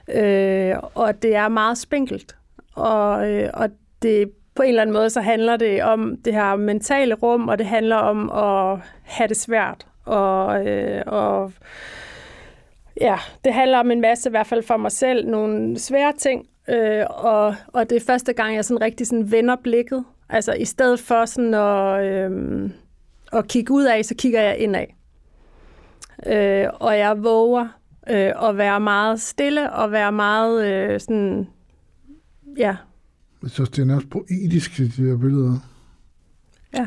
Øh, 0.08 0.74
og 0.94 1.22
det 1.22 1.36
er 1.36 1.48
meget 1.48 1.78
spinkelt, 1.78 2.36
og, 2.74 3.30
øh, 3.30 3.50
og 3.54 3.68
det 4.02 4.30
på 4.54 4.62
en 4.62 4.68
eller 4.68 4.82
anden 4.82 4.94
måde, 4.94 5.10
så 5.10 5.20
handler 5.20 5.56
det 5.56 5.82
om 5.82 6.16
det 6.24 6.34
her 6.34 6.56
mentale 6.56 7.14
rum, 7.14 7.48
og 7.48 7.58
det 7.58 7.66
handler 7.66 7.96
om 7.96 8.30
at 8.30 8.78
have 9.02 9.28
det 9.28 9.36
svært, 9.36 9.86
og, 10.04 10.66
øh, 10.66 11.02
og 11.06 11.52
ja, 13.04 13.18
det 13.44 13.54
handler 13.54 13.78
om 13.78 13.90
en 13.90 14.00
masse, 14.00 14.28
i 14.28 14.30
hvert 14.30 14.46
fald 14.46 14.62
for 14.62 14.76
mig 14.76 14.92
selv, 14.92 15.28
nogle 15.28 15.78
svære 15.78 16.12
ting, 16.18 16.46
øh, 16.68 17.04
og, 17.10 17.54
og 17.66 17.90
det 17.90 17.96
er 17.96 18.06
første 18.06 18.32
gang, 18.32 18.54
jeg 18.54 18.64
sådan 18.64 18.80
rigtig 18.80 19.06
sådan 19.06 19.30
vender 19.30 19.56
blikket. 19.56 20.04
Altså 20.28 20.52
i 20.52 20.64
stedet 20.64 21.00
for 21.00 21.24
sådan 21.24 21.54
at, 21.54 22.04
øh, 22.04 22.70
at 23.32 23.48
kigge 23.48 23.72
ud 23.72 23.84
af, 23.84 24.04
så 24.04 24.14
kigger 24.14 24.42
jeg 24.42 24.58
indad. 24.58 24.86
Øh, 26.26 26.66
og 26.74 26.98
jeg 26.98 27.24
våger 27.24 27.68
øh, 28.10 28.48
at 28.48 28.56
være 28.56 28.80
meget 28.80 29.20
stille, 29.20 29.72
og 29.72 29.92
være 29.92 30.12
meget 30.12 30.66
øh, 30.66 31.00
sådan, 31.00 31.48
ja, 32.56 32.76
Jeg 33.42 33.50
synes, 33.50 33.70
det 33.70 33.82
er 33.82 33.86
nærmest 33.86 34.10
poetisk, 34.10 34.76
de 34.76 35.08
her 35.08 35.16
billeder. 35.16 35.58
Ja. 36.74 36.86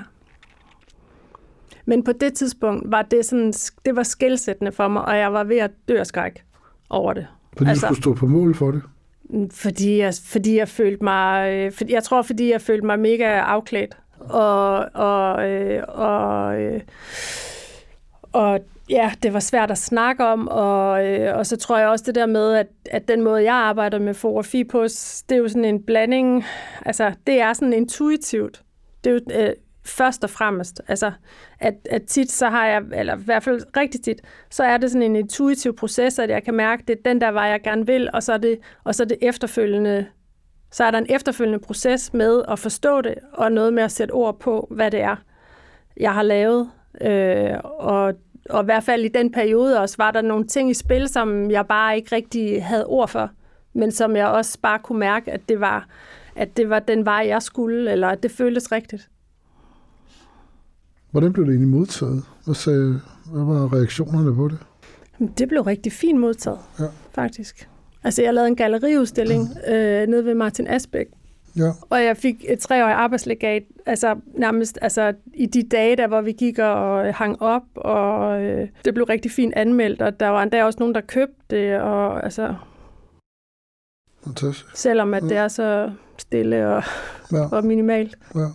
Men 1.87 2.03
på 2.03 2.11
det 2.11 2.33
tidspunkt 2.33 2.91
var 2.91 3.01
det 3.01 3.25
sådan, 3.25 3.53
det 3.85 3.95
var 3.95 4.03
skældsættende 4.03 4.71
for 4.71 4.87
mig, 4.87 5.05
og 5.05 5.17
jeg 5.17 5.33
var 5.33 5.43
ved 5.43 5.57
at 5.57 5.71
dø 5.87 5.99
af 5.99 6.07
skræk 6.07 6.43
over 6.89 7.13
det. 7.13 7.27
Fordi 7.57 7.69
Altså- 7.69 7.87
du 7.87 7.93
skulle 7.93 8.03
stå 8.03 8.13
på 8.13 8.27
mål 8.27 8.55
for 8.55 8.71
det. 8.71 8.81
Fordi 9.51 9.97
jeg, 9.97 10.13
fordi 10.25 10.57
jeg 10.57 10.67
følte 10.67 11.03
mig, 11.03 11.53
øh, 11.53 11.71
for, 11.71 11.83
jeg 11.89 12.03
tror, 12.03 12.21
fordi 12.21 12.51
jeg 12.51 12.61
følte 12.61 12.85
mig 12.85 12.99
mega 12.99 13.23
afklædt. 13.39 13.97
Og, 14.19 14.77
og, 14.93 15.49
øh, 15.49 15.83
og, 15.87 16.61
øh, 16.61 16.81
og 18.31 18.59
ja, 18.89 19.11
det 19.23 19.33
var 19.33 19.39
svært 19.39 19.71
at 19.71 19.77
snakke 19.77 20.25
om, 20.25 20.47
og, 20.47 21.05
øh, 21.07 21.37
og 21.37 21.45
så 21.45 21.57
tror 21.57 21.77
jeg 21.77 21.87
også 21.89 22.03
det 22.07 22.15
der 22.15 22.25
med, 22.25 22.53
at, 22.53 22.67
at 22.85 23.07
den 23.07 23.21
måde, 23.23 23.43
jeg 23.43 23.55
arbejder 23.55 23.99
med 23.99 24.13
fotografi 24.13 24.63
på, 24.63 24.83
det 24.83 25.31
er 25.31 25.35
jo 25.37 25.47
sådan 25.47 25.65
en 25.65 25.83
blanding, 25.83 26.45
altså 26.85 27.11
det 27.27 27.41
er 27.41 27.53
sådan 27.53 27.73
intuitivt. 27.73 28.61
Det 29.03 29.09
er 29.09 29.13
jo 29.13 29.43
øh, 29.43 29.53
først 29.87 30.23
og 30.23 30.29
fremmest, 30.29 30.81
altså 30.87 31.11
at, 31.59 31.73
at 31.89 32.03
tit 32.03 32.31
så 32.31 32.49
har 32.49 32.65
jeg, 32.65 32.81
eller 32.93 33.15
i 33.15 33.21
hvert 33.25 33.43
fald 33.43 33.61
rigtig 33.77 34.01
tit, 34.01 34.21
så 34.49 34.63
er 34.63 34.77
det 34.77 34.91
sådan 34.91 35.11
en 35.11 35.15
intuitiv 35.15 35.75
proces, 35.75 36.19
at 36.19 36.29
jeg 36.29 36.43
kan 36.43 36.53
mærke, 36.53 36.83
det 36.87 36.97
er 36.97 37.09
den 37.09 37.21
der 37.21 37.31
vej, 37.31 37.43
jeg 37.43 37.61
gerne 37.61 37.85
vil, 37.85 38.09
og 38.13 38.23
så 38.23 38.33
er 38.33 38.37
det, 38.37 38.59
og 38.83 38.95
så 38.95 39.03
er 39.03 39.07
det 39.07 39.17
efterfølgende, 39.21 40.05
så 40.71 40.83
er 40.83 40.91
der 40.91 40.97
en 40.97 41.05
efterfølgende 41.09 41.59
proces 41.59 42.13
med 42.13 42.43
at 42.47 42.59
forstå 42.59 43.01
det, 43.01 43.15
og 43.33 43.51
noget 43.51 43.73
med 43.73 43.83
at 43.83 43.91
sætte 43.91 44.11
ord 44.11 44.39
på, 44.39 44.67
hvad 44.71 44.91
det 44.91 45.01
er, 45.01 45.15
jeg 45.97 46.13
har 46.13 46.23
lavet, 46.23 46.69
øh, 47.01 47.53
og, 47.63 48.13
og 48.49 48.63
i 48.63 48.65
hvert 48.65 48.83
fald 48.83 49.03
i 49.03 49.07
den 49.07 49.31
periode 49.31 49.79
også, 49.79 49.95
var 49.97 50.11
der 50.11 50.21
nogle 50.21 50.47
ting 50.47 50.69
i 50.69 50.73
spil, 50.73 51.07
som 51.07 51.51
jeg 51.51 51.67
bare 51.67 51.95
ikke 51.95 52.15
rigtig 52.15 52.65
havde 52.65 52.85
ord 52.85 53.07
for, 53.07 53.29
men 53.73 53.91
som 53.91 54.15
jeg 54.15 54.27
også 54.27 54.59
bare 54.61 54.79
kunne 54.79 54.99
mærke, 54.99 55.31
at 55.31 55.41
det 55.49 55.59
var, 55.59 55.87
at 56.35 56.57
det 56.57 56.69
var 56.69 56.79
den 56.79 57.05
vej, 57.05 57.25
jeg 57.27 57.41
skulle, 57.41 57.91
eller 57.91 58.07
at 58.07 58.23
det 58.23 58.31
føltes 58.31 58.71
rigtigt. 58.71 59.09
Hvordan 61.11 61.33
blev 61.33 61.45
det 61.45 61.51
egentlig 61.51 61.69
modtaget? 61.69 62.23
Hvad, 62.45 62.55
sagde, 62.55 63.01
hvad 63.31 63.43
var 63.43 63.73
reaktionerne 63.73 64.35
på 64.35 64.47
det? 64.47 64.57
Det 65.37 65.47
blev 65.47 65.61
rigtig 65.61 65.91
fint 65.91 66.19
modtaget, 66.19 66.59
Ja. 66.79 66.85
faktisk. 67.11 67.69
Altså, 68.03 68.21
jeg 68.23 68.33
lavede 68.33 68.47
en 68.47 68.55
galleriudstilling 68.55 69.41
øh, 69.67 70.07
nede 70.07 70.25
ved 70.25 70.35
Martin 70.35 70.67
Asbæk, 70.67 71.05
Ja, 71.57 71.71
og 71.89 72.03
jeg 72.03 72.17
fik 72.17 72.45
et 72.49 72.59
treårigt 72.59 72.95
arbejdslegat, 72.95 73.63
altså 73.85 74.15
nærmest 74.35 74.79
altså, 74.81 75.13
i 75.33 75.45
de 75.45 75.63
dage, 75.63 75.95
der 75.95 76.07
hvor 76.07 76.21
vi 76.21 76.31
gik 76.31 76.59
og 76.59 77.15
hang 77.15 77.41
op, 77.41 77.61
og 77.75 78.41
øh, 78.43 78.67
det 78.85 78.93
blev 78.93 79.05
rigtig 79.05 79.31
fint 79.31 79.53
anmeldt, 79.55 80.01
og 80.01 80.19
der 80.19 80.27
var 80.27 80.43
endda 80.43 80.63
også 80.65 80.79
nogen, 80.79 80.95
der 80.95 81.01
købte 81.01 81.35
det, 81.49 81.79
og 81.81 82.23
altså, 82.23 82.55
fantastisk. 84.23 84.65
selvom 84.77 85.13
at 85.13 85.23
det 85.23 85.37
er 85.37 85.47
så 85.47 85.91
stille 86.17 86.67
og, 86.75 86.83
Ja, 87.31 87.47
og 87.51 87.65
minimalt. 87.65 88.15
ja. 88.35 88.47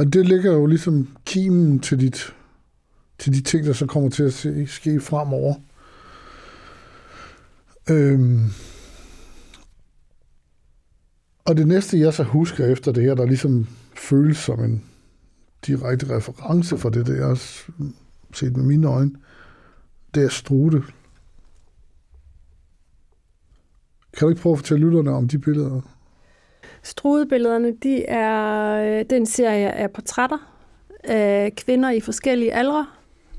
Men 0.00 0.10
det 0.10 0.28
ligger 0.28 0.52
jo 0.52 0.66
ligesom 0.66 1.08
kimen 1.24 1.80
til, 1.80 2.00
dit, 2.00 2.34
til 3.18 3.32
de 3.32 3.40
ting, 3.40 3.66
der 3.66 3.72
så 3.72 3.86
kommer 3.86 4.10
til 4.10 4.22
at 4.22 4.32
se, 4.32 4.66
ske 4.66 5.00
fremover. 5.00 5.54
Øhm. 7.90 8.44
Og 11.44 11.56
det 11.56 11.66
næste, 11.66 12.00
jeg 12.00 12.14
så 12.14 12.22
husker 12.22 12.66
efter 12.66 12.92
det 12.92 13.02
her, 13.02 13.14
der 13.14 13.26
ligesom 13.26 13.66
føles 13.94 14.36
som 14.36 14.64
en 14.64 14.84
direkte 15.66 16.16
reference 16.16 16.78
for 16.78 16.88
det, 16.88 17.06
det 17.06 17.18
er 17.18 17.26
også 17.26 17.72
set 18.34 18.56
med 18.56 18.64
mine 18.64 18.88
øjne, 18.88 19.12
det 20.14 20.24
er 20.24 20.28
Strude. 20.28 20.82
Kan 24.12 24.26
du 24.26 24.28
ikke 24.28 24.42
prøve 24.42 24.52
at 24.52 24.58
fortælle 24.58 24.86
lytterne 24.86 25.10
om 25.10 25.28
de 25.28 25.38
billeder? 25.38 25.80
Strudebillederne, 26.82 27.76
de 27.82 28.04
er, 28.04 28.74
øh, 28.76 28.98
den 28.98 29.04
det 29.04 29.12
er 29.12 29.16
en 29.16 29.26
serie 29.26 29.72
af 29.72 29.90
portrætter 29.90 30.56
af 31.04 31.52
kvinder 31.56 31.90
i 31.90 32.00
forskellige 32.00 32.54
aldre, 32.54 32.86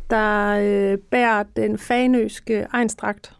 der 0.10 0.50
øh, 0.50 0.98
bærer 0.98 1.44
den 1.56 1.78
fanøske 1.78 2.68
egenstragt. 2.74 3.34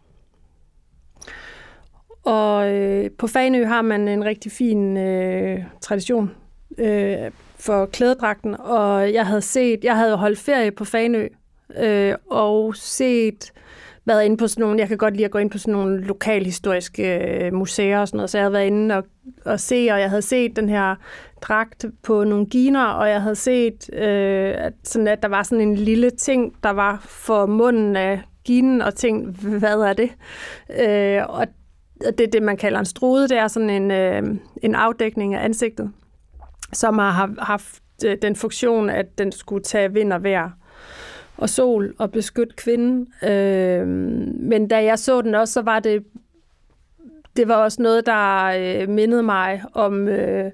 Og 2.24 2.72
øh, 2.72 3.10
på 3.10 3.26
Fanø 3.26 3.64
har 3.64 3.82
man 3.82 4.08
en 4.08 4.24
rigtig 4.24 4.52
fin 4.52 4.96
øh, 4.96 5.64
tradition 5.80 6.30
øh, 6.78 7.30
for 7.56 7.86
klædedragten, 7.86 8.56
og 8.58 9.12
jeg 9.12 9.26
havde 9.26 9.42
set, 9.42 9.84
jeg 9.84 9.96
havde 9.96 10.16
holdt 10.16 10.38
ferie 10.38 10.70
på 10.70 10.84
Fanø, 10.84 11.28
øh, 11.76 12.14
og 12.30 12.76
set, 12.76 13.52
været 14.04 14.24
inde 14.24 14.36
på 14.36 14.46
sådan 14.46 14.62
nogle, 14.62 14.80
jeg 14.80 14.88
kan 14.88 14.98
godt 14.98 15.14
lide 15.14 15.24
at 15.24 15.30
gå 15.30 15.38
ind 15.38 15.50
på 15.50 15.58
sådan 15.58 15.74
nogle 15.74 16.00
lokalhistoriske 16.04 17.18
øh, 17.18 17.52
museer 17.54 17.98
og 17.98 18.08
sådan 18.08 18.16
noget, 18.16 18.30
så 18.30 18.38
jeg 18.38 18.44
havde 18.44 18.52
været 18.52 18.66
inde 18.66 18.96
og, 18.96 19.04
og 19.44 19.60
se, 19.60 19.88
og 19.92 20.00
jeg 20.00 20.08
havde 20.10 20.22
set 20.22 20.56
den 20.56 20.68
her 20.68 20.94
dragt 21.40 21.84
på 22.02 22.24
nogle 22.24 22.46
giner, 22.46 22.84
og 22.84 23.08
jeg 23.08 23.22
havde 23.22 23.34
set, 23.36 23.90
øh, 23.92 24.54
at, 24.58 24.72
sådan 24.84 25.08
at 25.08 25.22
der 25.22 25.28
var 25.28 25.42
sådan 25.42 25.68
en 25.68 25.74
lille 25.74 26.10
ting, 26.10 26.54
der 26.62 26.70
var 26.70 27.04
for 27.08 27.46
munden 27.46 27.96
af 27.96 28.22
ginen, 28.44 28.82
og 28.82 28.94
tænkt, 28.94 29.36
hvad 29.58 29.80
er 29.80 29.92
det? 29.92 30.10
Øh, 30.80 31.22
og 31.28 31.46
og 32.06 32.18
det 32.18 32.26
er 32.26 32.30
det, 32.30 32.42
man 32.42 32.56
kalder 32.56 32.78
en 32.78 32.84
strude. 32.84 33.28
Det 33.28 33.38
er 33.38 33.48
sådan 33.48 33.70
en, 33.70 33.90
øh, 33.90 34.22
en 34.62 34.74
afdækning 34.74 35.34
af 35.34 35.44
ansigtet, 35.44 35.90
som 36.72 36.98
har 36.98 37.34
haft- 37.38 37.82
øh, 38.06 38.16
den 38.22 38.36
funktion, 38.36 38.90
at 38.90 39.18
den 39.18 39.32
skulle 39.32 39.62
tage 39.62 39.92
vind 39.92 40.12
og 40.12 40.22
vejr 40.22 40.50
og 41.42 41.48
sol 41.48 41.94
og 41.98 42.12
beskytte 42.12 42.54
kvinden. 42.56 43.28
Øh, 43.30 43.86
men 43.86 44.68
da 44.68 44.84
jeg 44.84 44.98
så 44.98 45.22
den 45.22 45.34
også, 45.34 45.52
så 45.52 45.62
var 45.62 45.80
det 45.80 46.04
det 47.36 47.48
var 47.48 47.54
også 47.54 47.82
noget, 47.82 48.06
der 48.06 48.44
øh, 48.44 48.88
mindede 48.88 49.22
mig 49.22 49.62
om 49.72 50.08
øh, 50.08 50.50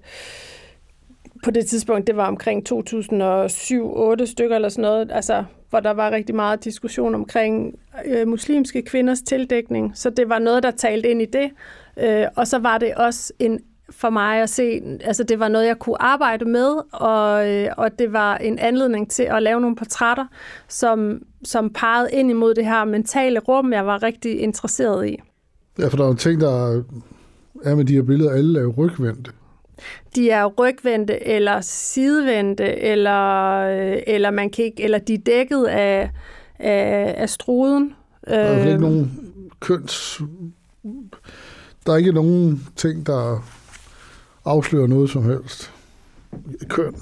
på 1.45 1.51
det 1.51 1.66
tidspunkt, 1.66 2.07
det 2.07 2.16
var 2.16 2.26
omkring 2.26 2.72
2007-8 2.72 4.26
stykker 4.26 4.57
eller 4.57 4.68
sådan 4.68 4.82
noget, 4.82 5.11
altså, 5.12 5.45
hvor 5.70 5.80
der 5.80 5.91
var 5.91 6.11
rigtig 6.11 6.34
meget 6.34 6.64
diskussion 6.64 7.14
omkring 7.14 7.78
øh, 8.05 8.28
muslimske 8.28 8.82
kvinders 8.82 9.20
tildækning, 9.20 9.93
så 9.95 10.11
det 10.11 10.28
var 10.28 10.39
noget, 10.39 10.62
der 10.62 10.70
talte 10.70 11.11
ind 11.11 11.22
i 11.22 11.26
det. 11.26 11.51
Øh, 11.97 12.26
og 12.36 12.47
så 12.47 12.59
var 12.59 12.78
det 12.78 12.95
også 12.95 13.32
en 13.39 13.61
for 13.91 14.11
mig 14.11 14.43
at 14.43 14.51
se, 14.51 14.80
altså 15.01 15.24
det 15.24 15.39
var 15.39 15.49
noget, 15.49 15.66
jeg 15.66 15.78
kunne 15.78 16.03
arbejde 16.03 16.45
med, 16.45 16.76
og, 16.93 17.49
øh, 17.51 17.68
og 17.76 17.99
det 17.99 18.12
var 18.12 18.36
en 18.36 18.59
anledning 18.59 19.11
til 19.11 19.22
at 19.22 19.43
lave 19.43 19.61
nogle 19.61 19.76
portrætter, 19.76 20.26
som, 20.68 21.22
som 21.45 21.70
pegede 21.70 22.09
ind 22.12 22.30
imod 22.30 22.55
det 22.55 22.64
her 22.64 22.84
mentale 22.84 23.41
rum, 23.41 23.72
jeg 23.72 23.86
var 23.86 24.03
rigtig 24.03 24.41
interesseret 24.41 25.09
i. 25.09 25.16
Ja, 25.78 25.89
for 25.89 25.97
der 25.97 26.05
er 26.05 26.09
jo 26.09 26.14
ting, 26.14 26.41
der 26.41 26.82
er 27.64 27.74
med 27.74 27.84
de 27.84 27.95
her 27.95 28.03
billeder, 28.03 28.30
alle 28.30 28.59
er 28.59 28.62
jo 28.62 28.74
rygvendte. 28.78 29.30
de 30.14 30.30
er 30.30 30.47
rygvendte 30.47 31.26
eller 31.26 31.61
sidevendte, 31.61 32.80
eller, 32.80 33.55
øh, 33.55 34.03
eller, 34.07 34.30
man 34.30 34.51
kan 34.51 34.64
ikke, 34.64 34.82
eller 34.82 34.99
de 34.99 35.14
er 35.14 35.18
dækket 35.18 35.64
af, 35.64 36.11
af, 36.59 37.14
af 37.16 37.30
struden. 37.30 37.95
Der 38.26 38.36
er 38.36 38.59
ikke 38.59 38.72
Øh, 38.72 38.80
nogen 38.80 39.32
køns... 39.61 40.20
Der 41.86 41.93
er 41.93 41.97
ikke 41.97 42.12
nogen 42.12 42.66
ting, 42.76 43.07
der 43.07 43.45
afslører 44.51 44.86
noget 44.86 45.11
som 45.11 45.22
helst. 45.24 45.72
Køn. 46.68 46.94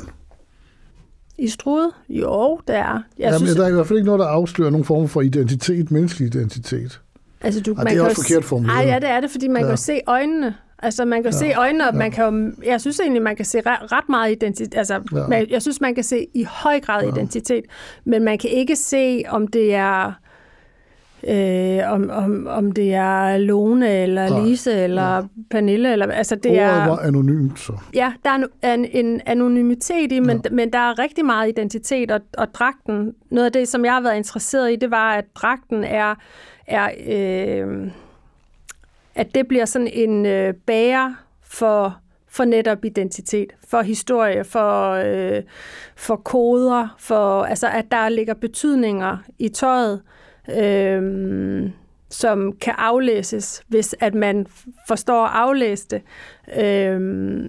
I 1.39 1.49
strude? 1.49 1.91
Jo, 2.09 2.61
det 2.67 2.75
er. 2.77 2.83
Jeg 2.83 3.03
Jamen, 3.19 3.39
synes, 3.39 3.55
der 3.55 3.65
er 3.65 3.69
i 3.69 3.73
hvert 3.73 3.87
fald 3.87 3.99
ikke 3.99 4.07
noget, 4.07 4.19
der 4.19 4.27
afslører 4.27 4.71
nogen 4.71 4.85
form 4.85 5.09
for 5.09 5.21
identitet, 5.21 5.91
menneskelig 5.91 6.27
identitet. 6.27 7.01
altså, 7.41 7.61
du, 7.61 7.75
Ej, 7.75 7.83
det 7.85 7.91
er 7.93 7.95
kan 7.97 8.05
også 8.05 8.23
forkert 8.23 8.45
formuleret. 8.45 8.77
Ej, 8.79 8.85
ja, 8.85 8.99
det 8.99 9.09
er 9.09 9.21
det, 9.21 9.31
fordi 9.31 9.49
man 9.49 9.63
Ja. 9.63 9.69
kan 9.69 9.77
se 9.79 10.01
øjnene. 10.07 10.55
Altså, 10.79 11.05
man 11.05 11.23
kan 11.23 11.33
Ja. 11.33 11.39
se 11.39 11.53
øjnene, 11.55 11.89
og 11.89 11.93
Ja. 11.93 11.99
man 11.99 12.11
kan 12.11 12.25
jo, 12.35 12.53
jeg 12.67 12.81
synes 12.81 13.01
egentlig, 13.01 13.23
man 13.23 13.37
kan 13.37 13.45
se 13.45 13.61
ret, 13.67 14.09
meget 14.09 14.33
identitet. 14.33 14.75
Altså, 14.77 14.95
Ja. 15.13 15.27
man, 15.27 15.47
jeg 15.51 15.63
synes, 15.63 15.81
man 15.81 15.95
kan 15.95 16.05
se 16.05 16.27
i 16.35 16.45
høj 16.51 16.81
grad 16.81 17.03
ja. 17.05 17.13
identitet, 17.13 17.65
men 18.05 18.25
man 18.25 18.39
kan 18.39 18.51
ikke 18.51 18.77
se, 18.77 19.23
om 19.29 19.49
det 19.49 19.75
er 19.75 20.13
øh, 21.29 21.93
om, 21.93 22.11
om, 22.11 22.47
om 22.47 22.73
det 22.73 22.95
er 22.95 23.39
Lone, 23.39 24.03
eller 24.03 24.29
Nej. 24.29 24.45
Lise, 24.45 24.73
eller 24.73 25.15
Ja. 25.17 25.23
Pernille, 25.51 25.93
eller 25.93 26.07
altså 26.07 26.35
det 26.35 26.51
Ordet 26.51 26.63
er... 26.63 26.87
var 26.89 26.99
anonymt, 26.99 27.59
så. 27.61 27.73
Ja, 27.95 28.13
der 28.25 28.31
er 28.31 28.75
en, 28.75 28.85
en, 28.85 29.07
en 29.07 29.21
anonymitet 29.27 30.13
i, 30.13 30.21
men, 30.21 30.31
Ja. 30.31 30.41
ja. 30.45 30.51
men 30.51 30.73
der 30.73 30.79
er 30.79 30.99
rigtig 30.99 31.25
meget 31.25 31.49
identitet, 31.49 32.11
og, 32.11 32.21
og 32.39 32.55
dragten, 32.55 33.15
noget 33.31 33.47
af 33.47 33.53
det, 33.53 33.69
som 33.69 33.85
jeg 33.85 33.93
har 33.93 34.01
været 34.01 34.17
interesseret 34.17 34.73
i, 34.73 34.77
det 34.77 34.91
var, 34.91 35.15
at 35.15 35.25
dragten 35.35 35.85
er, 35.85 36.15
er 36.67 36.91
øh, 37.07 37.91
at 39.15 39.35
det 39.35 39.49
bliver 39.49 39.65
sådan 39.65 39.89
en 39.93 40.27
øh, 40.27 40.55
bærer 40.55 41.15
for, 41.45 41.97
for 42.29 42.45
netop 42.45 42.85
identitet, 42.85 43.53
for 43.69 43.83
historie, 43.83 44.45
for, 44.45 44.91
øh, 44.91 45.43
for 45.97 46.17
koder, 46.17 46.95
for, 46.99 47.43
altså 47.43 47.69
at 47.69 47.85
der 47.91 48.09
ligger 48.09 48.35
betydninger 48.35 49.17
i 49.39 49.49
tøjet, 49.49 49.95
øh, 49.95 50.01
som 52.11 52.53
kan 52.61 52.75
aflæses, 52.79 53.63
hvis 53.69 53.95
at 54.01 54.15
man 54.15 54.47
forstår 54.89 55.25
at 55.25 55.31
aflæse 55.35 55.87
det. 55.89 56.03
Øh, 56.63 57.49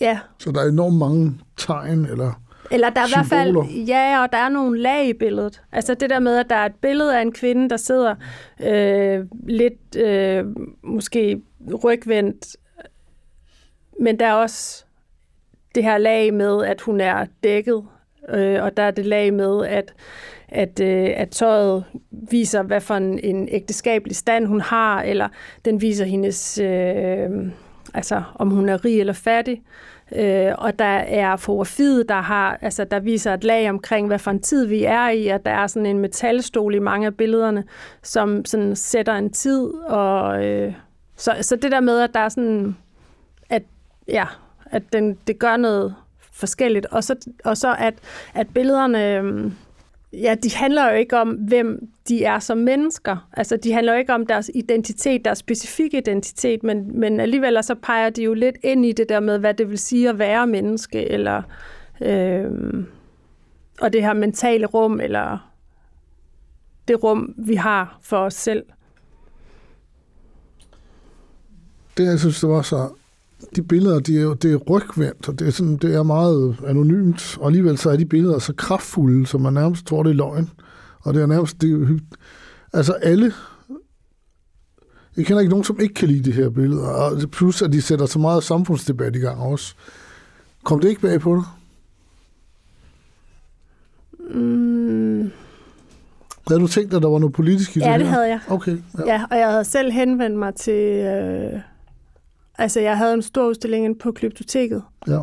ja, 0.00 0.18
Så 0.38 0.52
der 0.52 0.60
er 0.60 0.68
enormt 0.68 0.96
mange 0.98 1.40
tegn, 1.56 2.04
eller... 2.04 2.40
eller 2.70 2.90
der 2.90 3.00
er 3.00 3.06
i 3.06 3.10
hvert 3.14 3.26
fald, 3.26 3.48
Symboler. 3.48 3.84
ja, 3.86 4.22
og 4.22 4.32
der 4.32 4.38
er 4.38 4.48
nogle 4.48 4.80
lag 4.80 5.08
i 5.08 5.12
billedet. 5.12 5.62
Altså 5.72 5.94
det 5.94 6.10
der 6.10 6.18
med, 6.18 6.36
at 6.36 6.46
der 6.50 6.56
er 6.56 6.66
et 6.66 6.74
billede 6.82 7.18
af 7.18 7.22
en 7.22 7.32
kvinde, 7.32 7.70
der 7.70 7.76
sidder 7.76 8.14
øh, 8.60 9.26
lidt 9.48 9.96
øh, 9.96 10.44
måske 10.82 11.42
rygvendt, 11.84 12.56
men 14.00 14.18
der 14.18 14.26
er 14.26 14.34
også 14.34 14.84
det 15.74 15.82
her 15.84 15.98
lag 15.98 16.34
med, 16.34 16.64
at 16.64 16.80
hun 16.80 17.00
er 17.00 17.26
dækket, 17.42 17.84
øh, 18.28 18.62
og 18.62 18.76
der 18.76 18.82
er 18.82 18.90
det 18.90 19.06
lag 19.06 19.34
med, 19.34 19.66
at, 19.66 19.94
at, 20.48 20.80
øh, 20.80 21.10
at 21.16 21.30
tøjet 21.30 21.84
viser, 22.10 22.62
hvad 22.62 22.80
for 22.80 22.94
en, 22.94 23.18
en 23.18 23.48
ægteskabelig 23.50 24.16
stand 24.16 24.46
hun 24.46 24.60
har, 24.60 25.02
eller 25.02 25.28
den 25.64 25.80
viser 25.80 26.04
hendes, 26.04 26.58
øh, 26.58 27.30
altså 27.94 28.22
om 28.34 28.50
hun 28.50 28.68
er 28.68 28.84
rig 28.84 29.00
eller 29.00 29.12
fattig. 29.12 29.62
Øh, 30.16 30.52
og 30.58 30.78
der 30.78 30.84
er 30.94 31.36
fotografiet, 31.36 32.08
der, 32.08 32.20
har, 32.20 32.58
altså, 32.62 32.84
der 32.84 33.00
viser 33.00 33.34
et 33.34 33.44
lag 33.44 33.70
omkring, 33.70 34.06
hvad 34.06 34.18
for 34.18 34.30
en 34.30 34.42
tid 34.42 34.66
vi 34.66 34.84
er 34.84 35.08
i, 35.08 35.26
og 35.26 35.44
der 35.44 35.50
er 35.50 35.66
sådan 35.66 35.86
en 35.86 35.98
metalstol 35.98 36.74
i 36.74 36.78
mange 36.78 37.06
af 37.06 37.16
billederne, 37.16 37.64
som 38.02 38.44
sådan 38.44 38.76
sætter 38.76 39.14
en 39.14 39.32
tid. 39.32 39.70
Og, 39.74 40.46
øh, 40.46 40.74
så, 41.16 41.34
så 41.40 41.56
det 41.56 41.72
der 41.72 41.80
med, 41.80 42.00
at 42.00 42.14
der 42.14 42.20
er 42.20 42.28
sådan, 42.28 42.76
at, 43.50 43.62
ja, 44.08 44.26
at 44.70 44.82
den, 44.92 45.18
det 45.26 45.38
gør 45.38 45.56
noget 45.56 45.94
forskelligt, 46.34 46.86
og 46.86 47.04
så, 47.04 47.16
og 47.44 47.56
så 47.56 47.76
at, 47.78 47.94
at 48.34 48.46
billederne, 48.54 49.16
øhm, 49.16 49.52
ja, 50.12 50.34
de 50.42 50.54
handler 50.54 50.90
jo 50.90 50.96
ikke 50.96 51.20
om, 51.20 51.28
hvem 51.28 51.88
de 52.08 52.24
er 52.24 52.38
som 52.38 52.58
mennesker. 52.58 53.28
Altså, 53.32 53.56
de 53.56 53.72
handler 53.72 53.92
jo 53.92 53.98
ikke 53.98 54.14
om 54.14 54.26
deres 54.26 54.50
identitet, 54.54 55.24
deres 55.24 55.38
specifikke 55.38 55.98
identitet, 55.98 56.62
men, 56.62 57.00
men 57.00 57.20
alligevel 57.20 57.64
så 57.64 57.74
peger 57.74 58.10
de 58.10 58.22
jo 58.22 58.34
lidt 58.34 58.56
ind 58.62 58.86
i 58.86 58.92
det 58.92 59.08
der 59.08 59.20
med, 59.20 59.38
hvad 59.38 59.54
det 59.54 59.70
vil 59.70 59.78
sige 59.78 60.08
at 60.08 60.18
være 60.18 60.46
menneske, 60.46 61.10
eller 61.10 61.42
øh, 62.00 62.50
og 63.80 63.92
det 63.92 64.02
her 64.02 64.12
mentale 64.12 64.66
rum, 64.66 65.00
eller 65.00 65.50
det 66.88 67.02
rum, 67.04 67.34
vi 67.36 67.54
har 67.54 67.98
for 68.02 68.18
os 68.18 68.34
selv. 68.34 68.64
Det, 71.96 72.04
jeg 72.06 72.18
synes, 72.18 72.40
det 72.40 72.48
var 72.48 72.62
så... 72.62 72.88
De 73.56 73.62
billeder, 73.62 74.00
de 74.00 74.18
er 74.18 74.22
jo, 74.22 74.34
det 74.34 74.52
er 74.52 74.56
rygvendt, 74.56 75.28
og 75.28 75.38
det 75.38 75.46
er, 75.46 75.50
sådan, 75.50 75.76
det 75.76 75.94
er 75.94 76.02
meget 76.02 76.56
anonymt, 76.66 77.38
og 77.40 77.46
alligevel 77.46 77.78
så 77.78 77.90
er 77.90 77.96
de 77.96 78.06
billeder 78.06 78.38
så 78.38 78.52
kraftfulde, 78.56 79.26
som 79.26 79.40
man 79.40 79.52
nærmest 79.52 79.86
tror, 79.86 80.02
det 80.02 80.10
er 80.10 80.14
løgn. 80.14 80.50
Og 81.00 81.14
det 81.14 81.22
er 81.22 81.26
nærmest... 81.26 81.60
Det 81.60 81.72
er, 81.72 81.98
altså 82.72 82.92
alle... 82.92 83.32
Jeg 85.16 85.26
kender 85.26 85.40
ikke 85.40 85.50
nogen, 85.50 85.64
som 85.64 85.80
ikke 85.80 85.94
kan 85.94 86.08
lide 86.08 86.30
de 86.30 86.32
her 86.32 86.50
billeder, 86.50 86.86
og 86.88 87.30
plus 87.32 87.62
at 87.62 87.72
de 87.72 87.82
sætter 87.82 88.06
så 88.06 88.18
meget 88.18 88.44
samfundsdebat 88.44 89.16
i 89.16 89.18
gang 89.18 89.40
også. 89.40 89.74
Kom 90.64 90.80
det 90.80 90.88
ikke 90.88 91.00
bag 91.00 91.20
på 91.20 91.34
dig? 91.34 91.44
Mm, 94.34 95.30
Havde 96.48 96.60
du 96.60 96.66
tænkt, 96.66 96.94
at 96.94 97.02
der 97.02 97.08
var 97.08 97.18
noget 97.18 97.32
politisk 97.32 97.76
i 97.76 97.80
det 97.80 97.86
ja, 97.86 97.98
det 97.98 98.06
havde 98.06 98.28
jeg. 98.28 98.40
Okay, 98.48 98.76
ja. 98.98 99.12
Ja, 99.12 99.24
og 99.30 99.38
jeg 99.38 99.50
havde 99.50 99.64
selv 99.64 99.92
henvendt 99.92 100.38
mig 100.38 100.54
til... 100.54 100.98
Øh, 101.04 101.60
altså, 102.58 102.80
jeg 102.80 102.98
havde 102.98 103.14
en 103.14 103.22
stor 103.22 103.46
udstilling 103.46 103.98
på 103.98 104.12
Glyptoteket, 104.12 104.82
ja. 105.06 105.20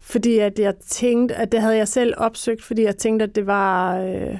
fordi 0.00 0.38
at 0.38 0.58
jeg 0.58 0.74
tænkte, 0.76 1.34
at 1.34 1.52
det 1.52 1.60
havde 1.60 1.76
jeg 1.76 1.88
selv 1.88 2.14
opsøgt, 2.16 2.62
fordi 2.62 2.82
jeg 2.82 2.96
tænkte, 2.96 3.22
at 3.22 3.34
det 3.34 3.46
var 3.46 3.98
øh, 3.98 4.38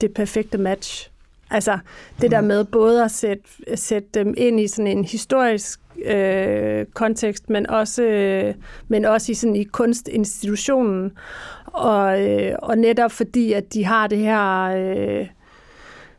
det 0.00 0.14
perfekte 0.14 0.58
match. 0.58 1.10
Altså, 1.50 1.78
det 2.20 2.30
der 2.30 2.40
med 2.40 2.64
både 2.64 3.04
at 3.04 3.10
sætte, 3.10 3.44
sætte 3.74 4.08
dem 4.14 4.34
ind 4.36 4.60
i 4.60 4.68
sådan 4.68 4.86
en 4.86 5.04
historisk 5.04 5.80
øh, 6.04 6.86
kontekst, 6.94 7.50
men 7.50 7.70
også, 7.70 8.02
øh, 8.02 8.54
men 8.88 9.04
også 9.04 9.32
i, 9.32 9.34
sådan 9.34 9.56
i 9.56 9.64
kunstinstitutionen. 9.64 11.12
Og, 11.66 12.22
øh, 12.30 12.54
og 12.58 12.78
netop 12.78 13.12
fordi, 13.12 13.52
at 13.52 13.74
de 13.74 13.84
har 13.84 14.06
det 14.06 14.18
her... 14.18 14.62
Øh, 14.62 15.26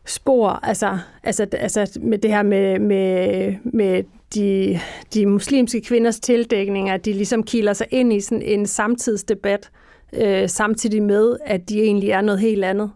spor, 0.05 0.49
altså, 0.49 0.99
altså, 1.23 1.47
altså 1.53 1.99
med 2.01 2.17
det 2.17 2.31
her 2.31 2.43
med, 2.43 2.79
med, 2.79 3.55
med 3.63 4.03
de, 4.35 4.79
de 5.13 5.25
muslimske 5.25 5.81
kvinders 5.81 6.19
tildækning, 6.19 6.89
at 6.89 7.05
de 7.05 7.13
ligesom 7.13 7.43
kilder 7.43 7.73
sig 7.73 7.87
ind 7.91 8.13
i 8.13 8.21
sådan 8.21 8.41
en 8.41 8.65
samtidsdebat, 8.65 9.71
øh, 10.13 10.49
samtidig 10.49 11.03
med, 11.03 11.37
at 11.45 11.69
de 11.69 11.81
egentlig 11.81 12.09
er 12.09 12.21
noget 12.21 12.39
helt 12.39 12.65
andet. 12.65 12.91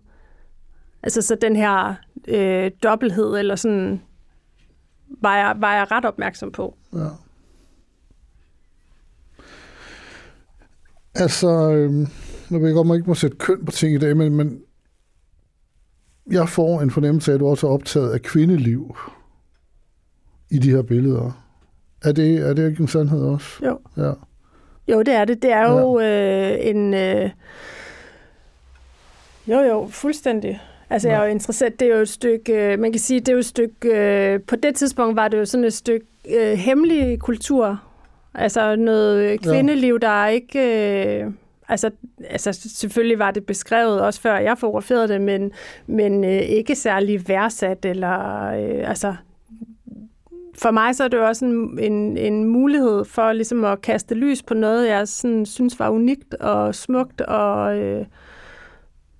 Altså 1.03 1.21
så 1.21 1.35
den 1.35 1.55
her 1.55 1.95
øh, 2.27 2.71
dobbelthed, 2.83 3.37
eller 3.37 3.55
sådan, 3.55 4.01
var 5.21 5.37
jeg, 5.37 5.55
var 5.59 5.75
jeg 5.75 5.91
ret 5.91 6.05
opmærksom 6.05 6.51
på. 6.51 6.75
Ja. 6.93 7.07
Altså, 11.15 11.47
øh, 11.47 11.91
nu 12.49 12.59
ved 12.59 12.67
jeg 12.67 12.75
godt, 12.75 12.87
man 12.87 12.97
ikke 12.97 13.09
må 13.09 13.15
sætte 13.15 13.37
køn 13.37 13.65
på 13.65 13.71
ting 13.71 13.95
i 13.95 13.97
dag, 13.97 14.17
men, 14.17 14.35
men 14.35 14.61
jeg 16.31 16.49
får 16.49 16.81
en 16.81 16.91
fornemmelse 16.91 17.31
af, 17.31 17.35
at 17.35 17.39
du 17.39 17.47
også 17.47 17.67
er 17.67 17.71
optaget 17.71 18.11
af 18.11 18.21
kvindeliv 18.21 18.95
i 20.51 20.59
de 20.59 20.71
her 20.71 20.81
billeder. 20.81 21.43
Er 22.03 22.11
det, 22.11 22.37
er 22.49 22.53
det 22.53 22.69
ikke 22.69 22.81
en 22.81 22.87
sandhed 22.87 23.21
også? 23.21 23.65
Jo. 23.65 23.79
Ja. 23.97 24.11
Jo, 24.87 25.01
det 25.01 25.13
er 25.13 25.25
det. 25.25 25.41
Det 25.41 25.51
er 25.51 25.71
jo 25.71 25.99
øh, 25.99 26.57
en... 26.61 26.93
Øh, 26.93 27.29
jo, 29.47 29.59
jo, 29.59 29.87
fuldstændig. 29.91 30.61
Altså, 30.89 31.07
ja. 31.07 31.13
jeg 31.13 31.21
er 31.21 31.25
jo 31.25 31.31
interesseret. 31.31 31.79
Det 31.79 31.87
er 31.87 31.95
jo 31.95 32.01
et 32.01 32.09
stykke... 32.09 32.53
Øh, 32.53 32.79
man 32.79 32.91
kan 32.91 32.99
sige, 32.99 33.19
det 33.19 33.29
er 33.29 33.33
jo 33.33 33.39
et 33.39 33.45
stykke... 33.45 33.89
Øh, 33.89 34.41
på 34.41 34.55
det 34.55 34.75
tidspunkt 34.75 35.15
var 35.15 35.27
det 35.27 35.37
jo 35.37 35.45
sådan 35.45 35.63
et 35.63 35.73
stykke 35.73 36.05
øh, 36.35 36.57
hemmelig 36.57 37.19
kultur. 37.19 37.81
Altså 38.33 38.75
noget 38.75 39.41
kvindeliv, 39.41 39.99
der 39.99 40.23
er 40.23 40.27
ikke... 40.27 40.59
Øh, 41.23 41.31
altså, 41.69 41.91
altså, 42.29 42.53
selvfølgelig 42.53 43.19
var 43.19 43.31
det 43.31 43.45
beskrevet 43.45 44.01
også 44.01 44.21
før 44.21 44.37
jeg 44.37 44.57
fotograferede 44.57 45.07
det, 45.07 45.21
men, 45.21 45.51
men 45.87 46.23
øh, 46.23 46.41
ikke 46.41 46.75
særlig 46.75 47.27
værdsat. 47.27 47.85
Eller, 47.85 48.43
øh, 48.45 48.89
altså, 48.89 49.15
for 50.57 50.71
mig 50.71 50.95
så 50.95 51.03
er 51.03 51.07
det 51.07 51.17
jo 51.17 51.27
også 51.27 51.45
en, 51.45 51.79
en, 51.79 52.17
en 52.17 52.45
mulighed 52.45 53.05
for 53.05 53.31
ligesom 53.33 53.65
at 53.65 53.81
kaste 53.81 54.15
lys 54.15 54.43
på 54.43 54.53
noget, 54.53 54.87
jeg 54.87 55.07
sådan, 55.07 55.45
synes 55.45 55.79
var 55.79 55.89
unikt 55.89 56.33
og 56.33 56.75
smukt. 56.75 57.21
Og, 57.21 57.77
øh, 57.77 58.05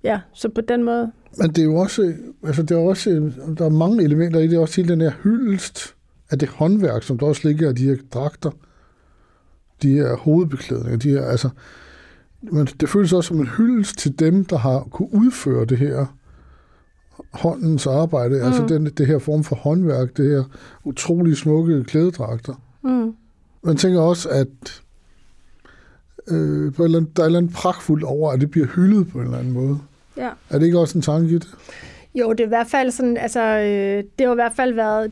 ja, 0.04 0.20
så 0.32 0.48
på 0.48 0.60
den 0.60 0.84
måde. 0.84 1.12
Men 1.38 1.50
det 1.50 1.58
er 1.58 1.64
jo 1.64 1.76
også, 1.76 2.14
altså 2.44 2.62
det 2.62 2.70
er 2.70 2.80
også, 2.80 3.32
der 3.58 3.64
er 3.64 3.68
mange 3.68 4.04
elementer 4.04 4.40
i 4.40 4.48
det, 4.48 4.58
også 4.58 4.74
til 4.74 4.88
den 4.88 5.00
her 5.00 5.12
hyldest 5.22 5.94
af 6.30 6.38
det 6.38 6.48
håndværk, 6.48 7.02
som 7.02 7.18
der 7.18 7.26
også 7.26 7.48
ligger 7.48 7.70
i 7.70 7.72
de 7.72 7.88
her 7.88 7.96
dragter, 8.14 8.50
de 9.82 9.92
her 9.92 10.16
hovedbeklædninger, 10.16 10.98
de 10.98 11.10
her, 11.10 11.24
altså, 11.24 11.48
men 12.42 12.66
det 12.66 12.88
føles 12.88 13.12
også 13.12 13.28
som 13.28 13.40
en 13.40 13.46
hyldest 13.46 13.98
til 13.98 14.18
dem, 14.18 14.44
der 14.44 14.56
har 14.56 14.80
kunne 14.90 15.14
udføre 15.14 15.64
det 15.64 15.78
her 15.78 16.06
håndens 17.32 17.86
arbejde, 17.86 18.38
mm. 18.38 18.46
altså 18.46 18.66
den, 18.66 18.86
det 18.86 19.06
her 19.06 19.18
form 19.18 19.44
for 19.44 19.56
håndværk, 19.56 20.16
det 20.16 20.30
her 20.30 20.44
utrolig 20.84 21.36
smukke 21.36 21.84
klædedragter. 21.84 22.54
Mm. 22.82 23.14
Man 23.62 23.76
tænker 23.76 24.00
også, 24.00 24.28
at 24.28 24.82
øh, 26.28 26.72
på 26.74 26.82
et 26.82 26.86
eller 26.86 26.98
andet, 26.98 27.16
der 27.16 27.22
er 27.22 27.24
et 27.24 27.28
eller 27.28 27.38
andet 27.38 27.54
pragtfuldt 27.54 28.04
over, 28.04 28.32
at 28.32 28.40
det 28.40 28.50
bliver 28.50 28.66
hyldet 28.66 29.08
på 29.08 29.18
en 29.18 29.24
eller 29.24 29.38
anden 29.38 29.52
måde. 29.52 29.78
Ja. 30.16 30.30
Er 30.50 30.58
det 30.58 30.66
ikke 30.66 30.78
også 30.78 30.98
en 30.98 31.02
tanke 31.02 31.28
i 31.28 31.34
det? 31.34 31.48
Jo, 32.14 32.32
det 32.32 32.40
er 32.40 32.44
i 32.44 32.48
hvert 32.48 32.66
fald 32.66 32.90
sådan, 32.90 33.16
altså, 33.16 33.40
øh, 33.40 34.04
det 34.18 34.26
har 34.26 34.32
i 34.32 34.34
hvert 34.34 34.54
fald 34.56 34.74
været, 34.74 35.10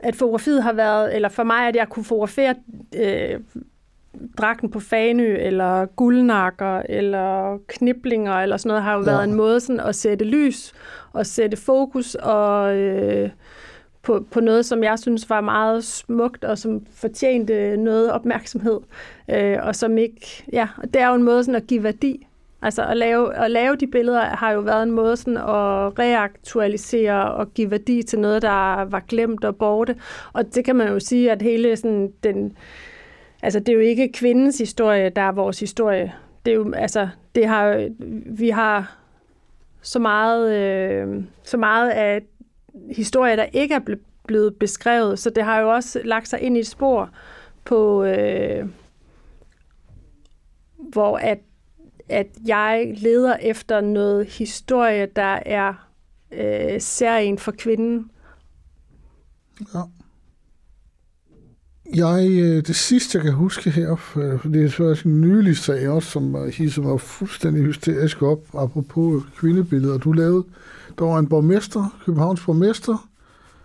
at 0.00 0.16
fotografiet 0.16 0.62
har 0.62 0.72
været, 0.72 1.14
eller 1.14 1.28
for 1.28 1.44
mig, 1.44 1.68
at 1.68 1.76
jeg 1.76 1.88
kunne 1.88 2.04
fotografere 2.04 2.54
øh, 2.96 3.40
dragten 4.38 4.70
på 4.70 4.80
Fanø, 4.80 5.36
eller 5.36 5.86
guldnakker, 5.86 6.82
eller 6.88 7.58
kniblinger, 7.68 8.32
eller 8.32 8.56
sådan 8.56 8.68
noget, 8.68 8.82
har 8.82 8.94
jo 8.94 9.00
ja. 9.00 9.10
været 9.10 9.24
en 9.24 9.34
måde 9.34 9.60
sådan 9.60 9.80
at 9.80 9.94
sætte 9.94 10.24
lys, 10.24 10.72
og 11.12 11.26
sætte 11.26 11.56
fokus, 11.56 12.14
og 12.14 12.76
øh, 12.76 13.30
på, 14.02 14.26
på 14.30 14.40
noget, 14.40 14.66
som 14.66 14.84
jeg 14.84 14.98
synes 14.98 15.30
var 15.30 15.40
meget 15.40 15.84
smukt, 15.84 16.44
og 16.44 16.58
som 16.58 16.86
fortjente 16.94 17.76
noget 17.76 18.12
opmærksomhed, 18.12 18.80
øh, 19.30 19.56
og 19.62 19.76
som 19.76 19.98
ikke, 19.98 20.44
ja, 20.52 20.68
det 20.94 20.96
er 21.02 21.08
jo 21.08 21.14
en 21.14 21.22
måde 21.22 21.44
sådan 21.44 21.54
at 21.62 21.66
give 21.66 21.82
værdi. 21.82 22.26
Altså 22.62 22.84
at 22.84 22.96
lave, 22.96 23.34
at 23.34 23.50
lave 23.50 23.76
de 23.76 23.86
billeder 23.86 24.20
har 24.20 24.52
jo 24.52 24.60
været 24.60 24.82
en 24.82 24.90
måde 24.90 25.16
sådan 25.16 25.36
at 25.36 25.98
reaktualisere 25.98 27.32
og 27.32 27.54
give 27.54 27.70
værdi 27.70 28.02
til 28.02 28.18
noget, 28.18 28.42
der 28.42 28.84
var 28.84 29.02
glemt 29.08 29.44
og 29.44 29.56
borte. 29.56 29.96
Og 30.32 30.54
det 30.54 30.64
kan 30.64 30.76
man 30.76 30.88
jo 30.88 31.00
sige, 31.00 31.32
at 31.32 31.42
hele 31.42 31.76
sådan 31.76 32.12
den, 32.22 32.56
altså 33.44 33.60
det 33.60 33.68
er 33.68 33.72
jo 33.72 33.80
ikke 33.80 34.12
kvindens 34.12 34.58
historie, 34.58 35.08
der 35.08 35.22
er 35.22 35.32
vores 35.32 35.60
historie. 35.60 36.14
Det 36.44 36.50
er 36.50 36.54
jo, 36.54 36.72
altså, 36.72 37.08
det 37.34 37.46
har, 37.46 37.90
vi 38.26 38.48
har 38.48 38.98
så 39.82 39.98
meget, 39.98 40.54
øh, 40.54 41.24
så 41.42 41.56
meget 41.56 41.90
af 41.90 42.22
historie, 42.90 43.36
der 43.36 43.46
ikke 43.52 43.74
er 43.74 43.96
blevet 44.26 44.56
beskrevet, 44.56 45.18
så 45.18 45.30
det 45.30 45.44
har 45.44 45.60
jo 45.60 45.74
også 45.74 46.00
lagt 46.04 46.28
sig 46.28 46.40
ind 46.40 46.56
i 46.56 46.60
et 46.60 46.66
spor 46.66 47.10
på, 47.64 48.04
øh, 48.04 48.68
hvor 50.76 51.18
at, 51.18 51.38
at 52.08 52.26
jeg 52.46 52.94
leder 52.96 53.36
efter 53.36 53.80
noget 53.80 54.26
historie, 54.26 55.06
der 55.06 55.38
er 55.46 55.88
øh, 56.32 56.80
særligt 56.80 57.40
for 57.40 57.52
kvinden. 57.52 58.10
Ja. 59.74 59.80
Jeg, 61.92 62.28
øh, 62.30 62.66
det 62.66 62.76
sidste, 62.76 63.18
jeg 63.18 63.24
kan 63.24 63.32
huske 63.32 63.70
her, 63.70 63.96
for 63.96 64.20
det 64.44 64.64
er 64.64 64.70
faktisk 64.70 65.06
en 65.06 65.20
nylig 65.20 65.56
sag 65.56 65.88
også, 65.88 66.10
som 66.10 66.50
hisser 66.52 66.82
mig 66.82 67.00
fuldstændig 67.00 67.64
hysterisk 67.64 68.22
op, 68.22 68.38
apropos 68.58 69.22
kvindebilleder. 69.36 69.98
Du 69.98 70.12
lavede, 70.12 70.44
der 70.98 71.04
var 71.04 71.18
en 71.18 71.26
borgmester, 71.26 71.98
Københavns 72.04 72.40
borgmester, 72.44 73.08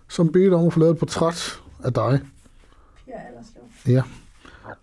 som 0.07 0.31
bedte 0.31 0.53
om 0.53 0.67
at 0.67 0.73
få 0.73 0.79
lavet 0.79 0.93
et 0.93 0.99
portræt 0.99 1.59
af 1.83 1.93
dig. 1.93 2.19
Ja, 3.07 3.13
Ja. 3.93 4.01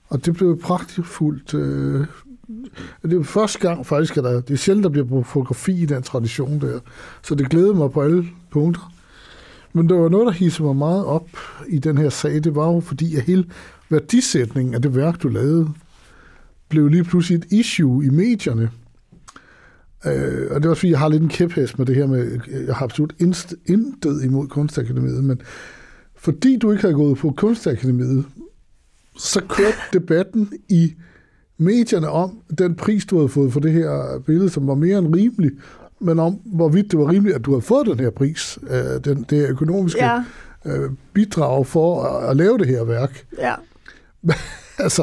Og 0.09 0.27
det 0.27 0.35
blev 0.35 0.61
pragtfuldt. 0.61 1.55
Øh, 1.55 2.07
det 3.03 3.13
er 3.13 3.23
første 3.23 3.59
gang 3.59 3.87
faktisk, 3.87 4.17
at 4.17 4.25
der, 4.25 4.41
det 4.41 4.51
er 4.51 4.59
sjældent, 4.59 4.85
der 4.85 4.91
bliver 4.91 5.07
brugt 5.07 5.27
fotografi 5.27 5.83
i 5.83 5.87
den 5.87 6.03
tradition 6.03 6.61
der. 6.61 6.81
Så 7.23 7.35
det 7.35 7.51
glæder 7.51 7.75
mig 7.75 7.91
på 7.91 8.03
alle 8.03 8.27
punkter. 8.51 8.93
Men 9.77 9.89
der 9.89 9.95
var 9.95 10.09
noget, 10.09 10.27
der 10.27 10.33
hissede 10.33 10.67
mig 10.67 10.77
meget 10.77 11.05
op 11.05 11.29
i 11.69 11.79
den 11.79 11.99
her 11.99 12.09
sag. 12.09 12.45
Det 12.45 12.55
var 12.55 12.73
jo 12.73 12.81
fordi, 12.81 13.17
at 13.17 13.23
hele 13.23 13.45
værdisætningen 13.91 14.75
af 14.75 14.83
det 14.83 14.97
værk, 14.97 15.23
du 15.23 15.29
lavede, 15.29 15.69
blev 16.69 16.89
lige 16.89 17.05
pludselig 17.05 17.37
et 17.37 17.47
issue 17.51 18.05
i 18.05 18.09
medierne. 18.09 18.71
Øh, 20.07 20.47
og 20.51 20.63
det 20.63 20.69
var 20.69 20.75
fordi, 20.75 20.91
jeg 20.91 20.99
har 20.99 21.09
lidt 21.09 21.23
en 21.23 21.29
kæphest 21.29 21.79
med 21.79 21.87
det 21.87 21.97
her 21.97 22.07
med, 22.07 22.39
jeg 22.67 22.75
har 22.75 22.85
absolut 22.85 23.15
inst, 23.19 23.55
intet 23.67 24.25
imod 24.25 24.49
Kunstakademiet, 24.49 25.25
men 25.25 25.41
fordi 26.15 26.57
du 26.57 26.71
ikke 26.71 26.83
havde 26.83 26.95
gået 26.95 27.19
på 27.19 27.31
Kunstakademiet, 27.37 28.25
så 29.19 29.41
kørte 29.49 29.79
debatten 29.93 30.53
i 30.69 30.95
medierne 31.59 32.09
om 32.09 32.39
den 32.59 32.75
pris, 32.75 33.07
du 33.07 33.17
havde 33.17 33.29
fået 33.29 33.53
for 33.53 33.61
det 33.61 33.73
her 33.73 34.23
billede, 34.27 34.51
som 34.51 34.67
var 34.67 34.75
mere 34.75 34.99
end 34.99 35.15
rimelig, 35.17 35.51
men 36.01 36.19
om 36.19 36.35
hvorvidt 36.45 36.91
det 36.91 36.99
var 36.99 37.11
rimeligt, 37.11 37.37
at 37.37 37.45
du 37.45 37.51
havde 37.51 37.63
fået 37.63 37.87
den 37.87 38.01
her 38.01 38.11
pris, 38.11 38.59
øh, 38.71 39.05
den, 39.05 39.27
det 39.31 39.49
økonomiske 39.49 40.05
Ja, 40.05 40.23
øh, 40.67 40.91
bidrag 41.13 41.67
for 41.67 42.03
at, 42.03 42.31
at 42.31 42.37
lave 42.37 42.59
det 42.59 42.67
her 42.67 42.85
værk. 42.85 43.27
ja. 43.39 43.55
altså, 44.79 45.03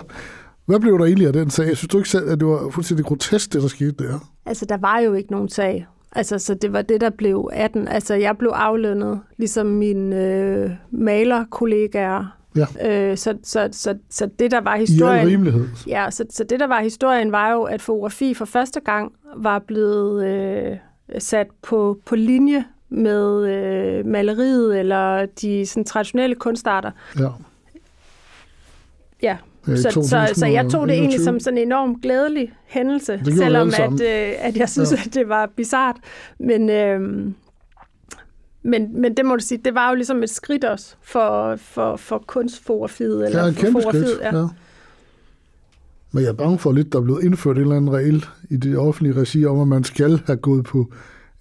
Hvad 0.65 0.79
blev 0.79 0.99
der 0.99 1.05
egentlig 1.05 1.27
af 1.27 1.33
den 1.33 1.49
sag? 1.49 1.67
Jeg 1.67 1.77
synes 1.77 1.89
du 1.89 1.97
ikke 1.97 2.09
selv, 2.09 2.29
at 2.29 2.39
det 2.39 2.47
var 2.47 2.69
fuldstændig 2.69 3.05
grotesk, 3.05 3.53
det 3.53 3.61
der 3.61 3.67
skete 3.67 3.91
der? 3.91 4.29
Altså, 4.45 4.65
der 4.65 4.77
var 4.77 4.99
jo 4.99 5.13
ikke 5.13 5.31
nogen 5.31 5.49
sag. 5.49 5.87
Altså, 6.15 6.39
så 6.39 6.53
det 6.53 6.73
var 6.73 6.81
det, 6.81 7.01
der 7.01 7.09
blev 7.09 7.49
18. 7.53 7.87
Altså, 7.87 8.13
jeg 8.13 8.37
blev 8.37 8.49
aflønnet, 8.55 9.19
ligesom 9.37 9.65
mine 9.65 10.25
øh, 10.25 10.71
malerkollegaer. 10.91 12.37
Ja. 12.55 12.65
Øh, 12.89 13.17
så, 13.17 13.37
så, 13.43 13.69
så, 13.71 13.97
så 14.09 14.29
det, 14.39 14.51
der 14.51 14.61
var 14.61 14.75
I 14.75 14.79
historien... 14.79 15.27
rimelighed. 15.27 15.67
Ja, 15.87 16.07
så, 16.11 16.25
så 16.29 16.43
det, 16.43 16.59
der 16.59 16.67
var 16.67 16.81
historien, 16.81 17.31
var 17.31 17.51
jo, 17.51 17.63
at 17.63 17.81
fotografi 17.81 18.33
for 18.33 18.45
første 18.45 18.79
gang 18.79 19.13
var 19.37 19.59
blevet 19.59 20.25
øh, 20.25 20.77
sat 21.19 21.47
på, 21.61 21.99
på 22.05 22.15
linje 22.15 22.65
med 22.89 23.47
øh, 23.49 24.05
maleriet 24.05 24.79
eller 24.79 25.25
de 25.25 25.65
sådan, 25.65 25.85
traditionelle 25.85 26.35
kunstarter. 26.35 26.91
Ja. 27.19 27.29
Ja, 29.21 29.37
så, 29.65 29.89
så, 29.91 30.33
så 30.33 30.45
jeg 30.45 30.69
tog 30.69 30.87
det 30.87 30.93
egentlig 30.95 31.19
2021. 31.19 31.23
som 31.23 31.39
sådan 31.39 31.57
en 31.57 31.67
enormt 31.67 32.01
glædelig 32.01 32.53
hændelse, 32.65 33.21
selvom 33.37 33.67
at, 33.67 34.01
øh, 34.01 34.33
at 34.39 34.57
jeg 34.57 34.69
synes, 34.69 34.91
ja. 34.91 34.97
at 35.05 35.13
det 35.13 35.29
var 35.29 35.49
bizart. 35.55 35.95
Men, 36.39 36.69
øh, 36.69 37.31
men, 38.64 39.01
men 39.01 39.18
det 39.18 39.26
må 39.26 39.36
du 39.36 39.43
sige, 39.43 39.61
det 39.66 39.76
var 39.76 39.89
jo 39.89 39.95
ligesom 39.95 40.24
et 40.24 40.30
skridt 40.30 40.64
også 40.64 40.95
for, 41.01 41.55
for, 41.55 41.95
for 41.95 42.24
kunstfotografiet. 42.28 43.26
Eller 43.26 43.39
Ja, 43.43 43.49
for 43.49 43.53
kæmpe 43.61 43.82
skridt. 43.82 44.20
Ja. 44.22 44.38
ja. 44.38 44.45
Men 46.11 46.24
jeg 46.24 46.30
er 46.30 46.34
bange 46.34 46.59
for 46.59 46.72
lidt, 46.72 46.93
der 46.93 46.99
er 46.99 47.03
blevet 47.03 47.24
indført 47.24 47.55
en 47.55 47.61
eller 47.61 47.76
anden 47.76 47.93
regel 47.93 48.26
i 48.49 48.57
det 48.57 48.78
offentlige 48.78 49.16
regi 49.22 49.45
om, 49.45 49.59
at 49.61 49.68
man 49.68 49.84
skal 49.84 50.22
have 50.26 50.38
gået 50.38 50.66
på 50.66 50.91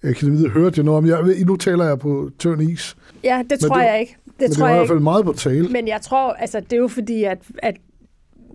akademiet. 0.03 0.51
Hørte 0.51 0.73
jeg 0.77 0.85
noget 0.85 0.97
om? 0.97 1.05
Jeg, 1.05 1.25
ved- 1.25 1.45
nu 1.45 1.55
taler 1.55 1.85
jeg 1.85 1.99
på 1.99 2.29
tørn 2.39 2.61
is. 2.61 2.95
ja, 3.23 3.43
det 3.49 3.59
tror 3.59 3.75
det- 3.75 3.83
jeg 3.85 3.99
ikke. 3.99 4.17
Det 4.25 4.33
men 4.39 4.49
det 4.49 4.57
tror 4.57 4.63
var 4.65 4.69
i 4.69 4.71
jeg 4.71 4.77
hvert 4.77 4.83
ikke. 4.85 4.93
fald 4.93 4.99
meget 5.03 5.25
på 5.25 5.33
tale. 5.33 5.67
Men 5.69 5.87
jeg 5.87 6.01
tror, 6.01 6.33
altså 6.33 6.59
det 6.59 6.73
er 6.73 6.77
jo 6.77 6.87
fordi, 6.87 7.23
at, 7.23 7.37
at 7.57 7.75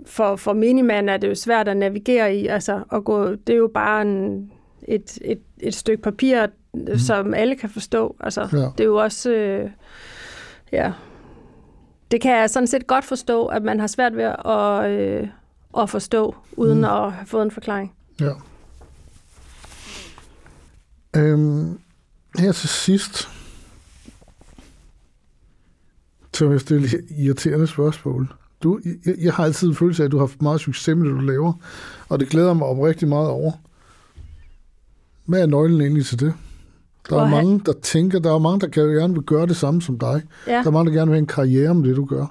for, 0.07 0.37
for 0.37 0.53
minimanden 0.53 1.09
er 1.09 1.16
det 1.16 1.29
jo 1.29 1.35
svært 1.35 1.69
at 1.69 1.77
navigere 1.77 2.37
i, 2.37 2.47
altså 2.47 2.83
at 2.93 3.05
gå, 3.05 3.31
det 3.31 3.49
er 3.53 3.57
jo 3.57 3.71
bare 3.75 4.03
en, 4.03 4.51
et, 4.89 5.19
et, 5.25 5.39
et 5.61 5.75
stykke 5.75 6.03
papir, 6.03 6.47
mm. 6.89 6.99
som 6.99 7.35
alle 7.35 7.57
kan 7.57 7.70
forstå. 7.70 8.16
Altså, 8.20 8.41
Ja. 8.53 8.57
det 8.59 8.81
er 8.81 8.85
jo 8.85 8.97
også, 8.97 9.31
øh, 9.31 9.70
ja, 10.72 10.93
det 12.11 12.20
kan 12.20 12.37
jeg 12.37 12.51
sådan 12.51 12.66
set 12.66 12.87
godt 12.87 13.05
forstå, 13.05 13.47
at 13.47 13.62
man 13.62 13.81
har 13.81 13.87
svært 13.87 14.16
ved 14.16 14.24
at, 14.45 14.91
øh, 14.91 15.29
at 15.83 15.91
forstå, 15.91 16.35
uden 16.53 16.79
Mm. 16.79 16.85
at 16.85 17.12
have 17.12 17.26
fået 17.26 17.43
en 17.43 17.51
forklaring. 17.51 17.95
Ja. 18.20 18.33
Øhm, 21.16 21.79
her 22.39 22.53
til 22.53 22.68
sidst, 22.68 23.29
så 26.35 26.45
vil 26.47 26.53
jeg 26.55 26.61
stille 26.61 26.87
et 26.87 27.05
irriterende 27.18 27.66
spørgsmål. 27.66 28.33
Du, 28.62 28.81
jeg, 29.07 29.14
jeg 29.18 29.35
har 29.35 29.45
altid 29.45 29.68
en 29.68 29.74
følelse 29.74 30.03
af, 30.03 30.05
at 30.07 30.11
du 30.12 30.16
har 30.18 30.26
haft 30.26 30.43
meget 30.43 30.61
succes 30.61 30.97
med 30.97 31.07
det, 31.09 31.14
du 31.16 31.20
laver, 31.20 31.53
og 32.09 32.20
det 32.20 32.29
glæder 32.29 32.55
mig 32.55 32.66
oprigtig 32.66 33.09
meget 33.09 33.29
over. 33.29 33.53
Hvad 35.26 35.43
er 35.43 35.47
nøglen 35.47 35.81
egentlig 35.81 36.07
til 36.07 36.20
det? 36.20 36.35
Der 37.11 37.22
er 37.22 37.28
mange, 37.28 37.61
der 37.66 37.72
tænker, 37.82 38.18
der 38.18 38.34
er 38.34 38.38
mange, 38.38 38.61
der 38.61 38.66
gerne 38.66 39.14
vil 39.14 39.22
gøre 39.22 39.46
det 39.46 39.56
samme 39.56 39.82
som 39.82 39.98
dig. 39.98 40.22
Ja. 40.46 40.52
Der 40.52 40.66
er 40.66 40.70
mange, 40.70 40.90
der 40.90 40.96
gerne 40.96 41.11
vil 41.11 41.14
have 41.14 41.22
en 41.22 41.26
karriere 41.26 41.74
med 41.74 41.88
det, 41.88 41.96
du 41.96 42.04
gør. 42.04 42.26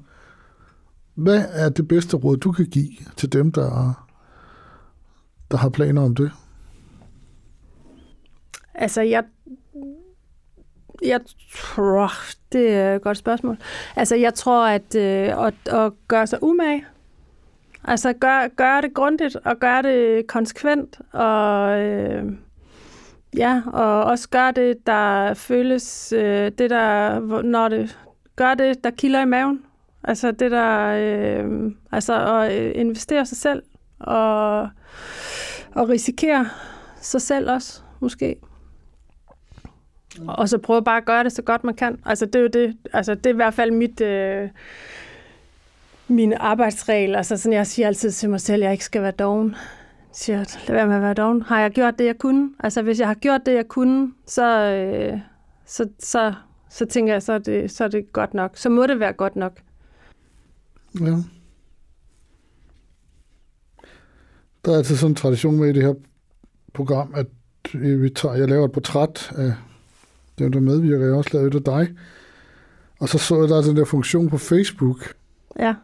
Hvad 1.15 1.45
er 1.51 1.69
det 1.69 1.88
bedste 1.88 2.17
råd, 2.17 2.38
du 2.38 2.51
kan 2.51 2.65
give 2.65 2.89
til 3.15 3.34
dem, 3.34 3.51
der, 3.51 4.05
der 5.51 5.57
har 5.57 5.69
planer 5.69 6.01
om 6.01 6.15
det? 6.15 6.32
Altså, 8.75 9.01
jeg, 9.01 9.23
jeg 11.05 11.19
tror, 11.53 12.11
det 12.51 12.73
er 12.73 12.95
et 12.95 13.01
godt 13.01 13.17
spørgsmål. 13.17 13.57
Altså, 13.95 14.15
jeg 14.15 14.34
tror, 14.34 14.67
at, 14.67 14.95
øh, 14.95 15.45
at, 15.45 15.73
at 15.73 15.93
gøre 16.07 16.28
sig 16.28 16.43
umage, 16.43 16.86
altså 17.84 18.13
gør, 18.13 18.47
gør 18.55 18.82
det 18.82 18.93
grundigt, 18.93 19.36
og 19.36 19.59
gør 19.59 19.82
det 19.82 20.28
konsekvent, 20.28 20.99
og 21.13 21.80
øh, 21.80 22.23
ja, 23.38 23.61
og 23.73 24.03
også 24.03 24.30
gør 24.30 24.51
det, 24.51 24.88
der 24.88 25.34
føles, 25.34 26.13
øh, 26.13 26.51
det 26.57 26.69
der, 26.69 27.19
når 27.41 27.69
det, 27.69 27.97
gør 28.36 28.53
det, 28.53 28.84
der 28.84 28.89
kilder 28.89 29.21
i 29.21 29.25
maven. 29.25 29.63
Altså 30.03 30.32
det 30.32 30.51
der, 30.51 30.88
øh, 30.88 31.71
altså 31.91 32.25
at 32.25 32.61
øh, 32.61 32.71
investere 32.75 33.25
sig 33.25 33.38
selv, 33.38 33.63
og, 33.99 34.59
og 35.75 35.89
risikere 35.89 36.49
sig 37.01 37.21
selv 37.21 37.51
også, 37.51 37.82
måske. 37.99 38.36
Og 40.28 40.49
så 40.49 40.57
prøve 40.57 40.84
bare 40.84 40.97
at 40.97 41.05
gøre 41.05 41.23
det 41.23 41.32
så 41.32 41.41
godt 41.41 41.63
man 41.63 41.75
kan. 41.75 41.99
Altså 42.05 42.25
det 42.25 42.36
er 42.36 42.39
jo 42.39 42.47
det, 42.47 42.78
altså 42.93 43.15
det 43.15 43.25
er 43.25 43.34
i 43.34 43.36
hvert 43.36 43.53
fald 43.53 43.71
mit, 43.71 44.01
øh, 44.01 44.49
mine 46.07 46.41
arbejdsregler. 46.41 47.17
Altså 47.17 47.38
sådan, 47.38 47.53
jeg 47.53 47.67
siger 47.67 47.88
altid 47.88 48.11
til 48.11 48.30
mig 48.30 48.41
selv, 48.41 48.63
at 48.63 48.65
jeg 48.65 48.71
ikke 48.71 48.86
skal 48.86 49.01
være 49.01 49.11
doven. 49.11 49.55
Siger, 50.18 50.38
lad 50.68 50.76
være 50.76 50.88
med 50.88 50.95
at 50.95 51.01
være 51.01 51.13
doven. 51.13 51.41
Har 51.41 51.59
jeg 51.59 51.72
gjort 51.72 51.99
det, 51.99 52.05
jeg 52.05 52.18
kunne? 52.20 52.49
Altså 52.59 52.82
hvis 52.82 52.99
jeg 52.99 53.07
har 53.07 53.13
gjort 53.15 53.41
det, 53.45 53.53
jeg 53.53 53.68
kunne, 53.68 54.13
så, 54.26 54.72
øh, 54.72 55.20
så, 55.65 55.89
så, 55.99 56.34
så 56.70 56.86
tænker 56.86 57.13
jeg, 57.13 57.24
så 57.24 57.34
er, 57.34 57.38
det, 57.38 57.72
så 57.72 57.84
er 57.84 57.88
det 57.88 58.13
godt 58.13 58.34
nok. 58.34 58.51
Så 58.57 58.70
må 58.70 58.88
det 58.88 58.99
være 58.99 59.13
godt 59.13 59.36
nok. 59.36 59.59
Ja. 61.01 61.15
Der 64.65 64.74
er 64.74 64.78
altid 64.78 64.95
sådan 64.95 65.11
en 65.11 65.15
tradition 65.15 65.55
med 65.59 65.70
i 65.70 65.74
det 65.74 65.84
her 65.84 65.93
program, 66.74 67.13
at 67.15 67.28
vi 67.74 68.09
tager, 68.09 68.36
jeg 68.36 68.49
laver 68.49 68.65
et 68.65 68.72
portræt 68.72 69.32
af 69.36 69.53
dem, 70.39 70.51
der 70.51 70.59
medvirker. 70.59 71.05
Jeg 71.05 71.09
har 71.13 71.18
også 71.18 71.30
lavet 71.34 71.55
et 71.55 71.68
af 71.68 71.86
dig. 71.86 71.95
Og 72.99 73.09
så 73.09 73.18
så 73.18 73.39
jeg, 73.39 73.49
der 73.49 73.57
er 73.57 73.61
den 73.61 73.78
der 73.78 73.86
funktion 73.86 74.30
på 74.30 74.38
Facebook, 74.38 75.13
Ja. 75.59 75.76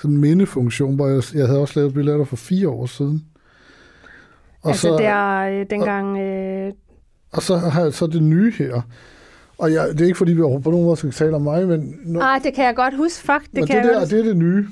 sådan 0.00 0.14
en 0.14 0.20
mindefunktion, 0.20 0.94
hvor 0.94 1.06
jeg, 1.08 1.22
jeg 1.34 1.46
havde 1.46 1.60
også 1.60 1.80
lavet 1.80 1.88
et 1.88 1.94
billede 1.94 2.14
af 2.14 2.18
dig 2.18 2.28
for 2.28 2.36
fire 2.36 2.68
år 2.68 2.86
siden. 2.86 3.24
Og 4.62 4.70
altså 4.70 4.88
der 4.88 5.38
øh, 5.60 5.66
dengang... 5.70 6.18
Øh, 6.18 6.72
Og 7.32 7.42
så 7.42 7.56
har 7.56 7.82
jeg 7.82 7.92
så 7.92 8.06
det 8.06 8.22
nye 8.22 8.52
her. 8.52 8.82
Og 9.58 9.72
jeg, 9.72 9.88
det 9.88 10.00
er 10.00 10.04
ikke, 10.04 10.18
fordi 10.18 10.32
vi 10.32 10.40
på 10.40 10.70
nogen 10.70 10.84
måde 10.84 10.96
skal 10.96 11.10
tale 11.10 11.36
om 11.36 11.42
mig, 11.42 11.68
men, 11.68 12.00
når, 12.04 12.20
ej, 12.20 12.40
det 12.44 12.54
kan 12.54 12.64
jeg 12.64 12.76
godt 12.76 12.96
huske, 12.96 13.20
fuck. 13.20 13.42
Det 13.42 13.54
men 13.54 13.66
kan 13.66 13.76
det, 13.76 13.84
jeg 13.84 13.92
der, 13.92 13.98
godt 13.98 14.10
det 14.10 14.18
er 14.18 14.24
det 14.24 14.36
nye. 14.36 14.66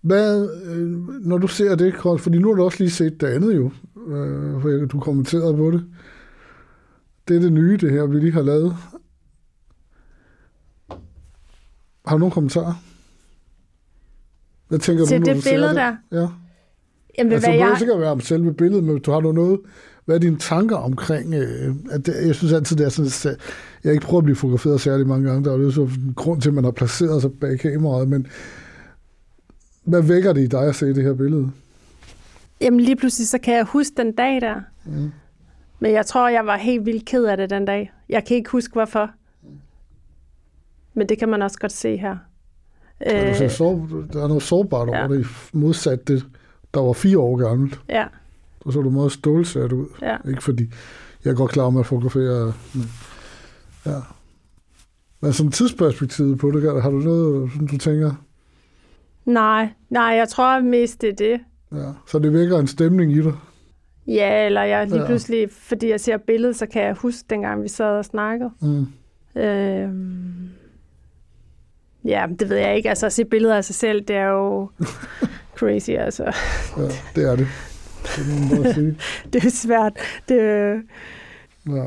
Hvad, 0.00 0.48
øh, 0.64 0.90
når 1.26 1.38
du 1.38 1.46
ser 1.46 1.74
det, 1.74 1.94
fordi 2.18 2.38
nu 2.38 2.48
har 2.48 2.54
du 2.54 2.64
også 2.64 2.78
lige 2.78 2.90
set 2.90 3.20
det 3.20 3.26
andet 3.26 3.56
jo, 3.56 3.70
øh, 4.06 4.62
for 4.62 4.86
du 4.86 5.00
kommenterede 5.00 5.56
på 5.56 5.70
det. 5.70 5.84
Det 7.28 7.36
er 7.36 7.40
det 7.40 7.52
nye, 7.52 7.76
det 7.76 7.90
her, 7.92 8.06
vi 8.06 8.20
lige 8.20 8.32
har 8.32 8.42
lavet. 8.42 8.76
Har 12.06 12.14
du 12.16 12.18
nogle 12.18 12.32
kommentarer? 12.32 12.74
Hvad 14.68 14.78
tænker 14.78 15.04
Til 15.06 15.20
du, 15.20 15.26
når 15.26 15.34
det 15.34 15.44
du 15.44 15.50
billede 15.50 15.68
det? 15.68 15.76
der? 15.76 15.96
Ja. 16.12 16.28
Jamen, 17.18 17.32
Altså, 17.32 17.50
det 17.50 17.56
jeg... 17.56 17.60
behøver 17.60 17.78
sikkert 17.78 18.00
være 18.00 18.10
om 18.10 18.20
selve 18.20 18.54
billedet, 18.54 18.84
men 18.84 18.98
du 18.98 19.10
har 19.10 19.20
du 19.20 19.32
noget... 19.32 19.60
Hvad 20.04 20.16
er 20.16 20.20
dine 20.20 20.38
tanker 20.38 20.76
omkring... 20.76 21.34
Øh, 21.34 21.74
at 21.90 22.06
det, 22.06 22.26
jeg 22.26 22.34
synes 22.34 22.52
altid, 22.52 22.76
det 22.76 22.84
er 22.84 22.88
sådan... 22.88 23.32
at 23.32 23.38
Jeg 23.84 23.92
ikke 23.92 24.06
prøvet 24.06 24.20
at 24.22 24.24
blive 24.24 24.36
fotograferet 24.36 24.80
særlig 24.80 25.06
mange 25.06 25.28
gange. 25.28 25.44
Der 25.44 25.52
er 25.52 25.58
jo 25.58 25.70
så 25.70 25.82
en 25.82 26.12
grund 26.16 26.40
til, 26.40 26.48
at 26.48 26.54
man 26.54 26.64
har 26.64 26.70
placeret 26.70 27.22
sig 27.22 27.30
bag 27.40 27.58
kameraet, 27.58 28.08
men 28.08 28.26
hvad 29.84 30.02
vækker 30.02 30.32
det 30.32 30.40
i 30.42 30.46
dig 30.46 30.68
at 30.68 30.74
se 30.74 30.86
det 30.86 31.02
her 31.02 31.14
billede? 31.14 31.50
Jamen 32.60 32.80
lige 32.80 32.96
pludselig, 32.96 33.28
så 33.28 33.38
kan 33.38 33.54
jeg 33.54 33.64
huske 33.64 33.94
den 33.96 34.12
dag 34.12 34.40
der. 34.40 34.54
Mm. 34.84 35.10
Men 35.80 35.92
jeg 35.92 36.06
tror, 36.06 36.28
jeg 36.28 36.46
var 36.46 36.56
helt 36.56 36.86
vildt 36.86 37.04
ked 37.04 37.24
af 37.24 37.36
det 37.36 37.50
den 37.50 37.64
dag. 37.64 37.92
Jeg 38.08 38.24
kan 38.24 38.36
ikke 38.36 38.50
huske, 38.50 38.72
hvorfor. 38.72 39.10
Men 40.94 41.08
det 41.08 41.18
kan 41.18 41.28
man 41.28 41.42
også 41.42 41.58
godt 41.58 41.72
se 41.72 41.96
her. 41.96 42.16
Øh, 43.06 43.28
Øh, 43.28 43.34
så 43.36 43.48
sår, 43.48 43.88
der 44.12 44.22
er 44.22 44.28
noget 44.28 44.42
sårbart 44.42 44.88
over 44.88 44.98
ja. 44.98 45.08
det, 45.08 45.26
modsat 45.52 46.08
det, 46.08 46.24
der 46.76 46.82
var 46.82 46.92
fire 46.92 47.18
år 47.18 47.36
gammelt. 47.36 47.80
ja, 47.88 48.06
Og 48.60 48.72
så 48.72 48.80
du 48.82 48.90
meget 48.90 49.12
stålsat 49.12 49.72
ud. 49.72 49.86
ja. 50.02 50.16
Ikke 50.28 50.42
fordi, 50.44 50.70
jeg 51.24 51.30
er 51.30 51.34
godt 51.34 51.50
klar 51.50 51.64
om 51.64 51.76
at 51.76 51.86
fotografere. 51.86 52.52
Men, 52.74 52.84
ja. 53.86 53.98
Men 55.20 55.32
som 55.32 55.50
tidsperspektiv 55.50 56.38
på 56.38 56.50
det, 56.50 56.82
har 56.82 56.90
du 56.90 56.98
noget, 56.98 57.52
som 57.52 57.66
du 57.68 57.78
tænker, 57.78 58.12
Nej, 59.24 59.68
nej, 59.90 60.02
jeg 60.02 60.28
tror 60.28 60.60
mest 60.60 61.00
det 61.00 61.08
er 61.08 61.14
det. 61.14 61.40
ja, 61.72 61.92
så 62.06 62.18
det 62.18 62.32
vækker 62.32 62.58
en 62.58 62.66
stemning 62.66 63.12
i 63.12 63.22
dig? 63.22 63.32
Ja, 64.06 64.46
eller 64.46 64.62
jeg 64.62 64.86
lige 64.86 65.00
Ja. 65.00 65.06
pludselig, 65.06 65.48
fordi 65.50 65.90
jeg 65.90 66.00
ser 66.00 66.16
billedet, 66.16 66.56
så 66.56 66.66
kan 66.66 66.82
jeg 66.82 66.94
huske, 66.94 67.24
dengang 67.30 67.62
vi 67.62 67.68
sad 67.68 67.98
og 67.98 68.04
snakkede. 68.04 68.50
Mm. 68.60 68.86
Øhm, 69.42 70.48
ja, 72.04 72.26
det 72.38 72.48
ved 72.50 72.56
jeg 72.56 72.76
ikke. 72.76 72.88
Altså 72.88 73.06
at 73.06 73.12
se 73.12 73.24
billeder 73.24 73.56
af 73.56 73.64
sig 73.64 73.74
selv, 73.74 74.00
det 74.04 74.16
er 74.16 74.26
jo 74.28 74.70
crazy, 75.58 75.90
altså. 75.90 76.24
Ja, 76.76 76.82
det 77.16 77.30
er 77.30 77.36
det. 77.36 77.46
Det 78.16 78.26
må 78.28 78.54
man 78.54 78.62
bare 78.62 78.74
sige. 78.74 78.96
Det 79.32 79.44
er 79.44 79.50
svært. 79.50 79.92
Det, 80.28 80.36
Ja. 81.68 81.84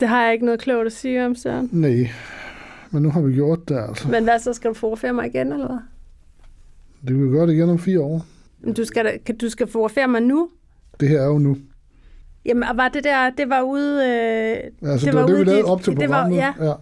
det 0.00 0.08
har 0.08 0.22
jeg 0.24 0.32
ikke 0.32 0.44
noget 0.44 0.60
klogt 0.60 0.86
at 0.86 0.92
sige 0.92 1.26
om, 1.26 1.34
Søren. 1.34 1.68
Nej, 1.72 2.10
men 2.90 3.02
nu 3.02 3.10
har 3.10 3.20
vi 3.20 3.34
gjort 3.34 3.68
det 3.68 3.78
altså. 3.88 4.08
Men 4.08 4.24
hvad 4.24 4.38
så, 4.38 4.52
skal 4.52 4.68
du 4.68 4.74
fotografere 4.74 5.12
mig 5.12 5.26
igen, 5.26 5.52
eller 5.52 5.66
hvad? 5.66 5.78
Det 7.08 7.16
vil 7.20 7.26
vi 7.26 7.36
gøre 7.36 7.46
det 7.46 7.52
igen 7.52 7.68
om 7.70 7.78
fire 7.78 8.00
år. 8.00 8.26
Men 8.60 8.74
Du 8.74 8.84
skal, 8.84 9.18
kan, 9.26 9.36
du 9.36 9.48
skal 9.48 9.66
fotografere 9.66 10.08
mig 10.08 10.20
nu? 10.22 10.50
Det 11.00 11.08
her 11.08 11.20
er 11.20 11.26
jo 11.26 11.38
nu. 11.38 11.56
Jamen, 12.44 12.62
og 12.62 12.76
var 12.76 12.88
det 12.88 13.04
der, 13.04 13.30
det 13.30 13.48
var 13.48 13.62
ude... 13.62 14.04
Øh, 14.04 14.90
Altså, 14.90 15.06
det, 15.06 15.14
var 15.14 15.20
var 15.20 15.26
det, 15.26 15.34
vi 15.36 15.40
ude 15.40 15.44
lavede 15.44 15.62
dit- 15.62 15.68
op 15.70 15.82
til 15.82 15.92
det 15.96 16.00
var- 16.00 16.06
programmet. 16.06 16.36
ja. 16.36 16.52
ja. 16.60 16.72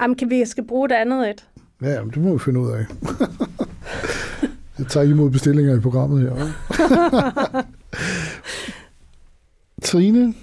jamen, 0.00 0.16
kan 0.16 0.30
vi 0.30 0.44
skal 0.44 0.64
bruge 0.64 0.88
det 0.88 0.94
andet 0.94 1.30
et? 1.30 1.46
Ja, 1.82 2.02
men 2.02 2.10
det 2.10 2.22
må 2.22 2.32
vi 2.32 2.38
finde 2.38 2.60
ud 2.60 2.70
af. 2.70 2.86
Jeg 4.78 4.86
tager 4.86 5.06
imod 5.06 5.30
bestillinger 5.30 5.76
i 5.76 5.80
programmet 5.80 6.20
her. 6.20 6.52
Trine, 9.82 10.34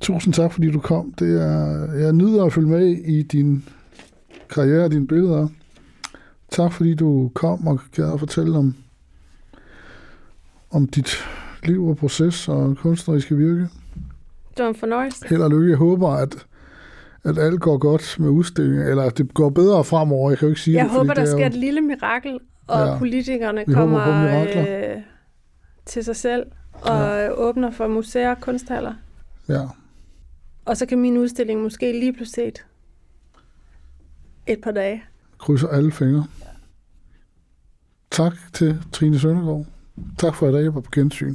tusind 0.00 0.34
tak, 0.34 0.52
fordi 0.52 0.70
du 0.70 0.80
kom. 0.80 1.12
Det 1.18 1.42
er, 1.42 1.92
jeg 1.92 2.12
nyder 2.12 2.44
at 2.44 2.52
følge 2.52 2.68
med 2.68 2.86
i 2.88 3.22
din 3.22 3.64
karriere 4.50 4.84
og 4.84 4.90
dine 4.90 5.06
billeder. 5.06 5.48
Tak, 6.50 6.72
fordi 6.72 6.94
du 6.94 7.30
kom 7.34 7.66
og 7.66 7.80
gad 7.92 8.12
at 8.12 8.18
fortælle 8.18 8.58
om, 8.58 8.74
om 10.70 10.86
dit 10.86 11.10
liv 11.64 11.86
og 11.86 11.96
proces 11.96 12.48
og 12.48 12.76
kunstneriske 12.76 13.36
virke. 13.36 13.68
Det 14.56 14.62
var 14.64 14.68
en 14.68 14.74
fornøjelse. 14.74 15.26
Held 15.28 15.42
og 15.42 15.50
lykke. 15.50 15.68
Jeg 15.70 15.78
håber, 15.78 16.08
at, 16.08 16.46
at 17.24 17.38
alt 17.38 17.60
går 17.60 17.78
godt 17.78 18.16
med 18.18 18.28
udstillingen, 18.28 18.86
eller 18.86 19.02
at 19.02 19.18
det 19.18 19.34
går 19.34 19.50
bedre 19.50 19.84
fremover. 19.84 20.30
Jeg 20.30 20.38
kan 20.38 20.46
jo 20.46 20.50
ikke 20.50 20.60
sige 20.60 20.76
Jeg 20.76 20.84
det, 20.84 20.92
håber, 20.92 21.14
der 21.14 21.22
er 21.22 21.26
sker 21.26 21.38
jo- 21.40 21.46
et 21.46 21.54
lille 21.54 21.80
mirakel, 21.80 22.38
og 22.66 22.78
Ja. 22.80 22.92
ja. 22.92 22.98
politikerne 22.98 23.64
Vi 23.66 23.72
kommer 23.72 24.44
øh, 24.56 25.02
til 25.86 26.04
sig 26.04 26.16
selv 26.16 26.42
og 26.72 26.98
ja. 26.98 27.30
åbner 27.30 27.70
for 27.70 27.86
museer 27.88 28.30
og 28.30 28.40
kunsthaller. 28.40 28.94
Ja. 29.48 29.62
Og 30.64 30.76
så 30.76 30.86
kan 30.86 30.98
min 30.98 31.16
udstilling 31.18 31.62
måske 31.62 31.92
lige 31.92 32.12
pludselig 32.12 32.48
et, 32.48 32.64
et 34.46 34.58
par 34.64 34.70
dage. 34.70 35.02
krydser 35.38 35.68
alle 35.68 35.92
fingre. 35.92 36.24
Tak 38.10 38.32
til 38.52 38.82
Trine 38.92 39.18
Søndergaard. 39.18 39.66
Tak 40.18 40.34
for 40.34 40.48
i 40.48 40.52
dag. 40.52 40.74
Var 40.74 40.80
på 40.80 40.90
gensyn. 40.94 41.34